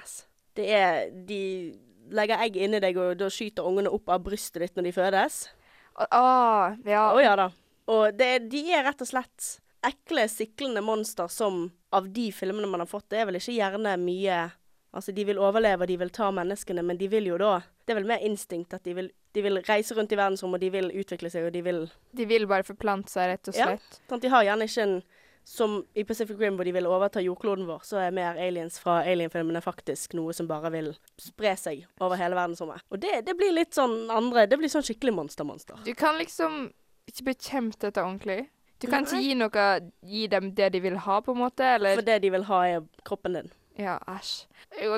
Det 0.55 0.65
er 0.71 1.09
De 1.27 1.73
legger 2.11 2.39
egg 2.43 2.55
inni 2.55 2.79
deg, 2.79 2.97
og 2.97 3.17
da 3.19 3.29
skyter 3.31 3.67
ungene 3.67 3.91
opp 3.91 4.09
av 4.09 4.23
brystet 4.23 4.61
ditt 4.63 4.75
når 4.77 4.87
de 4.87 4.93
fødes. 4.95 5.39
Å, 5.97 6.07
ah, 6.11 6.75
ja. 6.87 7.09
Å 7.11 7.23
ja 7.23 7.35
da. 7.35 7.49
Og 7.91 8.15
det, 8.15 8.49
de 8.51 8.61
er 8.71 8.85
rett 8.87 9.01
og 9.03 9.09
slett 9.09 9.47
ekle, 9.87 10.27
siklende 10.31 10.83
monster 10.83 11.27
som 11.31 11.65
av 11.95 12.07
de 12.11 12.29
filmene 12.35 12.67
man 12.67 12.83
har 12.83 12.89
fått, 12.89 13.09
det 13.11 13.21
er 13.21 13.27
vel 13.29 13.39
ikke 13.39 13.55
gjerne 13.55 13.95
mye 14.01 14.39
Altså, 14.93 15.11
de 15.11 15.25
vil 15.25 15.37
overleve, 15.37 15.81
og 15.83 15.87
de 15.87 15.97
vil 15.99 16.09
ta 16.09 16.29
menneskene, 16.31 16.81
men 16.83 16.97
de 16.97 17.07
vil 17.11 17.25
jo 17.27 17.37
da 17.37 17.59
Det 17.85 17.93
er 17.93 17.99
vel 17.99 18.07
mer 18.07 18.19
instinkt 18.23 18.73
at 18.73 18.83
de 18.83 18.93
vil, 18.95 19.11
de 19.33 19.41
vil 19.41 19.61
reise 19.67 19.93
rundt 19.95 20.11
i 20.11 20.17
verdensrommet, 20.17 20.55
og 20.55 20.61
de 20.61 20.69
vil 20.71 20.91
utvikle 20.95 21.29
seg, 21.29 21.45
og 21.45 21.53
de 21.53 21.61
vil 21.61 21.89
De 22.15 22.25
vil 22.25 22.47
bare 22.47 22.63
forplante 22.63 23.11
seg, 23.11 23.29
rett 23.33 23.47
og 23.47 23.55
Ja. 23.55 23.65
slett. 23.65 23.99
Sant? 24.09 24.21
De 24.21 24.29
har 24.29 24.43
gjerne 24.43 24.63
ikke 24.67 24.81
en 24.83 25.03
Som 25.49 25.85
i 25.95 26.03
Pacific 26.03 26.37
Rim, 26.39 26.55
hvor 26.57 26.65
de 26.65 26.73
vil 26.73 26.83
overta 26.85 27.21
jordkloden 27.23 27.65
vår, 27.65 27.79
så 27.87 27.97
er 28.03 28.11
mer 28.11 28.35
aliens 28.35 28.79
fra 28.79 28.97
alien-filmene 29.07 29.61
faktisk 29.63 30.13
noe 30.13 30.33
som 30.33 30.45
bare 30.45 30.69
vil 30.73 30.89
spre 31.17 31.53
seg 31.55 31.85
over 32.01 32.17
hele 32.17 32.35
verdensrommet. 32.35 32.81
Og 32.91 32.99
det, 32.99 33.25
det 33.25 33.37
blir 33.37 33.53
litt 33.53 33.71
sånn 33.71 34.09
andre 34.11 34.45
Det 34.45 34.57
blir 34.59 34.67
sånn 34.67 34.83
skikkelig 34.83 35.13
monster-monster. 35.15 35.79
Du 35.85 35.93
kan 35.95 36.17
liksom 36.19 36.73
ikke 37.07 37.23
bekjempe 37.31 37.79
dette 37.79 38.03
ordentlig. 38.03 38.49
Du 38.79 38.87
kan 38.91 39.05
ikke 39.05 39.21
gi 39.23 39.33
noe 39.35 39.91
Gi 40.03 40.27
dem 40.27 40.51
det 40.53 40.71
de 40.73 40.79
vil 40.81 40.97
ha, 40.97 41.21
på 41.21 41.31
en 41.31 41.37
måte, 41.39 41.63
eller 41.63 41.95
For 41.95 42.01
det 42.03 42.21
de 42.21 42.29
vil 42.29 42.43
ha, 42.43 42.61
er 42.67 42.81
kroppen 43.05 43.33
din. 43.39 43.49
Ja, 43.77 43.97
æsj. 44.09 44.47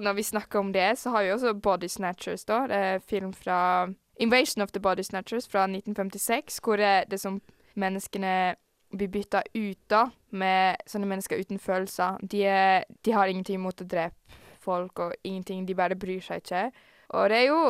Når 0.02 0.13
vi 0.13 0.24
snakker 0.24 0.60
om 0.60 0.74
det, 0.74 0.98
så 0.98 1.10
har 1.10 1.24
vi 1.24 1.32
også 1.32 1.54
Body 1.54 1.88
Snatchers, 1.88 2.46
da. 2.46 2.62
Det 2.68 2.76
er 2.76 3.00
film 3.00 3.34
fra 3.34 3.89
Invasion 4.20 4.62
of 4.62 4.72
the 4.72 4.80
Body 4.80 5.02
Snatchers 5.02 5.48
fra 5.48 5.63
1956, 5.63 6.60
hvor 6.63 6.76
det, 6.76 7.04
det 7.12 7.20
som 7.20 7.42
menneskene 7.76 8.56
blir 8.89 9.08
bytta 9.08 9.42
ut, 9.54 9.80
da, 9.89 10.08
med 10.32 10.80
sånne 10.89 11.10
mennesker 11.10 11.39
uten 11.39 11.60
følelser. 11.60 12.18
De, 12.32 12.44
er, 12.44 12.84
de 13.06 13.13
har 13.13 13.30
ingenting 13.30 13.60
imot 13.60 13.84
å 13.84 13.88
drepe 13.88 14.39
folk, 14.60 15.00
og 15.00 15.13
ingenting. 15.24 15.68
De 15.68 15.76
bare 15.76 16.00
bryr 16.00 16.24
seg 16.24 16.44
ikke. 16.44 16.70
Og 17.10 17.30
det 17.30 17.38
er 17.38 17.48
jo 17.50 17.62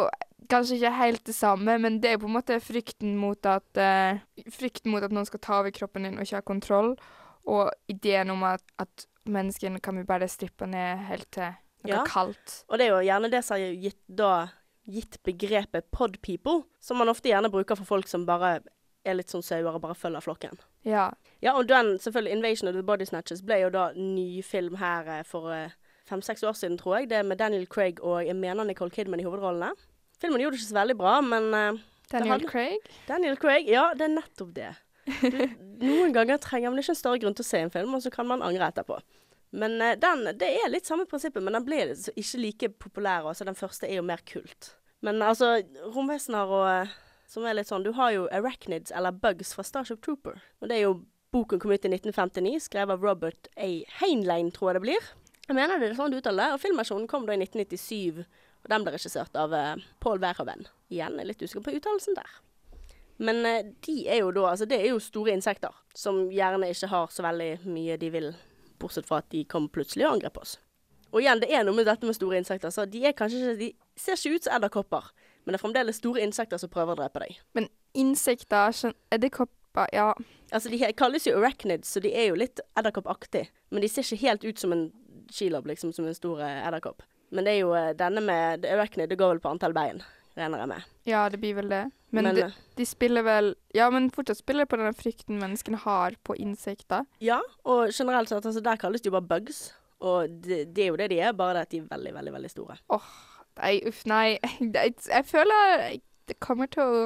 kanskje 0.49 0.79
ikke 0.79 0.95
helt 0.97 1.25
det 1.27 1.35
samme, 1.35 1.77
men 1.77 1.99
det 2.03 2.13
er 2.13 2.21
på 2.21 2.27
en 2.29 2.37
måte 2.37 2.59
frykten 2.63 3.17
mot 3.19 3.45
at 3.45 3.79
uh, 3.79 4.19
Frykten 4.51 4.91
mot 4.91 5.03
at 5.03 5.13
noen 5.13 5.27
skal 5.27 5.41
ta 5.43 5.59
over 5.59 5.73
kroppen 5.75 6.07
din 6.07 6.17
og 6.17 6.25
ikke 6.25 6.39
ha 6.41 6.45
kontroll, 6.47 6.95
og 7.49 7.69
ideen 7.91 8.31
om 8.33 8.43
at, 8.47 8.63
at 8.79 9.05
menneskene 9.31 9.81
kan 9.81 9.97
vi 9.99 10.03
bare 10.07 10.27
strippe 10.31 10.67
ned 10.67 11.05
helt 11.09 11.29
til 11.31 11.51
noe 11.85 11.93
Ja. 11.93 12.03
kaldt. 12.05 12.63
Og 12.69 12.77
det 12.77 12.87
er 12.87 12.93
jo 12.95 13.05
gjerne 13.07 13.31
det 13.31 13.43
som 13.45 13.55
har 13.57 13.73
gitt, 13.73 13.99
da, 14.09 14.47
gitt 14.89 15.17
begrepet 15.23 15.89
pod 15.91 16.17
people, 16.21 16.63
som 16.79 16.97
man 16.97 17.07
ofte 17.09 17.29
gjerne 17.29 17.51
bruker 17.51 17.77
for 17.77 17.85
folk 17.85 18.07
som 18.07 18.25
bare 18.25 18.59
er 19.05 19.13
litt 19.15 19.29
sånn 19.31 19.43
sauer 19.45 19.73
og 19.73 19.81
bare 19.81 19.95
følger 19.95 20.21
flokken. 20.21 20.57
Ja. 20.83 21.11
Ja, 21.41 21.53
og 21.55 21.67
den, 21.67 21.97
selvfølgelig, 21.97 22.31
'Invasion 22.35 22.67
of 22.67 22.75
the 22.75 22.83
Body 22.83 23.05
Snatchers' 23.05 23.45
ble 23.45 23.61
jo 23.61 23.69
da 23.69 23.91
ny 23.95 24.41
film 24.43 24.75
her 24.75 25.07
eh, 25.19 25.23
for 25.23 25.51
eh, 25.53 25.69
fem-seks 26.05 26.43
år 26.43 26.53
siden, 26.53 26.77
tror 26.77 26.97
jeg. 26.99 27.09
Det 27.09 27.17
er 27.17 27.23
med 27.23 27.37
Daniel 27.37 27.65
Craig 27.67 27.99
og 28.03 28.25
jeg 28.25 28.35
mener 28.35 28.63
Nicole 28.65 28.89
Kidman 28.91 29.19
i 29.19 29.23
hovedrollene. 29.23 29.71
Filmen 30.19 30.41
gjorde 30.41 30.57
det 30.57 30.61
ikke 30.61 30.73
så 30.73 30.81
veldig 30.81 30.97
bra, 30.97 31.21
men 31.21 31.53
uh, 31.53 31.79
Daniel 32.11 32.31
hadde- 32.39 32.49
Craig. 32.49 32.79
Daniel 33.07 33.37
Craig, 33.37 33.67
ja, 33.69 33.93
det 33.93 34.01
er 34.01 34.15
nettopp 34.19 34.53
det. 34.53 34.75
Du, 35.79 35.85
noen 35.85 36.11
ganger 36.13 36.37
trenger 36.37 36.69
man 36.69 36.79
ikke 36.79 36.89
en 36.91 36.95
større 36.99 37.19
grunn 37.19 37.33
til 37.33 37.43
å 37.45 37.47
se 37.47 37.57
en 37.63 37.71
film, 37.71 37.93
og 37.95 38.01
så 38.03 38.11
kan 38.11 38.27
man 38.27 38.41
angre 38.43 38.67
etterpå. 38.67 38.99
Men 39.49 39.81
eh, 39.81 39.97
den, 39.99 40.27
det 40.39 40.49
er 40.61 40.71
litt 40.71 40.89
samme 40.89 41.07
prinsippet, 41.09 41.43
men 41.43 41.57
den 41.57 41.67
blir 41.67 41.93
ikke 41.93 42.41
like 42.41 42.71
populær. 42.81 43.29
Altså, 43.29 43.47
den 43.47 43.57
første 43.57 43.89
er 43.89 43.99
jo 43.99 44.07
mer 44.07 44.21
kult. 44.29 44.73
Men 45.05 45.21
altså, 45.25 45.57
romvesener 45.95 46.51
og 46.51 46.65
eh, 46.69 46.97
som 47.29 47.45
er 47.45 47.59
litt 47.59 47.69
sånn 47.69 47.85
Du 47.85 47.93
har 47.97 48.11
jo 48.15 48.27
Arachnids, 48.33 48.91
eller 48.95 49.13
Bugs, 49.13 49.53
fra 49.53 49.65
Starship 49.65 50.01
Trooper. 50.05 50.41
Og 50.59 50.69
det 50.69 50.79
er 50.79 50.87
jo 50.87 50.99
Boken 51.29 51.61
kom 51.61 51.69
ut 51.69 51.85
i 51.85 51.91
1959, 51.93 52.55
skrevet 52.65 52.95
av 52.95 53.03
Robert 53.05 53.51
A. 53.53 53.69
Heinlein, 53.99 54.49
tror 54.49 54.71
jeg 54.71 54.79
det 54.79 54.85
blir. 54.87 55.09
Jeg 55.45 55.57
mener 55.57 55.77
det 55.77 55.91
er 55.91 55.97
sånn 55.97 56.09
du 56.09 56.17
uttaler 56.17 56.47
det. 56.49 56.55
Og 56.55 56.61
filmversjonen 56.63 57.05
kom 57.09 57.27
da 57.27 57.35
i 57.35 57.41
1997, 57.43 58.23
og 58.63 58.71
den 58.73 58.85
ble 58.85 58.93
regissert 58.95 59.37
av 59.37 59.53
uh, 59.53 59.83
Paul 60.01 60.17
Verhoeven. 60.23 60.65
Igjen, 60.89 61.19
jeg 61.19 61.21
er 61.21 61.29
litt 61.29 61.43
usikker 61.45 61.67
på 61.67 61.75
uttalelsen 61.77 62.17
der. 62.17 62.33
Men 63.21 63.43
uh, 63.45 63.69
de 63.85 63.95
er 64.09 64.23
jo 64.23 64.33
da 64.33 64.47
Altså, 64.55 64.65
det 64.69 64.79
er 64.81 64.89
jo 64.89 65.03
store 65.03 65.37
insekter 65.37 65.77
som 65.93 66.27
gjerne 66.33 66.71
ikke 66.73 66.89
har 66.89 67.13
så 67.13 67.25
veldig 67.27 67.51
mye 67.69 67.99
de 68.01 68.09
vil, 68.13 68.31
bortsett 68.79 69.07
fra 69.07 69.21
at 69.23 69.29
de 69.33 69.43
kom 69.49 69.69
plutselig 69.69 70.07
og 70.07 70.17
angrep 70.17 70.39
oss. 70.41 70.57
Og 71.09 71.23
igjen, 71.23 71.41
det 71.41 71.49
er 71.53 71.65
noe 71.65 71.77
med 71.77 71.87
dette 71.89 72.05
med 72.05 72.17
store 72.17 72.37
insekter. 72.37 72.69
Så 72.73 72.85
de 72.85 73.01
kanskje 73.17 73.55
De 73.57 73.71
ser 73.97 74.17
ikke 74.17 74.35
ut 74.35 74.45
som 74.45 74.55
edderkopper, 74.57 75.11
Men 75.45 75.53
det 75.53 75.59
er 75.59 75.63
fremdeles 75.63 75.97
store 75.97 76.21
insekter 76.21 76.57
som 76.61 76.69
prøver 76.69 76.93
å 76.93 76.99
drepe 76.99 77.23
deg. 77.23 77.39
Men 77.53 77.69
insekter, 77.93 78.93
edderkopper 79.11 79.87
Ja. 79.93 80.13
Altså, 80.51 80.69
De 80.69 80.93
kalles 80.93 81.25
jo 81.27 81.37
arachnids, 81.37 81.89
så 81.89 81.99
de 82.01 82.13
er 82.13 82.29
jo 82.29 82.35
litt 82.35 82.59
edderkoppaktig. 82.75 83.47
Men 83.71 83.81
de 83.81 83.87
ser 83.87 84.01
ikke 84.01 84.27
helt 84.27 84.43
ut 84.43 84.59
som 84.59 84.71
en 84.73 84.91
chilob, 85.31 85.65
liksom, 85.65 85.93
som 85.93 86.05
en 86.05 86.15
stor 86.15 86.41
eh, 86.41 86.67
edderkopp. 86.67 87.03
Men 87.31 87.45
det 87.45 87.53
er 87.53 87.59
jo 87.59 87.73
eh, 87.77 87.93
denne 87.93 88.21
med 88.21 88.65
arachnid, 88.65 89.09
det 89.09 89.17
går 89.17 89.35
vel 89.35 89.39
på 89.39 89.51
antall 89.53 89.73
bein, 89.73 90.01
regner 90.37 90.61
jeg 90.63 90.71
med. 90.71 90.91
Ja, 91.09 91.23
det 91.29 91.39
blir 91.41 91.55
vel 91.57 91.69
det. 91.71 91.83
Men, 92.11 92.25
Men, 92.25 92.35
de, 92.35 92.41
eh, 92.47 92.61
de 92.77 92.85
spiller 92.89 93.21
vel 93.21 93.51
Ja, 93.77 93.89
men 93.93 94.07
fortsatt 94.09 94.39
spiller 94.39 94.65
på 94.65 94.79
den 94.81 94.93
frykten 94.97 95.37
menneskene 95.41 95.77
har 95.83 96.15
på 96.25 96.35
insekter. 96.41 97.05
Ja, 97.21 97.39
og 97.65 97.91
generelt 97.93 98.29
sett, 98.31 98.45
altså, 98.45 98.63
der 98.65 98.79
kalles 98.81 99.01
de 99.01 99.11
jo 99.11 99.17
bare 99.17 99.39
bugs. 99.39 99.73
Og 99.99 100.29
det, 100.43 100.69
det 100.75 100.85
er 100.85 100.87
jo 100.93 100.97
det 100.97 101.09
de 101.11 101.19
er, 101.19 101.35
bare 101.35 101.59
det 101.59 101.61
at 101.67 101.71
de 101.73 101.81
er 101.83 101.89
veldig, 101.91 102.13
veldig, 102.15 102.33
veldig 102.33 102.49
store. 102.53 102.77
Åh, 102.95 103.11
Nei, 103.59 103.73
uff, 103.89 104.05
nei. 104.07 104.37
Jeg, 104.75 104.93
jeg 105.09 105.25
føler 105.27 105.99
det 106.29 106.37
kommer 106.39 106.69
til 106.71 106.83
å 106.85 106.99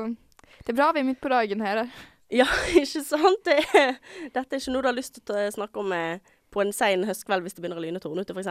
Det 0.64 0.74
er 0.74 0.78
bra 0.78 0.92
vi 0.94 1.02
er 1.02 1.08
midt 1.08 1.22
på 1.24 1.32
dagen 1.34 1.64
her. 1.66 1.86
Ja, 2.34 2.48
ikke 2.74 3.04
sant? 3.06 3.44
Det 3.46 3.60
er, 3.78 3.98
dette 4.34 4.56
er 4.56 4.62
ikke 4.62 4.72
noe 4.74 4.82
du 4.82 4.88
har 4.90 4.96
lyst 4.98 5.20
til 5.20 5.36
å 5.38 5.52
snakke 5.54 5.78
om 5.84 5.92
eh, 5.94 6.32
på 6.50 6.64
en 6.64 6.72
sein 6.74 7.04
høstkveld 7.06 7.46
hvis 7.46 7.54
det 7.54 7.62
begynner 7.62 7.78
å 7.78 7.84
lyne 7.84 8.00
og 8.00 8.06
tordne 8.08 8.24
ute, 8.26 8.34
f.eks. 8.34 8.50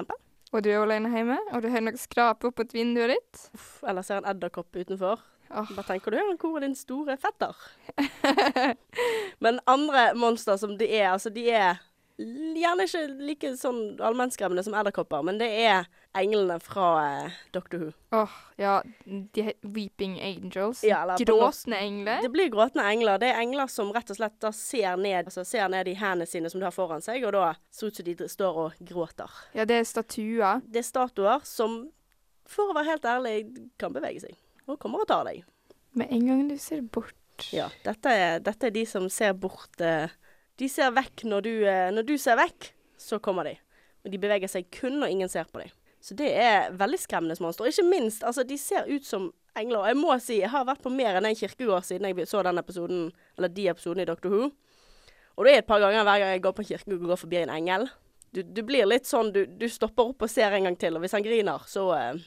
Og 0.52 0.60
du 0.64 0.68
er 0.68 0.82
alene 0.82 1.08
hjemme, 1.08 1.38
og 1.52 1.62
du 1.64 1.70
hører 1.72 1.86
noe 1.86 2.00
skrape 2.00 2.50
opp 2.50 2.60
mot 2.60 2.74
vinduet 2.76 3.14
ditt. 3.14 3.44
Uff, 3.56 3.70
Eller 3.88 4.04
ser 4.04 4.20
en 4.20 4.28
edderkopp 4.34 4.76
utenfor. 4.76 5.22
Hva 5.52 5.84
tenker 5.84 6.14
du? 6.14 6.18
Hvor 6.40 6.58
er 6.58 6.66
din 6.66 6.76
store 6.76 7.16
fetter? 7.20 7.56
Men 9.44 9.60
andre 9.68 10.12
monster 10.16 10.56
som 10.60 10.76
de 10.80 10.88
er, 10.88 11.10
altså 11.12 11.32
de 11.32 11.44
er 11.52 11.80
gjerne 12.22 12.86
ikke 12.86 13.02
like 13.26 13.50
sånn 13.58 13.80
allmennskremmende 14.02 14.64
som 14.66 14.74
edderkopper, 14.78 15.22
men 15.26 15.38
det 15.40 15.48
er 15.64 15.88
englene 16.18 16.58
fra 16.62 16.88
eh, 17.02 17.36
Doctor 17.54 17.82
Who. 17.82 17.90
Åh, 18.16 18.34
ja. 18.60 18.74
De 19.04 19.46
Weeping 19.62 20.18
Angels. 20.20 20.82
Ja, 20.84 21.02
Gråtende 21.18 21.78
engler. 21.80 22.22
Det 22.22 22.30
blir 22.34 22.50
gråtende 22.52 22.84
engler. 22.90 23.20
Det 23.22 23.30
er 23.32 23.40
engler 23.40 23.70
som 23.72 23.92
rett 23.94 24.12
og 24.12 24.18
slett 24.18 24.36
da 24.44 24.52
ser 24.56 25.00
ned, 25.00 25.30
altså 25.30 25.44
ser 25.48 25.72
ned 25.72 25.88
i 25.88 25.96
hendene 25.98 26.28
sine 26.28 26.52
som 26.52 26.60
de 26.60 26.68
har 26.68 26.76
foran 26.76 27.04
seg, 27.04 27.24
og 27.28 27.34
da 27.36 27.54
ser 27.72 27.92
ut 27.92 28.00
som 28.00 28.08
de 28.10 28.28
står 28.34 28.60
og 28.66 28.84
gråter. 28.92 29.40
Ja, 29.56 29.66
det 29.68 29.80
er 29.80 29.88
statuer. 29.88 30.62
Det 30.68 30.82
er 30.82 30.88
statuer 30.88 31.48
som, 31.48 31.82
for 32.48 32.72
å 32.72 32.76
være 32.76 32.94
helt 32.94 33.08
ærlig, 33.08 33.36
kan 33.80 33.94
bevege 33.96 34.26
seg. 34.26 34.36
Og 34.68 34.78
kommer 34.82 35.02
og 35.02 35.10
tar 35.10 35.26
deg. 35.28 35.42
Med 35.98 36.12
en 36.14 36.28
gang 36.28 36.46
du 36.48 36.56
ser 36.60 36.84
bort. 36.84 37.16
Ja, 37.50 37.66
dette 37.82 38.12
er, 38.12 38.36
dette 38.44 38.68
er 38.68 38.74
de 38.74 38.84
som 38.86 39.08
ser 39.10 39.32
bort 39.34 39.80
eh, 39.82 40.12
De 40.60 40.68
ser 40.68 40.92
vekk 40.94 41.24
når 41.28 41.44
du, 41.46 41.52
eh, 41.68 41.90
når 41.94 42.08
du 42.08 42.16
ser 42.20 42.36
vekk, 42.40 42.72
så 43.00 43.18
kommer 43.22 43.48
de. 43.48 43.56
Og 44.04 44.12
de 44.12 44.20
beveger 44.20 44.50
seg 44.50 44.68
kun 44.74 45.00
når 45.00 45.14
ingen 45.14 45.30
ser 45.32 45.48
på 45.50 45.62
dem. 45.62 45.70
Så 46.02 46.16
det 46.18 46.32
er 46.34 46.72
veldig 46.74 46.98
skremmende 46.98 47.38
monstre. 47.40 47.64
Og 47.64 47.70
ikke 47.70 47.86
minst, 47.86 48.24
altså, 48.26 48.42
de 48.42 48.58
ser 48.58 48.88
ut 48.90 49.06
som 49.06 49.30
engler. 49.58 49.78
Og 49.78 49.88
jeg 49.90 49.98
må 50.00 50.16
si, 50.18 50.40
jeg 50.40 50.50
har 50.50 50.66
vært 50.66 50.82
på 50.82 50.92
mer 50.92 51.18
enn 51.18 51.28
en 51.28 51.38
kirkegård 51.38 51.86
siden 51.86 52.08
jeg 52.08 52.28
så 52.28 52.42
den 52.42 52.58
episoden, 52.58 53.10
eller 53.38 53.52
de 53.52 53.68
episodene 53.70 54.06
i 54.06 54.10
Doctor 54.10 54.34
Who. 54.34 54.50
Og 55.36 55.46
det 55.46 55.54
er 55.54 55.62
et 55.62 55.68
par 55.68 55.80
ganger 55.80 56.04
hver 56.04 56.20
gang 56.20 56.34
jeg 56.34 56.42
går 56.44 56.56
på 56.56 56.64
en 56.64 56.70
kirkegård 56.72 57.04
og 57.06 57.12
går 57.14 57.22
forbi 57.22 57.40
en 57.42 57.54
engel. 57.54 57.86
Du, 58.32 58.42
du 58.42 58.62
blir 58.66 58.88
litt 58.88 59.06
sånn, 59.08 59.30
du, 59.32 59.44
du 59.46 59.66
stopper 59.70 60.10
opp 60.10 60.24
og 60.24 60.30
ser 60.32 60.54
en 60.56 60.66
gang 60.68 60.76
til, 60.80 60.96
og 60.96 61.04
hvis 61.04 61.14
han 61.14 61.24
griner, 61.24 61.64
så 61.68 61.84
uh, 61.92 62.22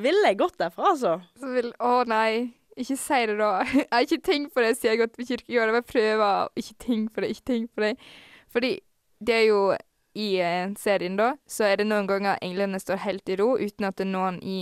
ville 0.00 0.30
jeg 0.30 0.40
gått 0.40 0.56
derfra, 0.60 0.94
altså. 0.94 1.14
Så 1.38 1.50
vil 1.52 1.70
Å 1.76 1.92
nei, 2.08 2.52
ikke 2.76 2.96
si 2.96 3.20
det 3.28 3.38
da. 3.38 3.50
Jeg 3.78 3.88
har 3.92 4.06
ikke 4.06 4.24
tenkt 4.24 4.54
på 4.54 4.64
det 4.64 4.74
siden 4.76 4.90
jeg 4.90 4.98
har 4.98 5.06
gått 5.06 5.16
på 5.16 5.26
kirkegård. 5.28 5.62
Jeg 5.68 5.76
bare 5.76 5.92
prøver 5.92 6.26
å 6.26 6.50
ikke 6.62 6.76
tenke 6.86 7.14
på 7.14 7.24
det, 7.24 7.30
ikke 7.34 7.48
tenke 7.52 7.74
på 7.74 7.84
det. 7.84 7.92
Fordi 8.52 8.72
det 9.22 9.34
er 9.34 9.46
jo 9.46 9.62
i 10.18 10.28
eh, 10.44 10.72
serien, 10.78 11.16
da, 11.16 11.32
så 11.48 11.64
er 11.70 11.80
det 11.80 11.88
noen 11.88 12.08
ganger 12.08 12.40
englene 12.44 12.80
står 12.80 13.00
helt 13.06 13.28
i 13.32 13.36
ro 13.40 13.54
uten 13.56 13.88
at 13.88 13.96
det 13.96 14.04
er 14.04 14.12
noen 14.12 14.40
i 14.44 14.58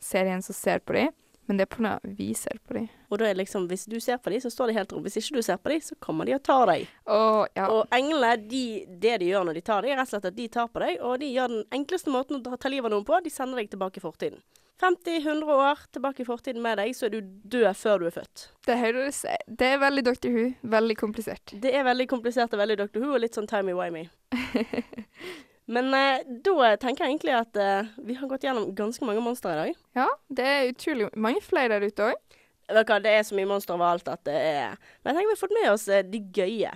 serien 0.00 0.42
som 0.44 0.56
ser 0.56 0.80
på 0.84 0.96
dem. 0.96 1.12
Men 1.46 1.58
det 1.58 1.66
er 1.66 1.76
grunn 1.76 2.16
vi 2.16 2.30
ser 2.38 2.56
på 2.64 2.76
dem. 2.78 2.88
Og 3.12 3.20
da 3.20 3.28
er 3.28 3.36
liksom, 3.36 3.66
hvis 3.68 3.84
du 3.90 3.98
ser 4.00 4.18
på 4.22 4.32
dem, 4.32 4.40
så 4.40 4.50
står 4.52 4.70
de 4.70 4.78
helt 4.78 4.92
rolig. 4.94 5.10
Hvis 5.10 5.20
ikke 5.20 5.38
du 5.38 5.46
ser 5.46 5.60
på 5.60 5.72
dem, 5.74 5.82
så 5.84 5.96
kommer 6.00 6.28
de 6.28 6.36
og 6.38 6.42
tar 6.46 6.66
deg. 6.72 6.88
Og 7.12 7.58
ja. 7.58 7.68
Og 7.68 7.94
englene, 7.94 8.34
de, 8.48 8.64
det 8.88 9.18
de 9.20 9.30
gjør 9.32 9.48
når 9.50 9.60
de 9.60 9.64
tar 9.68 9.84
deg, 9.84 9.92
er 9.94 10.00
rett 10.00 10.08
og 10.08 10.16
slett 10.16 10.30
at 10.32 10.38
de 10.38 10.48
tar 10.56 10.72
på 10.72 10.82
deg, 10.84 10.98
og 11.04 11.20
de 11.20 11.30
gjør 11.34 11.52
den 11.52 11.64
enkleste 11.76 12.12
måten 12.14 12.40
å 12.40 12.56
ta 12.56 12.72
livet 12.72 12.88
av 12.88 12.96
noen 12.96 13.08
på. 13.08 13.20
De 13.24 13.32
sender 13.32 13.60
deg 13.60 13.72
tilbake 13.74 14.00
i 14.00 14.04
fortiden. 14.04 14.44
50-100 14.82 15.52
år 15.54 15.78
tilbake 15.94 16.24
i 16.24 16.26
fortiden 16.26 16.62
med 16.62 16.80
deg, 16.80 16.90
så 16.96 17.06
er 17.06 17.14
du 17.14 17.20
død 17.22 17.68
før 17.78 18.02
du 18.02 18.08
er 18.08 18.14
født. 18.16 18.48
Det 18.66 18.76
høres 18.80 19.22
Det 19.46 19.68
er 19.76 19.78
veldig 19.80 20.04
Dr. 20.08 20.30
Who. 20.34 20.46
Veldig 20.74 20.96
komplisert. 20.98 21.54
Det 21.62 21.72
er 21.76 21.86
veldig 21.86 22.08
komplisert 22.10 22.52
og 22.56 22.60
veldig 22.64 22.80
Dr. 22.82 23.00
Who, 23.04 23.14
og 23.14 23.22
litt 23.22 23.38
sånn 23.38 23.48
timey-wimey. 23.50 24.08
Men 25.66 25.94
eh, 25.96 26.24
da 26.44 26.74
tenker 26.80 27.06
jeg 27.06 27.14
egentlig 27.14 27.34
at 27.38 27.56
eh, 27.60 27.92
vi 28.04 28.16
har 28.18 28.28
gått 28.28 28.44
gjennom 28.44 28.68
ganske 28.76 29.06
mange 29.08 29.22
monstre 29.24 29.54
i 29.54 29.60
dag. 29.60 29.84
Ja, 29.96 30.08
det 30.28 30.48
er 30.48 30.72
utrolig 30.72 31.08
mange 31.16 31.40
flere 31.44 31.78
der 31.78 31.86
ute 31.88 32.10
òg. 32.10 32.40
Vet 32.68 32.88
du 32.88 32.92
hva, 32.92 32.98
Det 33.04 33.12
er 33.12 33.24
så 33.24 33.36
mye 33.36 33.48
monstre 33.48 33.76
overalt 33.76 34.06
at 34.08 34.22
det 34.24 34.34
er 34.34 34.76
Men 35.04 35.10
jeg 35.10 35.16
tenker 35.18 35.28
vi 35.28 35.34
har 35.34 35.40
fått 35.42 35.56
med 35.56 35.70
oss 35.72 35.86
eh, 35.88 36.04
de 36.04 36.20
gøye. 36.36 36.72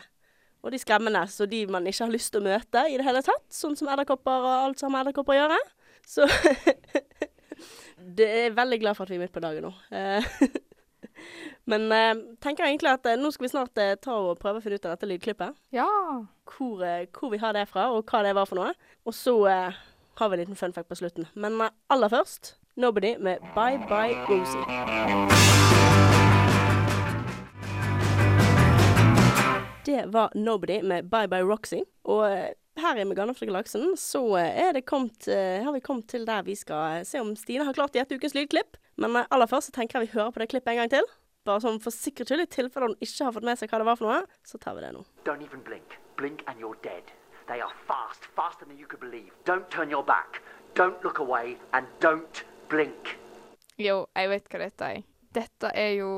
Og 0.65 0.73
de 0.75 0.81
skremmende, 0.81 1.21
så 1.31 1.47
de 1.47 1.63
man 1.71 1.87
ikke 1.87 2.05
har 2.05 2.13
lyst 2.13 2.33
til 2.35 2.43
å 2.43 2.49
møte 2.49 2.83
i 2.91 2.97
det 2.99 3.07
hele 3.07 3.23
tatt. 3.25 3.45
Sånn 3.55 3.77
som 3.79 3.91
edderkopper 3.93 4.43
og 4.43 4.55
alt 4.55 4.81
som 4.81 4.89
har 4.89 4.97
med 4.97 5.07
edderkopper 5.07 5.37
å 5.37 5.43
gjøre. 5.43 5.61
Så 6.09 6.27
Det 8.19 8.27
er 8.45 8.57
veldig 8.57 8.79
glad 8.81 8.97
for 8.97 9.05
at 9.05 9.13
vi 9.13 9.19
er 9.19 9.25
midt 9.25 9.35
på 9.35 9.43
dagen 9.43 9.69
nå. 9.69 9.73
Men 11.71 11.87
eh, 11.93 12.15
tenker 12.45 12.69
egentlig 12.69 12.93
at 12.95 13.07
eh, 13.07 13.19
nå 13.21 13.31
skal 13.35 13.49
vi 13.49 13.53
snart 13.53 13.81
eh, 13.83 13.95
ta 14.01 14.17
og 14.17 14.39
prøve 14.41 14.61
å 14.61 14.65
finne 14.65 14.79
ut 14.79 14.87
av 14.89 14.97
dette 14.97 15.11
lydklippet. 15.11 15.59
Ja. 15.77 15.89
Hvor, 16.49 16.85
eh, 16.87 17.07
hvor 17.13 17.33
vi 17.35 17.43
har 17.43 17.57
det 17.57 17.67
fra, 17.69 17.91
og 17.93 18.09
hva 18.09 18.23
det 18.27 18.35
var 18.39 18.49
for 18.49 18.61
noe. 18.61 18.73
Og 19.09 19.17
så 19.17 19.37
eh, 19.53 19.83
har 20.19 20.31
vi 20.31 20.39
en 20.39 20.45
liten 20.45 20.59
fun 20.59 20.73
fact 20.73 20.89
på 20.89 20.99
slutten. 20.99 21.29
Men 21.35 21.61
eh, 21.61 21.75
aller 21.93 22.13
først 22.13 22.57
Nobody 22.79 23.17
med 23.19 23.43
Bye 23.57 23.79
Bye 23.91 24.15
Rosie. 24.31 24.65
Det 29.87 30.05
var 30.07 30.33
Nobody 30.35 30.83
med 30.83 31.11
Bye 31.11 31.29
Bye 31.29 31.43
Roxy. 31.43 31.81
Og 32.05 32.33
eh, 32.33 32.53
her 32.83 32.99
i 33.01 33.07
Meganafrikalaksen 33.09 33.95
så 34.01 34.23
eh, 34.41 34.59
er 34.67 34.75
det 34.77 34.85
kommet, 34.89 35.29
eh, 35.31 35.63
har 35.65 35.75
vi 35.75 35.83
kommet 35.85 36.09
til 36.11 36.27
der 36.29 36.45
vi 36.47 36.57
skal 36.59 36.99
eh, 36.99 37.07
se 37.09 37.21
om 37.23 37.35
Stine 37.39 37.67
har 37.67 37.77
klart 37.77 37.97
å 37.97 38.01
gjette 38.01 38.19
ukens 38.19 38.37
lydklipp. 38.37 38.79
Men 38.99 39.21
aller 39.25 39.51
først 39.51 39.71
så 39.71 39.77
tenker 39.77 39.99
jeg 39.99 40.09
vi 40.09 40.17
hører 40.19 40.35
på 40.35 40.43
det 40.43 40.51
klippet 40.53 40.75
en 40.75 40.83
gang 40.83 40.93
til. 40.93 41.09
Bare 41.49 41.63
sånn 41.65 41.79
for 41.81 41.95
sikkerhets 41.95 42.35
skyld, 42.35 42.45
i 42.45 42.51
tilfelle 42.53 42.91
hun 42.91 42.99
ikke 43.05 43.29
har 43.29 43.35
fått 43.37 43.47
med 43.47 43.61
seg 43.61 43.71
hva 43.71 43.81
det 43.81 43.89
var 43.89 44.01
for 44.01 44.11
noe, 44.11 44.41
så 44.45 44.61
tar 44.61 44.77
vi 44.77 44.85
det 44.85 44.93
nå. 44.97 45.05
Don't 45.29 45.45
even 45.45 45.63
blink. 45.65 45.97
Blink 46.19 46.43
and 46.47 46.61
you're 46.61 46.79
dead. 46.85 47.15
They 47.49 47.63
are 47.65 47.73
fast, 47.89 48.27
faster 48.37 48.67
than 48.67 48.77
you 48.77 48.87
could 48.87 49.01
believe. 49.01 49.33
Don't 49.47 49.71
turn 49.71 49.89
your 49.89 50.05
back. 50.05 50.43
Don't 50.75 51.03
look 51.03 51.19
away 51.19 51.57
and 51.73 51.87
don't 52.01 52.45
blink. 52.69 53.17
Jo, 53.79 54.03
jeg 54.19 54.29
vet 54.35 54.51
hva 54.51 54.61
dette 54.67 54.91
er. 54.99 55.07
Dette 55.39 55.71
er 55.77 55.93
jo 55.99 56.11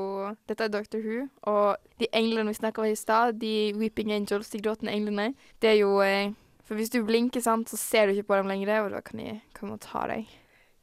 Dette 0.49 0.65
er 0.65 0.71
Dr. 0.73 0.99
Who, 1.03 1.25
og 1.51 1.77
de 1.99 2.07
englene 2.15 2.49
vi 2.49 2.57
snakka 2.57 2.81
om 2.81 2.89
i 2.89 2.95
stad, 2.95 3.39
de 3.39 3.71
Weeping 3.77 4.11
Angels, 4.15 4.49
de 4.49 4.61
gråtende 4.63 4.93
englene, 4.95 5.33
det 5.61 5.73
er 5.73 5.79
jo 5.81 5.99
eh, 6.01 6.31
For 6.71 6.79
hvis 6.79 6.93
du 6.93 7.01
blinker, 7.03 7.41
sant, 7.43 7.67
så 7.67 7.75
ser 7.75 8.07
du 8.07 8.13
ikke 8.13 8.29
på 8.29 8.37
dem 8.39 8.47
lenger, 8.47 8.85
og 8.85 8.93
da 8.93 9.01
kan 9.03 9.19
de 9.19 9.33
komme 9.51 9.73
og 9.75 9.81
ta 9.83 10.05
deg. 10.07 10.29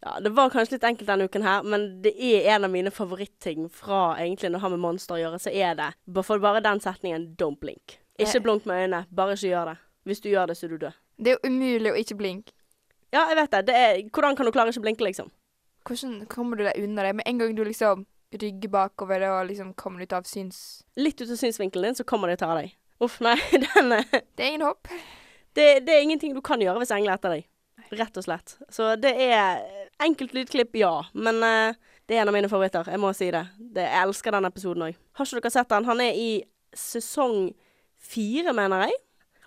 Ja, 0.05 0.19
det 0.21 0.35
var 0.37 0.51
kanskje 0.53 0.75
litt 0.77 0.83
enkelt 0.85 1.09
denne 1.09 1.25
uken 1.25 1.47
her, 1.47 1.63
men 1.65 1.87
det 2.05 2.13
er 2.13 2.51
en 2.53 2.67
av 2.69 2.71
mine 2.75 2.93
favoritting 2.93 3.71
fra 3.73 4.19
egentlig 4.21 4.51
når 4.51 4.59
det 4.59 4.63
har 4.67 4.73
med 4.75 4.83
monster 4.83 5.17
å 5.17 5.23
gjøre, 5.23 5.39
så 5.41 5.49
er 5.49 5.79
det 5.81 5.87
for 6.29 6.45
bare 6.45 6.61
den 6.61 6.85
setningen 6.85 7.25
'don't 7.41 7.57
blink'. 7.57 7.97
Ikke 8.21 8.37
Eh. 8.37 8.43
blunk 8.43 8.67
med 8.67 8.83
øynene, 8.85 9.07
bare 9.17 9.33
ikke 9.33 9.49
gjør 9.49 9.65
det. 9.65 9.77
Hvis 10.05 10.21
du 10.21 10.29
gjør 10.29 10.47
det, 10.47 10.57
så 10.57 10.67
er 10.67 10.69
du 10.69 10.77
død. 10.77 10.93
Det 11.17 11.27
er 11.33 11.37
jo 11.41 11.49
umulig 11.49 11.93
å 11.93 11.97
ikke 11.97 12.19
blinke. 12.21 12.53
Ja, 13.13 13.27
jeg 13.29 13.37
vet 13.37 13.51
det. 13.51 13.67
det 13.67 13.75
er, 13.75 14.03
hvordan 14.13 14.37
kan 14.37 14.47
du 14.47 14.53
klare 14.53 14.69
ikke 14.69 14.81
å 14.81 14.83
blinke, 14.83 15.05
liksom? 15.05 15.31
Hvordan 15.87 16.27
kommer 16.27 16.57
du 16.57 16.65
deg 16.65 16.85
unna 16.85 17.03
det? 17.03 17.15
Med 17.15 17.27
en 17.27 17.39
gang 17.39 17.55
du 17.57 17.65
liksom 17.65 18.05
rygger 18.33 18.69
bakover 18.69 19.25
og 19.31 19.47
liksom 19.49 19.73
kommer 19.75 20.03
ut 20.03 20.13
av 20.13 20.25
syns... 20.25 20.85
Litt 20.97 21.21
ut 21.21 21.31
av 21.31 21.37
synsvinkelen 21.37 21.83
din, 21.83 21.95
så 21.95 22.05
kommer 22.05 22.29
de 22.29 22.33
og 22.33 22.39
tar 22.39 22.61
deg. 22.61 22.75
Uff, 23.01 23.21
nei, 23.21 23.37
den 23.53 23.93
er 23.93 24.05
Det 24.37 24.45
er 24.45 24.49
ingen 24.53 24.67
hopp. 24.69 24.87
Det, 25.59 25.69
det 25.87 25.95
er 25.95 26.05
ingenting 26.07 26.35
du 26.37 26.43
kan 26.45 26.63
gjøre 26.63 26.83
hvis 26.83 26.95
engler 26.95 27.15
er 27.15 27.21
etter 27.21 27.35
deg. 27.37 27.47
Rett 27.99 28.21
og 28.21 28.27
slett. 28.27 28.57
Så 28.75 28.93
det 29.01 29.15
er 29.29 29.63
enkelt 30.03 30.35
lydklipp, 30.37 30.77
ja. 30.79 30.93
Men 31.17 31.41
uh, 31.43 31.77
det 32.09 32.17
er 32.17 32.23
en 32.23 32.31
av 32.31 32.37
mine 32.37 32.51
favoritter. 32.51 32.91
Jeg 32.93 33.01
må 33.03 33.13
si 33.17 33.31
det. 33.35 33.45
det 33.59 33.87
jeg 33.87 34.05
elsker 34.05 34.35
den 34.35 34.49
episoden 34.49 34.87
òg. 34.89 34.97
Har 35.19 35.29
ikke 35.29 35.45
dere 35.45 35.55
sett 35.55 35.71
den? 35.73 35.89
Han 35.89 36.03
er 36.05 36.19
i 36.19 36.31
sesong 36.77 37.53
fire, 37.99 38.55
mener 38.57 38.87
jeg. 38.87 38.99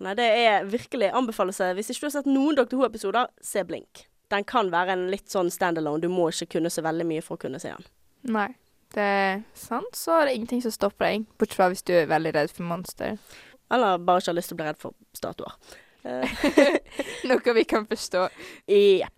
Nei, 0.02 0.16
det 0.18 0.26
er 0.26 0.66
virkelig 0.66 1.12
anbefalelse. 1.14 1.72
Hvis 1.78 1.92
ikke 1.94 2.08
du 2.08 2.08
har 2.10 2.16
sett 2.16 2.30
noen 2.30 2.58
Dr. 2.58 2.80
Who-episoder, 2.80 3.30
se 3.46 3.64
Blink. 3.68 4.08
Den 4.34 4.48
kan 4.48 4.72
være 4.74 4.96
en 4.96 5.06
litt 5.12 5.30
sånn 5.30 5.52
standalone. 5.54 6.02
Du 6.02 6.10
må 6.10 6.32
ikke 6.32 6.56
kunne 6.58 6.72
så 6.74 6.84
veldig 6.86 7.06
mye 7.06 7.24
for 7.26 7.38
å 7.38 7.44
kunne 7.44 7.62
se 7.62 7.74
den. 7.76 7.88
Nei. 8.34 8.50
Det 8.92 9.04
er 9.04 9.38
sant, 9.56 9.94
så 9.96 10.18
er 10.18 10.28
det 10.28 10.34
ingenting 10.36 10.64
som 10.66 10.74
stopper 10.76 11.08
deg. 11.08 11.28
Bortsett 11.40 11.60
fra 11.60 11.70
hvis 11.72 11.86
du 11.88 11.94
er 11.96 12.10
veldig 12.12 12.34
redd 12.36 12.52
for 12.52 12.68
monster. 12.68 13.22
Eller 13.72 14.02
bare 14.04 14.20
ikke 14.20 14.34
har 14.34 14.38
lyst 14.40 14.52
til 14.52 14.58
å 14.58 14.60
bli 14.60 14.68
redd 14.68 14.82
for 14.82 14.98
statuer. 15.16 15.54
Eh, 16.04 16.78
Noe 17.30 17.54
vi 17.54 17.64
kan 17.64 17.88
forstå. 17.88 18.28
Ja. 18.68 19.10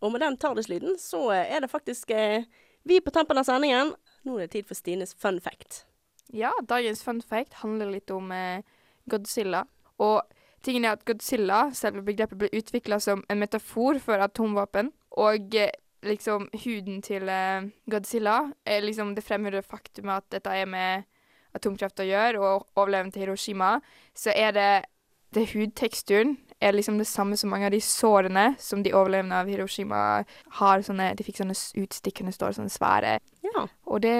Og 0.00 0.12
med 0.12 0.20
den 0.22 0.36
TARDIS-lyden 0.38 0.98
så 1.02 1.30
eh, 1.34 1.52
er 1.56 1.64
det 1.64 1.70
faktisk 1.72 2.10
eh, 2.10 2.44
vi 2.86 3.00
på 3.00 3.10
tampen 3.10 3.38
av 3.38 3.46
sendingen. 3.48 3.94
Nå 4.26 4.36
er 4.36 4.46
det 4.46 4.54
tid 4.54 4.66
for 4.68 4.78
Stines 4.78 5.14
fun 5.18 5.40
fact. 5.42 5.84
Ja, 6.34 6.52
dagens 6.68 7.02
fun 7.06 7.22
fact 7.22 7.60
handler 7.62 7.90
litt 7.90 8.10
om 8.14 8.30
eh, 8.34 8.62
Godzilla. 9.10 9.64
Og 10.02 10.22
tingen 10.66 10.84
er 10.84 10.94
at 10.94 11.06
Godzilla, 11.08 11.70
selve 11.74 12.04
begrepet, 12.06 12.38
ble 12.38 12.50
utvikla 12.54 13.00
som 13.02 13.24
en 13.30 13.42
metafor 13.42 13.98
for 14.02 14.22
atomvåpen. 14.22 14.92
Og 15.22 15.54
eh, 15.58 15.74
liksom 16.06 16.48
huden 16.64 17.02
til 17.02 17.28
uh, 17.28 17.66
Godzilla 17.90 18.52
er 18.66 18.84
liksom 18.84 19.14
det 19.16 19.24
fremhører 19.26 19.64
faktumet 19.66 20.22
at 20.22 20.30
dette 20.38 20.50
er 20.50 20.66
med 20.70 21.04
atomkraft 21.56 22.02
å 22.02 22.04
gjøre, 22.04 22.40
og 22.42 22.66
overlevende 22.76 23.14
til 23.14 23.24
Hiroshima, 23.24 23.78
så 24.16 24.32
er 24.36 24.50
det, 24.52 24.70
det 25.32 25.46
hudteksturen 25.54 26.34
er 26.60 26.72
liksom 26.76 26.98
det 27.00 27.06
samme 27.08 27.36
som 27.36 27.50
mange 27.52 27.68
av 27.68 27.72
de 27.72 27.80
sårene 27.84 28.44
som 28.60 28.82
de 28.84 28.92
overlevende 28.96 29.36
av 29.40 29.48
Hiroshima 29.48 30.00
har. 30.58 30.84
Sånne, 30.84 31.10
de 31.16 31.24
fikk 31.24 31.40
sånne 31.40 31.56
utstikkende 31.82 32.32
sår, 32.32 32.58
sånne 32.58 32.72
svære. 32.72 33.14
Ja. 33.44 33.66
Og 33.88 34.02
det 34.04 34.16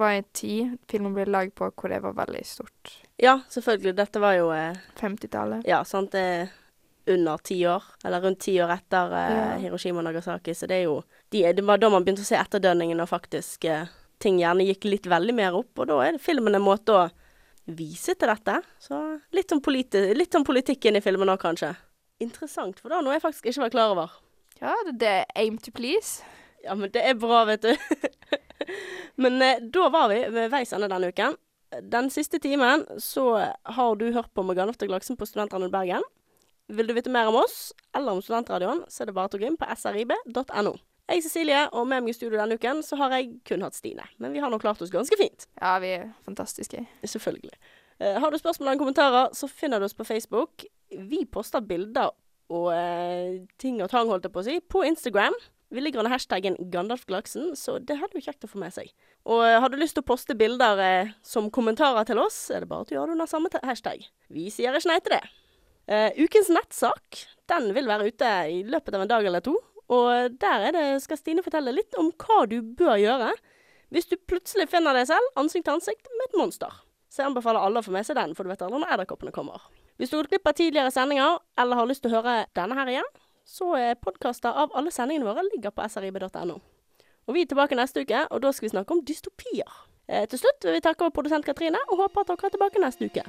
var 0.00 0.16
en 0.16 0.26
tid 0.36 0.78
filmen 0.88 1.16
ble 1.16 1.26
lagd 1.28 1.54
på 1.56 1.68
hvor 1.72 1.92
det 1.92 2.00
var 2.04 2.16
veldig 2.16 2.44
stort. 2.48 2.94
ja, 3.20 3.38
selvfølgelig. 3.52 3.96
Dette 3.98 4.20
var 4.20 4.36
jo 4.36 4.50
eh, 4.54 4.76
50-tallet. 5.00 5.64
Ja, 5.68 5.82
sant. 5.84 6.12
Det 6.12 6.20
er 6.20 6.48
under 7.08 7.40
ti 7.40 7.56
år, 7.66 7.84
eller 8.04 8.20
rundt 8.20 8.40
ti 8.44 8.58
år 8.60 8.74
etter 8.76 9.12
eh, 9.16 9.36
Ja. 9.36 9.46
Hiroshima 9.64 10.02
og 10.02 10.08
Nagasaki. 10.10 10.52
Så 10.54 10.68
det 10.68 10.82
er 10.82 10.88
jo 10.90 11.02
de, 11.30 11.52
Det 11.52 11.64
var 11.64 11.78
da 11.78 11.90
man 11.92 12.04
begynte 12.04 12.24
å 12.24 12.28
se 12.28 12.38
etterdønningene, 12.38 13.04
og 13.04 13.10
faktisk 13.10 13.64
eh, 13.68 13.90
ting 14.22 14.38
gjerne 14.40 14.66
gikk 14.68 14.88
litt 14.88 15.08
veldig 15.10 15.34
mer 15.36 15.56
opp. 15.58 15.72
Og 15.78 15.90
da 15.90 15.98
er 16.04 16.16
det 16.16 16.24
filmen 16.24 16.56
en 16.56 16.64
måte 16.64 16.94
å 16.94 17.08
vise 17.68 18.14
til 18.16 18.32
dette. 18.32 18.60
Så 18.82 18.98
litt 19.36 19.52
om, 19.52 19.60
politi 19.64 20.08
litt 20.16 20.34
om 20.38 20.46
politikken 20.46 20.98
i 20.98 21.04
filmen 21.04 21.30
òg, 21.32 21.40
kanskje. 21.42 21.74
Interessant, 22.24 22.80
for 22.80 22.92
da 22.92 23.02
noe 23.04 23.14
jeg 23.14 23.24
faktisk 23.24 23.50
ikke 23.50 23.66
var 23.66 23.74
klar 23.74 23.94
over. 23.94 24.16
Ja, 24.58 24.74
det, 24.86 24.96
det 25.02 25.10
er 25.20 25.28
aim 25.38 25.58
to 25.62 25.72
please. 25.74 26.24
Ja, 26.64 26.74
men 26.74 26.90
det 26.94 27.04
er 27.06 27.18
bra, 27.18 27.44
vet 27.46 27.66
du. 27.66 27.74
men 29.22 29.42
eh, 29.44 29.60
da 29.62 29.90
var 29.94 30.10
vi 30.12 30.24
ved 30.34 30.50
veis 30.54 30.74
ende 30.74 30.90
denne 30.90 31.12
uken. 31.12 31.38
Den 31.92 32.08
siste 32.10 32.40
timen 32.40 32.86
så 33.02 33.28
har 33.62 33.96
du 34.00 34.08
hørt 34.14 34.32
på 34.34 34.42
Morgan 34.42 34.72
After 34.72 34.88
Glaksen 34.88 35.18
på 35.20 35.28
Studentradioen 35.28 35.72
Bergen. 35.72 36.06
Vil 36.68 36.88
du 36.88 36.94
vite 36.96 37.12
mer 37.12 37.28
om 37.28 37.36
oss, 37.40 37.72
eller 37.96 38.16
om 38.16 38.22
Studentradioen, 38.24 38.82
så 38.88 39.04
er 39.04 39.10
det 39.10 39.16
bare 39.16 39.30
å 39.32 39.40
gå 39.40 39.48
inn 39.48 39.56
på 39.60 39.68
srib.no. 39.76 40.74
Jeg 41.08 41.22
er 41.22 41.24
Cecilie, 41.24 41.60
og 41.72 41.86
med 41.88 42.04
meg 42.04 42.12
i 42.12 42.16
studio 42.18 42.36
denne 42.36 42.58
uken 42.60 42.82
så 42.84 42.98
har 43.00 43.14
jeg 43.16 43.38
kun 43.48 43.62
hatt 43.64 43.76
Stine. 43.76 44.04
Men 44.20 44.34
vi 44.34 44.42
har 44.44 44.52
nå 44.52 44.58
klart 44.60 44.82
oss 44.84 44.92
ganske 44.92 45.16
fint. 45.16 45.46
Ja, 45.56 45.78
vi 45.80 45.94
er 45.96 46.10
fantastiske. 46.26 46.82
Selvfølgelig. 47.00 47.54
Eh, 47.98 48.18
har 48.20 48.28
du 48.28 48.36
spørsmål 48.36 48.68
eller 48.68 48.82
kommentarer, 48.82 49.30
så 49.32 49.48
finner 49.48 49.80
du 49.80 49.86
oss 49.88 49.96
på 49.96 50.04
Facebook. 50.04 50.66
Vi 50.92 51.22
poster 51.32 51.64
bilder 51.64 52.12
og 52.52 52.68
eh, 52.76 53.40
ting 53.56 53.80
og 53.80 53.88
tang, 53.88 54.12
holdt 54.12 54.28
jeg 54.28 54.34
på 54.34 54.42
å 54.42 54.46
si, 54.50 54.58
på 54.60 54.84
Instagram. 54.84 55.36
Vi 55.72 55.80
ligger 55.80 56.04
under 56.04 56.12
hashtaggen 56.12 56.60
Gandalfglaksen, 56.72 57.54
så 57.56 57.78
det 57.80 57.96
hadde 58.02 58.20
jo 58.20 58.26
kjekt 58.28 58.44
å 58.44 58.52
få 58.52 58.60
med 58.60 58.76
seg. 58.76 58.92
Og 59.24 59.46
eh, 59.48 59.56
har 59.64 59.72
du 59.72 59.80
lyst 59.80 59.96
til 59.96 60.04
å 60.04 60.10
poste 60.12 60.36
bilder 60.36 61.14
som 61.24 61.48
kommentarer 61.48 62.04
til 62.08 62.20
oss, 62.20 62.36
er 62.52 62.66
det 62.66 62.68
bare 62.68 62.84
at 62.84 62.92
å 62.92 62.98
gjøre 62.98 63.14
det 63.14 63.16
under 63.16 63.32
samme 63.32 63.64
hashtag. 63.64 64.04
Vi 64.28 64.50
sier 64.52 64.76
ikke 64.76 64.92
nei 64.92 65.00
til 65.00 65.16
det. 65.16 65.24
Eh, 65.88 66.20
ukens 66.20 66.52
nettsak 66.52 67.24
den 67.48 67.72
vil 67.72 67.88
være 67.88 68.12
ute 68.12 68.32
i 68.52 68.60
løpet 68.68 68.92
av 68.92 69.06
en 69.06 69.08
dag 69.16 69.24
eller 69.24 69.40
to. 69.40 69.56
Og 69.88 70.34
der 70.40 70.68
er 70.68 70.74
det, 70.76 70.86
skal 71.02 71.20
Stine 71.20 71.44
fortelle 71.44 71.72
litt 71.72 71.96
om 72.00 72.10
hva 72.12 72.42
du 72.50 72.60
bør 72.62 72.98
gjøre 73.00 73.32
hvis 73.94 74.08
du 74.10 74.18
plutselig 74.28 74.68
finner 74.68 74.92
deg 74.92 75.06
selv 75.08 75.40
ansikt 75.40 75.64
til 75.64 75.78
ansikt 75.78 76.10
med 76.12 76.26
et 76.26 76.36
monster. 76.36 76.74
Så 77.08 77.22
jeg 77.22 77.30
anbefaler 77.30 77.64
alle 77.64 77.80
å 77.80 77.84
få 77.86 77.94
med 77.94 78.04
seg 78.04 78.18
den, 78.18 78.34
for 78.36 78.44
du 78.44 78.52
vet 78.52 78.60
aldri 78.64 78.82
når 78.82 78.92
edderkoppene 78.98 79.32
kommer. 79.32 79.64
Hvis 79.96 80.12
du 80.12 80.18
har 80.18 80.26
gått 80.26 80.34
glipp 80.34 80.50
av 80.50 80.58
tidligere 80.58 80.92
sendinger, 80.92 81.38
eller 81.58 81.80
har 81.80 81.88
lyst 81.88 82.04
til 82.04 82.12
å 82.12 82.18
høre 82.18 82.34
denne 82.56 82.76
her 82.76 82.92
igjen, 82.92 83.08
så 83.48 83.72
er 83.78 83.96
podkaster 83.96 84.52
av 84.52 84.76
alle 84.76 84.92
sendingene 84.92 85.26
våre 85.26 85.46
ligger 85.48 85.72
på 85.72 85.88
srib.no. 85.88 86.58
Og 87.28 87.36
vi 87.36 87.44
er 87.44 87.48
tilbake 87.48 87.76
neste 87.80 88.04
uke, 88.04 88.26
og 88.28 88.44
da 88.44 88.52
skal 88.52 88.68
vi 88.68 88.74
snakke 88.76 88.94
om 88.94 89.02
dystopier. 89.08 89.80
Eh, 90.08 90.28
til 90.28 90.40
slutt 90.40 90.68
vil 90.68 90.76
vi 90.76 90.84
takke 90.84 91.08
vår 91.08 91.16
produsent 91.16 91.48
Katrine, 91.48 91.80
og 91.88 92.04
håper 92.04 92.24
at 92.26 92.32
dere 92.34 92.52
er 92.52 92.56
tilbake 92.56 92.84
neste 92.84 93.08
uke. 93.08 93.24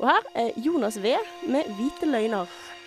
Og 0.00 0.08
her 0.08 0.28
er 0.34 0.52
Jonas 0.56 0.96
V 0.96 1.16
med 1.46 1.68
'Hvite 1.76 2.08
løgner'. 2.08 2.79